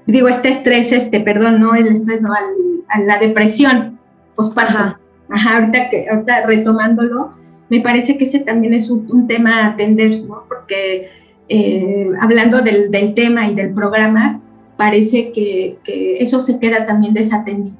Digo, 0.05 0.27
este 0.27 0.49
estrés, 0.49 0.91
este, 0.91 1.19
perdón, 1.19 1.59
no 1.59 1.75
el 1.75 1.87
estrés, 1.87 2.21
no, 2.21 2.33
a 2.33 2.99
la 3.01 3.17
depresión 3.19 3.99
postparto. 4.35 4.97
Ajá, 5.29 5.57
ahorita, 5.57 5.89
que, 5.89 6.09
ahorita 6.09 6.45
retomándolo, 6.45 7.31
me 7.71 7.79
parece 7.79 8.17
que 8.17 8.25
ese 8.25 8.39
también 8.39 8.73
es 8.73 8.89
un, 8.89 9.27
tema 9.27 9.61
a 9.61 9.67
atender, 9.67 10.23
porque 10.49 11.07
eh, 11.47 12.09
hablando 12.19 12.61
del, 12.61 12.91
tema 13.15 13.47
y 13.49 13.55
del 13.55 13.73
programa, 13.73 14.41
parece 14.75 15.31
que, 15.31 15.77
eso 16.19 16.41
se 16.41 16.59
queda 16.59 16.85
también 16.85 17.13
desatendido. 17.13 17.77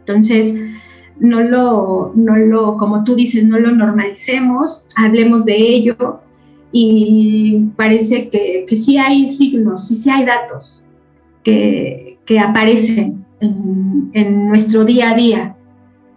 Entonces, 0.00 0.56
no 1.20 1.42
lo, 1.42 2.10
no 2.16 2.36
lo, 2.36 2.76
como 2.76 3.04
tú 3.04 3.14
dices, 3.14 3.44
no 3.44 3.60
lo 3.60 3.70
normalicemos, 3.70 4.84
hablemos 4.96 5.44
de 5.44 5.56
ello 5.58 6.18
y 6.72 7.66
parece 7.76 8.30
que, 8.30 8.64
que 8.66 8.74
sí 8.74 8.98
hay 8.98 9.28
signos, 9.28 9.86
sí, 9.86 9.94
sí 9.94 10.10
hay 10.10 10.24
datos 10.24 10.82
que, 11.44 12.18
que 12.24 12.40
aparecen 12.40 13.24
en, 13.40 14.10
en, 14.12 14.48
nuestro 14.48 14.84
día 14.84 15.12
a 15.12 15.14
día. 15.14 15.56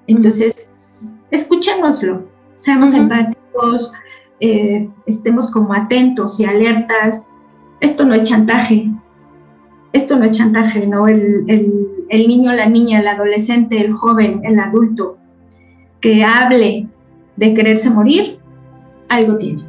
Entonces, 0.07 1.11
escuchémoslo, 1.29 2.32
seamos 2.63 2.93
empáticos, 2.93 3.91
eh, 4.39 4.89
estemos 5.05 5.51
como 5.51 5.73
atentos 5.73 6.39
y 6.39 6.45
alertas. 6.45 7.27
Esto 7.81 8.05
no 8.05 8.13
es 8.13 8.23
chantaje, 8.23 8.89
esto 9.91 10.15
no 10.15 10.23
es 10.23 10.31
chantaje, 10.31 10.87
¿no? 10.87 11.09
El, 11.09 11.43
el, 12.07 12.27
niño, 12.27 12.53
la 12.53 12.67
niña, 12.67 13.01
el 13.01 13.07
adolescente, 13.07 13.81
el 13.81 13.91
joven, 13.91 14.41
el 14.45 14.57
adulto 14.59 15.17
que 15.99 16.23
hable 16.23 16.87
de 17.35 17.53
quererse 17.53 17.89
morir, 17.89 18.39
algo 19.09 19.37
tiene. 19.37 19.65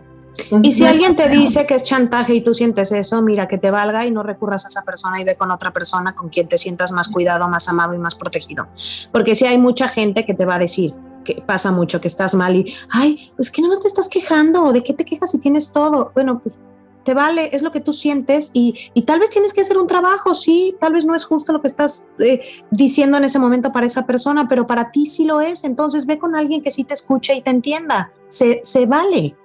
y 0.63 0.73
si 0.73 0.87
alguien 0.87 1.17
te 1.17 1.29
dice 1.29 1.67
que 1.67 1.75
es 1.75 1.83
chantaje 1.83 2.35
y 2.37 2.43
tú 2.43 2.55
sientes 2.55 2.93
eso, 2.93 3.23
mira, 3.23 3.49
que 3.49 3.59
te 3.59 3.73
valga 3.73 4.07
y 4.07 4.13
no 4.13 4.23
recurras 4.23 4.67
a 4.67 4.69
esa 4.69 4.83
persona 4.83 5.21
y 5.21 5.25
ve 5.25 5.35
con 5.35 5.51
otra 5.51 5.73
persona 5.73 6.15
con 6.15 6.29
quien 6.29 6.47
te 6.47 6.59
sientas 6.59 6.93
más 6.93 7.09
cuidado, 7.09 7.49
más 7.49 7.69
amado 7.69 7.93
y 7.95 7.99
más 7.99 8.15
protegido. 8.15 8.69
Porque 9.11 9.35
si 9.35 9.47
hay 9.47 9.59
mucha 9.59 9.89
gente 9.89 10.25
que 10.25 10.35
te 10.35 10.45
va 10.45 10.55
a 10.55 10.59
decir, 10.61 10.95
que 11.25 11.43
pasa 11.47 11.73
mucho, 11.73 12.01
que 12.01 12.09
estás 12.09 12.35
mal 12.35 12.55
y, 12.55 12.73
ay, 12.91 13.33
pues 13.37 13.51
que 13.51 13.63
no 13.63 13.69
más 13.69 13.81
te 13.81 13.89
estás 13.89 14.09
quejando, 14.09 14.73
¿de 14.73 14.83
qué 14.83 14.93
te 14.93 15.05
quejas 15.05 15.31
si 15.31 15.39
tienes 15.39 15.73
todo? 15.73 16.13
Bueno, 16.15 16.41
pues 16.41 16.59
te 17.05 17.15
vale, 17.15 17.51
es 17.53 17.63
lo 17.63 17.71
que 17.71 17.81
tú 17.81 17.93
sientes 17.93 18.51
y, 18.55 18.75
y, 18.95 19.03
tal 19.03 19.21
vez 19.21 19.31
tienes 19.31 19.53
que 19.53 19.61
hacer 19.61 19.79
un 19.79 19.87
trabajo, 19.87 20.35
sí, 20.35 20.75
tal 20.81 20.95
vez 20.95 21.05
no 21.05 21.15
es 21.15 21.25
justo 21.25 21.53
lo 21.53 21.61
que 21.61 21.69
estás 21.69 22.09
eh, 22.19 22.41
diciendo 22.71 23.19
en 23.19 23.25
ese 23.25 23.39
momento 23.39 23.73
para 23.73 23.87
esa 23.87 24.07
persona, 24.07 24.49
pero 24.49 24.67
para 24.67 24.91
ti 24.91 25.07
sí 25.07 25.25
lo 25.25 25.41
es, 25.41 25.65
entonces 25.65 26.07
ve 26.07 26.19
con 26.19 26.35
alguien 26.35 26.63
que 26.63 26.71
sí 26.71 26.85
te 26.85 26.95
escuche 26.95 27.35
y 27.35 27.43
te 27.43 27.51
entienda, 27.51 28.11
se, 28.29 28.61
se 28.63 28.87
vale. 28.87 29.37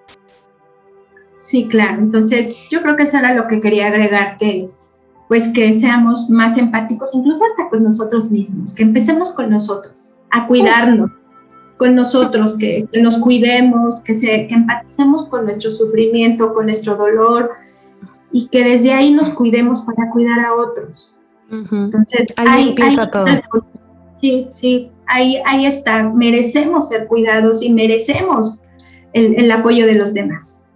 Sí, 1.38 1.68
claro, 1.68 2.02
entonces 2.02 2.56
yo 2.72 2.82
creo 2.82 2.96
que 2.96 3.04
eso 3.04 3.18
era 3.18 3.34
lo 3.34 3.48
que 3.48 3.62
quería 3.62 3.88
agregar, 3.88 4.38
pues 5.28 5.50
que 5.50 5.74
seamos 5.74 6.30
más 6.30 6.58
empáticos, 6.58 7.14
incluso 7.14 7.44
hasta 7.46 7.70
con 7.70 7.84
nosotros 7.84 8.32
mismos, 8.32 8.74
que 8.74 8.84
empecemos 8.84 9.32
con 9.32 9.50
nosotros, 9.50 10.14
a 10.32 10.48
cuidarnos 10.48 11.12
con 11.80 11.96
nosotros, 11.96 12.58
que, 12.58 12.90
nos 13.02 13.18
cuidemos, 13.18 14.02
que, 14.02 14.14
se, 14.14 14.48
que 14.48 14.54
empaticemos 14.54 15.26
con 15.28 15.46
nuestro 15.46 15.72
sufrimiento, 15.72 16.54
con 16.54 16.66
nuestro 16.66 16.98
dolor 16.98 17.52
y 18.34 18.50
que 18.50 18.66
desde 18.66 18.92
ahí 18.92 19.14
nos 19.14 19.30
cuidemos 19.30 19.82
para 19.82 20.12
cuidar 20.12 20.42
a 20.42 20.54
otros. 20.56 21.16
Entonces, 21.50 22.34
ahí, 22.36 22.70
empieza 22.70 23.10
todo. 23.10 23.26
Sí, 24.20 24.48
sí, 24.52 24.92
ahí, 25.08 25.42
ahí 25.46 25.66
está. 25.66 26.04
Merecemos 26.04 26.90
ser 26.90 27.08
cuidados 27.08 27.64
y 27.64 27.72
merecemos 27.72 28.60
el, 29.14 29.50
apoyo 29.50 29.86
de 29.86 29.96
los 29.96 30.14
demás. 30.14 30.70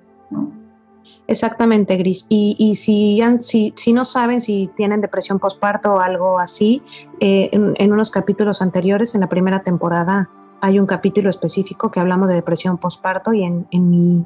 Exactamente, 1.28 1.98
Gris. 1.98 2.28
Y, 2.30 2.56
y 2.58 2.76
si, 2.76 3.22
si, 3.40 3.74
si, 3.76 3.92
no 3.92 4.06
saben 4.06 4.40
si 4.40 4.70
tienen 4.78 5.02
depresión 5.02 5.38
postparto 5.38 5.96
o 5.96 6.00
algo 6.00 6.40
así, 6.40 6.82
eh, 7.20 7.50
en, 7.52 7.74
en, 7.78 7.92
unos 7.92 8.10
capítulos 8.10 8.62
anteriores, 8.62 9.16
en 9.16 9.22
la 9.22 9.28
primera 9.28 9.64
temporada, 9.64 10.30
hay 10.64 10.80
un 10.80 10.86
capítulo 10.86 11.30
específico 11.30 11.92
que 11.92 12.00
hablamos 12.00 12.30
de 12.30 12.36
depresión 12.36 12.78
postparto 12.78 13.34
y 13.34 13.44
en, 13.44 13.68
en, 13.72 13.90
mi, 13.90 14.26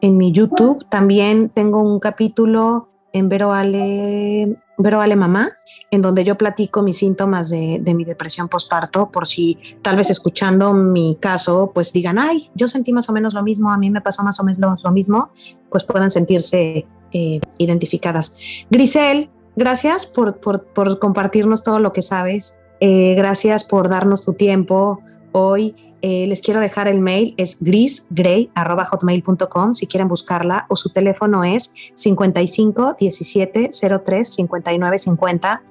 en 0.00 0.16
mi 0.16 0.32
YouTube 0.32 0.84
también 0.88 1.48
tengo 1.48 1.80
un 1.80 2.00
capítulo 2.00 2.88
en 3.12 3.28
Vero 3.28 3.52
Ale, 3.52 4.58
Vero 4.78 5.00
Ale 5.00 5.14
Mamá, 5.14 5.52
en 5.92 6.02
donde 6.02 6.24
yo 6.24 6.36
platico 6.36 6.82
mis 6.82 6.98
síntomas 6.98 7.50
de, 7.50 7.78
de 7.80 7.94
mi 7.94 8.04
depresión 8.04 8.48
postparto, 8.48 9.12
por 9.12 9.28
si 9.28 9.58
tal 9.80 9.94
vez 9.94 10.10
escuchando 10.10 10.74
mi 10.74 11.16
caso, 11.20 11.70
pues 11.72 11.92
digan, 11.92 12.18
ay, 12.18 12.50
yo 12.56 12.66
sentí 12.66 12.92
más 12.92 13.08
o 13.08 13.12
menos 13.12 13.32
lo 13.32 13.44
mismo, 13.44 13.70
a 13.70 13.78
mí 13.78 13.88
me 13.88 14.00
pasó 14.00 14.24
más 14.24 14.40
o 14.40 14.44
menos 14.44 14.82
lo 14.82 14.90
mismo, 14.90 15.30
pues 15.70 15.84
puedan 15.84 16.10
sentirse 16.10 16.84
eh, 17.12 17.40
identificadas. 17.58 18.66
Grisel, 18.70 19.30
gracias 19.54 20.04
por, 20.04 20.40
por, 20.40 20.64
por, 20.64 20.98
compartirnos 20.98 21.62
todo 21.62 21.78
lo 21.78 21.92
que 21.92 22.02
sabes, 22.02 22.58
eh, 22.80 23.14
gracias 23.14 23.62
por 23.62 23.88
darnos 23.88 24.24
tu 24.24 24.34
tiempo, 24.34 25.00
hoy. 25.36 25.76
Eh, 26.02 26.26
les 26.26 26.40
quiero 26.40 26.60
dejar 26.60 26.88
el 26.88 27.00
mail, 27.00 27.34
es 27.36 27.58
grisgray.hotmail.com 27.60 29.74
si 29.74 29.86
quieren 29.86 30.08
buscarla, 30.08 30.66
o 30.68 30.76
su 30.76 30.88
teléfono 30.90 31.44
es 31.44 31.72
55 31.94 32.96
17 32.98 33.70
03 34.04 34.28
59 34.28 34.98
50. 34.98 35.62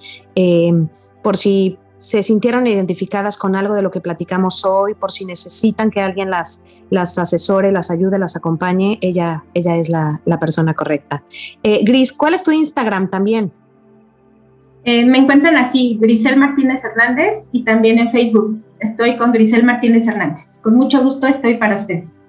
por 1.23 1.37
si 1.37 1.77
se 1.97 2.23
sintieron 2.23 2.67
identificadas 2.67 3.37
con 3.37 3.55
algo 3.55 3.75
de 3.75 3.81
lo 3.81 3.89
que 3.89 4.01
platicamos 4.01 4.65
hoy, 4.65 4.93
por 4.93 5.11
si 5.11 5.25
necesitan 5.25 5.89
que 5.89 6.01
alguien 6.01 6.29
las, 6.29 6.65
las 6.89 7.17
asesore, 7.17 7.71
las 7.71 7.89
ayude, 7.89 8.19
las 8.19 8.35
acompañe, 8.35 8.99
ella, 9.01 9.45
ella 9.53 9.77
es 9.77 9.89
la, 9.89 10.21
la 10.25 10.39
persona 10.39 10.73
correcta. 10.73 11.23
Eh, 11.63 11.79
Gris, 11.83 12.13
¿cuál 12.13 12.33
es 12.33 12.43
tu 12.43 12.51
Instagram 12.51 13.09
también? 13.09 13.51
Eh, 14.83 15.05
me 15.05 15.17
encuentran 15.17 15.57
así, 15.57 15.97
Grisel 15.99 16.37
Martínez 16.37 16.83
Hernández 16.83 17.49
y 17.51 17.63
también 17.63 17.97
en 17.97 18.11
Facebook 18.11 18.61
estoy 18.79 19.17
con 19.17 19.31
Grisel 19.31 19.63
Martínez 19.63 20.07
Hernández. 20.07 20.59
Con 20.59 20.75
mucho 20.75 21.01
gusto 21.01 21.27
estoy 21.27 21.57
para 21.57 21.77
ustedes. 21.77 22.21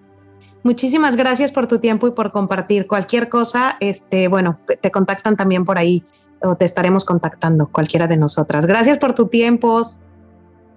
Muchísimas 0.63 1.15
gracias 1.15 1.53
por 1.53 1.69
tu 1.69 1.79
tiempo 1.79 2.09
y 2.09 2.11
por 2.11 2.33
compartir. 2.33 2.87
Cualquier 2.87 3.29
cosa, 3.29 3.77
este, 3.79 4.27
bueno, 4.27 4.59
te 4.81 4.91
contactan 4.91 5.37
también 5.37 5.65
por 5.65 5.79
ahí 5.79 6.05
o 6.43 6.57
te 6.57 6.65
estaremos 6.65 7.05
contactando, 7.05 7.69
cualquiera 7.69 8.07
de 8.07 8.17
nosotras. 8.17 8.67
Gracias 8.67 8.99
por 8.99 9.15
tu 9.15 9.29
tiempo. 9.29 9.83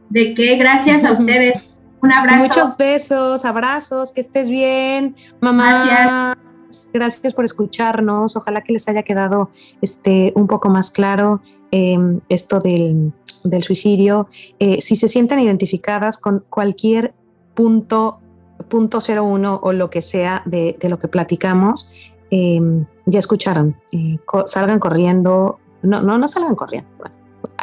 ¿De 0.10 0.34
qué? 0.36 0.58
Gracias 0.58 1.04
a 1.04 1.12
ustedes. 1.14 1.76
Un 2.02 2.12
abrazo. 2.12 2.40
Muchos 2.40 2.78
besos, 2.78 3.46
abrazos, 3.46 4.12
que 4.12 4.22
estés 4.22 4.50
bien, 4.50 5.16
mamá. 5.42 5.86
Gracias. 5.86 6.49
Gracias 6.94 7.34
por 7.34 7.46
escucharnos. 7.46 8.36
Ojalá 8.36 8.62
que 8.62 8.74
les 8.74 8.88
haya 8.88 9.04
quedado 9.04 9.50
este, 9.82 10.32
un 10.36 10.48
poco 10.48 10.70
más 10.70 10.92
claro 10.92 11.42
em, 11.72 12.20
esto 12.30 12.60
del, 12.60 13.12
del 13.44 13.64
suicidio, 13.64 14.28
eh, 14.60 14.82
si 14.82 14.96
se 14.96 15.08
sienten 15.08 15.40
identificadas 15.40 16.18
con 16.18 16.44
cualquier 16.50 17.14
punto, 17.54 18.20
punto 18.68 19.00
01 19.00 19.60
o 19.62 19.72
lo 19.72 19.90
que 19.90 20.02
sea 20.02 20.44
de, 20.46 20.78
lo 20.88 21.00
que 21.00 21.08
platicamos, 21.08 21.94
em, 22.32 22.86
ya 23.06 23.20
escucharon, 23.20 23.76
eh, 23.92 24.18
salgan 24.46 24.80
corriendo, 24.80 25.60
no, 25.82 26.02
no, 26.02 26.18
no 26.18 26.28
salgan 26.28 26.56
corriendo, 26.56 26.90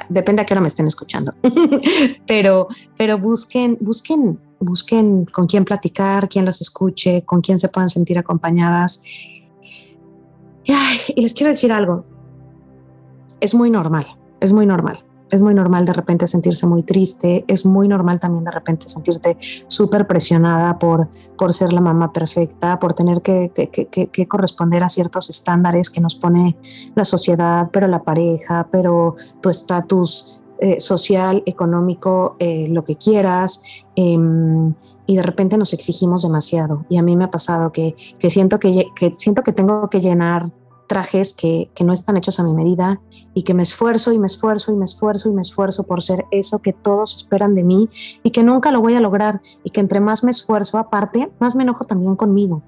depende 0.08 0.42
a 0.42 0.46
qué 0.46 0.54
hora 0.54 0.60
me 0.60 0.68
estén 0.68 0.86
escuchando, 0.86 1.32
pero, 2.26 2.68
pero 2.96 3.18
busquen, 3.18 3.76
busquen, 3.80 4.40
busquen 4.60 5.24
con 5.26 5.46
quién 5.46 5.64
platicar, 5.64 6.28
quién 6.28 6.44
los 6.44 6.60
escuche, 6.60 7.24
con 7.24 7.40
quién 7.40 7.58
se 7.58 7.68
puedan 7.68 7.90
sentir 7.90 8.18
acompañadas. 8.18 9.02
y 10.64 11.22
les 11.22 11.32
quiero 11.34 11.50
decir 11.50 11.72
algo, 11.72 12.04
es 13.40 13.54
muy 13.54 13.70
normal, 13.70 14.06
es 14.40 14.52
muy 14.52 14.66
normal 14.66 15.06
es 15.30 15.42
muy 15.42 15.54
normal 15.54 15.84
de 15.84 15.92
repente 15.92 16.28
sentirse 16.28 16.66
muy 16.66 16.82
triste, 16.82 17.44
es 17.48 17.66
muy 17.66 17.88
normal 17.88 18.20
también 18.20 18.44
de 18.44 18.50
repente 18.50 18.88
sentirte 18.88 19.36
súper 19.40 20.06
presionada 20.06 20.78
por, 20.78 21.08
por 21.36 21.52
ser 21.52 21.72
la 21.72 21.80
mamá 21.80 22.12
perfecta, 22.12 22.78
por 22.78 22.94
tener 22.94 23.22
que, 23.22 23.50
que, 23.52 24.28
corresponder 24.28 24.82
a 24.82 24.88
ciertos 24.88 25.30
estándares 25.30 25.90
que 25.90 26.00
nos 26.00 26.16
pone 26.16 26.56
la 26.94 27.04
sociedad, 27.04 27.70
pero 27.72 27.88
la 27.88 28.02
pareja, 28.02 28.68
pero 28.70 29.16
tu 29.40 29.48
estatus 29.48 30.40
eh, 30.60 30.80
social, 30.80 31.42
económico, 31.46 32.36
eh, 32.38 32.68
lo 32.70 32.84
que 32.84 32.96
quieras, 32.96 33.62
em, 33.94 34.74
y 35.06 35.16
de 35.16 35.22
repente 35.22 35.58
nos 35.58 35.72
exigimos 35.72 36.22
demasiado. 36.22 36.86
Y 36.88 36.98
a 36.98 37.02
mí 37.02 37.16
me 37.16 37.24
ha 37.24 37.30
pasado 37.30 37.72
que, 37.72 37.94
que 38.18 38.30
siento 38.30 38.58
que, 38.58 38.86
que 38.94 39.12
siento 39.12 39.42
que 39.42 39.52
tengo 39.52 39.88
que 39.90 40.00
llenar 40.00 40.50
trajes 40.86 41.34
que, 41.34 41.70
no 41.84 41.92
están 41.92 42.16
hechos 42.16 42.40
a 42.40 42.42
mi 42.42 42.52
medida 42.52 43.00
y 43.34 43.42
que 43.42 43.54
me 43.54 43.62
esfuerzo 43.62 44.12
y 44.12 44.18
me 44.18 44.26
esfuerzo 44.26 44.72
y 44.72 44.76
me 44.76 44.84
esfuerzo 44.84 45.28
y 45.28 45.32
me 45.32 45.42
esfuerzo 45.42 45.84
por 45.84 46.02
ser 46.02 46.24
eso 46.30 46.60
que 46.60 46.72
todos 46.72 47.14
esperan 47.14 47.54
de 47.54 47.62
mí 47.62 47.88
y 48.22 48.30
que 48.30 48.42
nunca 48.42 48.72
lo 48.72 48.80
voy 48.80 48.94
a 48.94 49.00
lograr 49.00 49.40
y 49.62 49.70
que 49.70 49.80
entre 49.80 50.00
más 50.00 50.24
me 50.24 50.30
esfuerzo 50.30 50.78
aparte, 50.78 51.30
más 51.38 51.54
me 51.54 51.62
enojo 51.62 51.84
también 51.84 52.16
conmigo. 52.16 52.62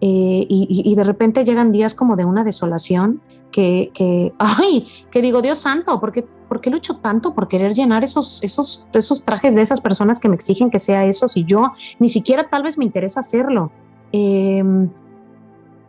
Eh, 0.00 0.46
y, 0.48 0.94
de 0.94 1.04
repente 1.04 1.44
llegan 1.44 1.72
días 1.72 1.94
como 1.94 2.16
de 2.16 2.24
una 2.24 2.44
desolación 2.44 3.22
que, 3.50 3.90
que 3.94 4.32
ay, 4.38 4.86
que 5.10 5.22
digo, 5.22 5.42
Dios 5.42 5.58
santo, 5.58 5.98
¿por 6.00 6.12
qué, 6.12 6.26
¿por 6.52 6.60
qué 6.60 6.68
lucho 6.68 6.96
tanto 6.96 7.32
por 7.32 7.48
querer 7.48 7.72
llenar 7.72 8.04
esos, 8.04 8.44
esos, 8.44 8.86
esos 8.92 9.24
trajes 9.24 9.54
de 9.54 9.62
esas 9.62 9.80
personas 9.80 10.20
que 10.20 10.28
me 10.28 10.34
exigen 10.34 10.68
que 10.68 10.78
sea 10.78 11.06
eso 11.06 11.26
si 11.26 11.44
yo 11.44 11.72
ni 11.98 12.10
siquiera 12.10 12.50
tal 12.50 12.62
vez 12.62 12.76
me 12.76 12.84
interesa 12.84 13.20
hacerlo? 13.20 13.72
Eh, 14.12 14.62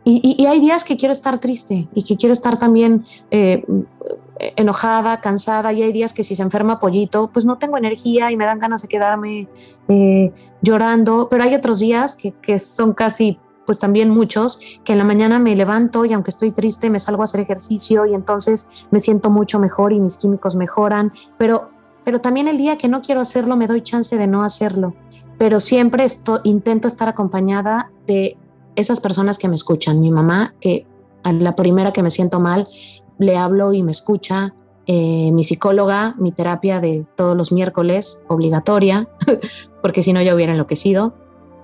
y, 0.06 0.46
hay 0.46 0.60
días 0.60 0.82
que 0.82 0.96
quiero 0.96 1.12
estar 1.12 1.38
triste 1.38 1.86
y 1.94 2.02
que 2.02 2.16
quiero 2.16 2.32
estar 2.32 2.58
también 2.58 3.04
eh, 3.30 3.62
enojada, 4.56 5.20
cansada, 5.20 5.70
y 5.74 5.82
hay 5.82 5.92
días 5.92 6.14
que 6.14 6.24
si 6.24 6.34
se 6.34 6.42
enferma 6.42 6.80
pollito, 6.80 7.28
pues 7.30 7.44
no 7.44 7.58
tengo 7.58 7.76
energía 7.76 8.32
y 8.32 8.36
me 8.38 8.46
dan 8.46 8.58
ganas 8.58 8.80
de 8.80 8.88
quedarme 8.88 9.46
eh, 9.88 10.32
llorando, 10.62 11.28
pero 11.30 11.44
hay 11.44 11.54
otros 11.54 11.78
días 11.78 12.16
que, 12.16 12.32
que, 12.32 12.58
son 12.58 12.94
casi, 12.94 13.38
pues 13.66 13.78
también 13.78 14.10
muchos, 14.10 14.60
que 14.84 14.92
en 14.92 14.98
la 14.98 15.04
mañana 15.04 15.38
me 15.38 15.56
levanto 15.56 16.04
y 16.04 16.12
aunque 16.12 16.30
estoy 16.30 16.52
triste 16.52 16.90
me 16.90 16.98
salgo 16.98 17.22
a 17.22 17.24
hacer 17.24 17.40
ejercicio 17.40 18.06
y 18.06 18.14
entonces 18.14 18.68
me 18.90 19.00
siento 19.00 19.30
mucho 19.30 19.58
mejor 19.58 19.92
y 19.92 20.00
mis 20.00 20.16
químicos 20.16 20.56
mejoran, 20.56 21.12
pero, 21.38 21.70
pero 22.04 22.20
también 22.20 22.48
el 22.48 22.58
día 22.58 22.78
que 22.78 22.88
no 22.88 23.02
quiero 23.02 23.20
hacerlo 23.20 23.56
me 23.56 23.66
doy 23.66 23.82
chance 23.82 24.16
de 24.16 24.26
no 24.26 24.42
hacerlo. 24.42 24.94
Pero 25.38 25.58
siempre 25.58 26.04
esto, 26.04 26.40
intento 26.44 26.86
estar 26.86 27.08
acompañada 27.08 27.90
de 28.06 28.36
esas 28.76 29.00
personas 29.00 29.38
que 29.38 29.48
me 29.48 29.56
escuchan, 29.56 30.00
mi 30.00 30.10
mamá, 30.10 30.54
que 30.60 30.86
a 31.22 31.32
la 31.32 31.56
primera 31.56 31.92
que 31.92 32.02
me 32.02 32.10
siento 32.10 32.40
mal, 32.40 32.68
le 33.18 33.36
hablo 33.36 33.72
y 33.72 33.82
me 33.82 33.92
escucha, 33.92 34.54
eh, 34.86 35.32
mi 35.32 35.44
psicóloga, 35.44 36.14
mi 36.18 36.30
terapia 36.30 36.80
de 36.80 37.06
todos 37.16 37.36
los 37.36 37.52
miércoles, 37.52 38.22
obligatoria, 38.28 39.08
porque 39.82 40.02
si 40.02 40.12
no 40.12 40.22
ya 40.22 40.34
hubiera 40.34 40.52
enloquecido. 40.52 41.14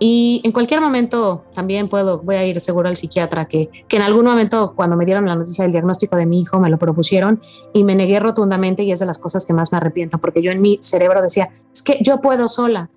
Y 0.03 0.41
en 0.45 0.53
cualquier 0.53 0.81
momento 0.81 1.45
también 1.55 1.91
puedo, 1.91 2.23
voy 2.23 2.37
a 2.37 2.47
ir 2.47 2.59
seguro 2.61 2.89
al 2.89 2.97
psiquiatra, 2.97 3.47
que, 3.47 3.69
que 3.87 3.97
en 3.97 4.03
algún 4.03 4.25
momento 4.25 4.73
cuando 4.75 4.97
me 4.97 5.05
dieron 5.05 5.27
la 5.27 5.35
noticia 5.35 5.63
del 5.63 5.73
diagnóstico 5.73 6.17
de 6.17 6.25
mi 6.25 6.41
hijo 6.41 6.59
me 6.59 6.71
lo 6.71 6.79
propusieron 6.79 7.39
y 7.75 7.85
me 7.85 7.95
negué 7.95 8.19
rotundamente 8.19 8.83
y 8.83 8.93
es 8.93 8.99
de 8.99 9.07
las 9.07 9.19
cosas 9.19 9.45
que 9.45 9.53
más 9.53 9.73
me 9.73 9.77
arrepiento, 9.77 10.19
porque 10.19 10.41
yo 10.41 10.53
en 10.53 10.63
mi 10.63 10.79
cerebro 10.81 11.21
decía, 11.21 11.51
es 11.73 11.83
que 11.83 11.99
yo 12.03 12.23
puedo 12.23 12.49
sola, 12.49 12.89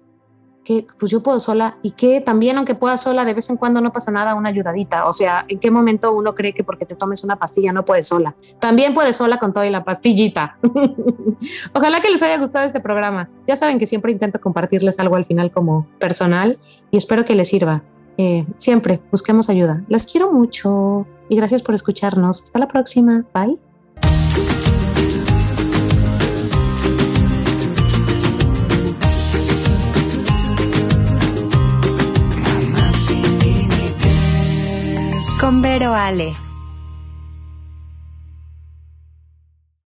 que 0.64 0.88
pues 0.98 1.12
yo 1.12 1.22
puedo 1.22 1.40
sola 1.40 1.78
y 1.82 1.92
que 1.92 2.22
también 2.22 2.58
aunque 2.58 2.76
pueda 2.76 2.98
sola 2.98 3.26
de 3.26 3.34
vez 3.34 3.50
en 3.50 3.58
cuando 3.58 3.82
no 3.82 3.92
pasa 3.92 4.12
nada 4.12 4.36
una 4.36 4.50
ayudadita, 4.50 5.08
o 5.08 5.14
sea, 5.14 5.46
¿en 5.48 5.60
qué 5.60 5.72
momento 5.72 6.14
uno 6.14 6.34
cree 6.34 6.54
que 6.54 6.64
porque 6.64 6.86
te 6.86 6.96
tomes 6.96 7.24
una 7.24 7.38
pastilla 7.38 7.72
no 7.72 7.86
puedes 7.86 8.08
sola? 8.08 8.36
También 8.60 8.94
puedes 8.94 9.18
sola 9.18 9.40
con 9.40 9.54
toda 9.54 9.70
la 9.70 9.84
pastillita. 9.84 10.58
Ojalá 11.74 12.02
que 12.02 12.10
les 12.10 12.22
haya 12.24 12.38
gustado 12.38 12.66
este 12.66 12.80
programa. 12.80 13.30
Ya 13.46 13.56
saben 13.56 13.80
que 13.80 13.86
siempre 13.86 14.12
intento 14.12 14.40
compartirles 14.40 15.00
algo 15.00 15.16
al 15.16 15.26
final 15.26 15.52
como 15.52 15.88
personal 16.00 16.60
y 16.92 16.98
espero 16.98 17.26
que 17.26 17.36
les 17.36 17.50
sirva. 17.50 17.84
Eh, 18.18 18.46
siempre 18.58 19.02
busquemos 19.12 19.50
ayuda. 19.50 19.84
Las 19.88 20.06
quiero 20.06 20.32
mucho 20.32 21.08
y 21.30 21.36
gracias 21.36 21.62
por 21.62 21.76
escucharnos. 21.76 22.44
Hasta 22.44 22.60
la 22.60 22.68
próxima. 22.68 23.26
Bye. 23.34 23.73
Con 35.44 35.62
Ale. 35.94 36.53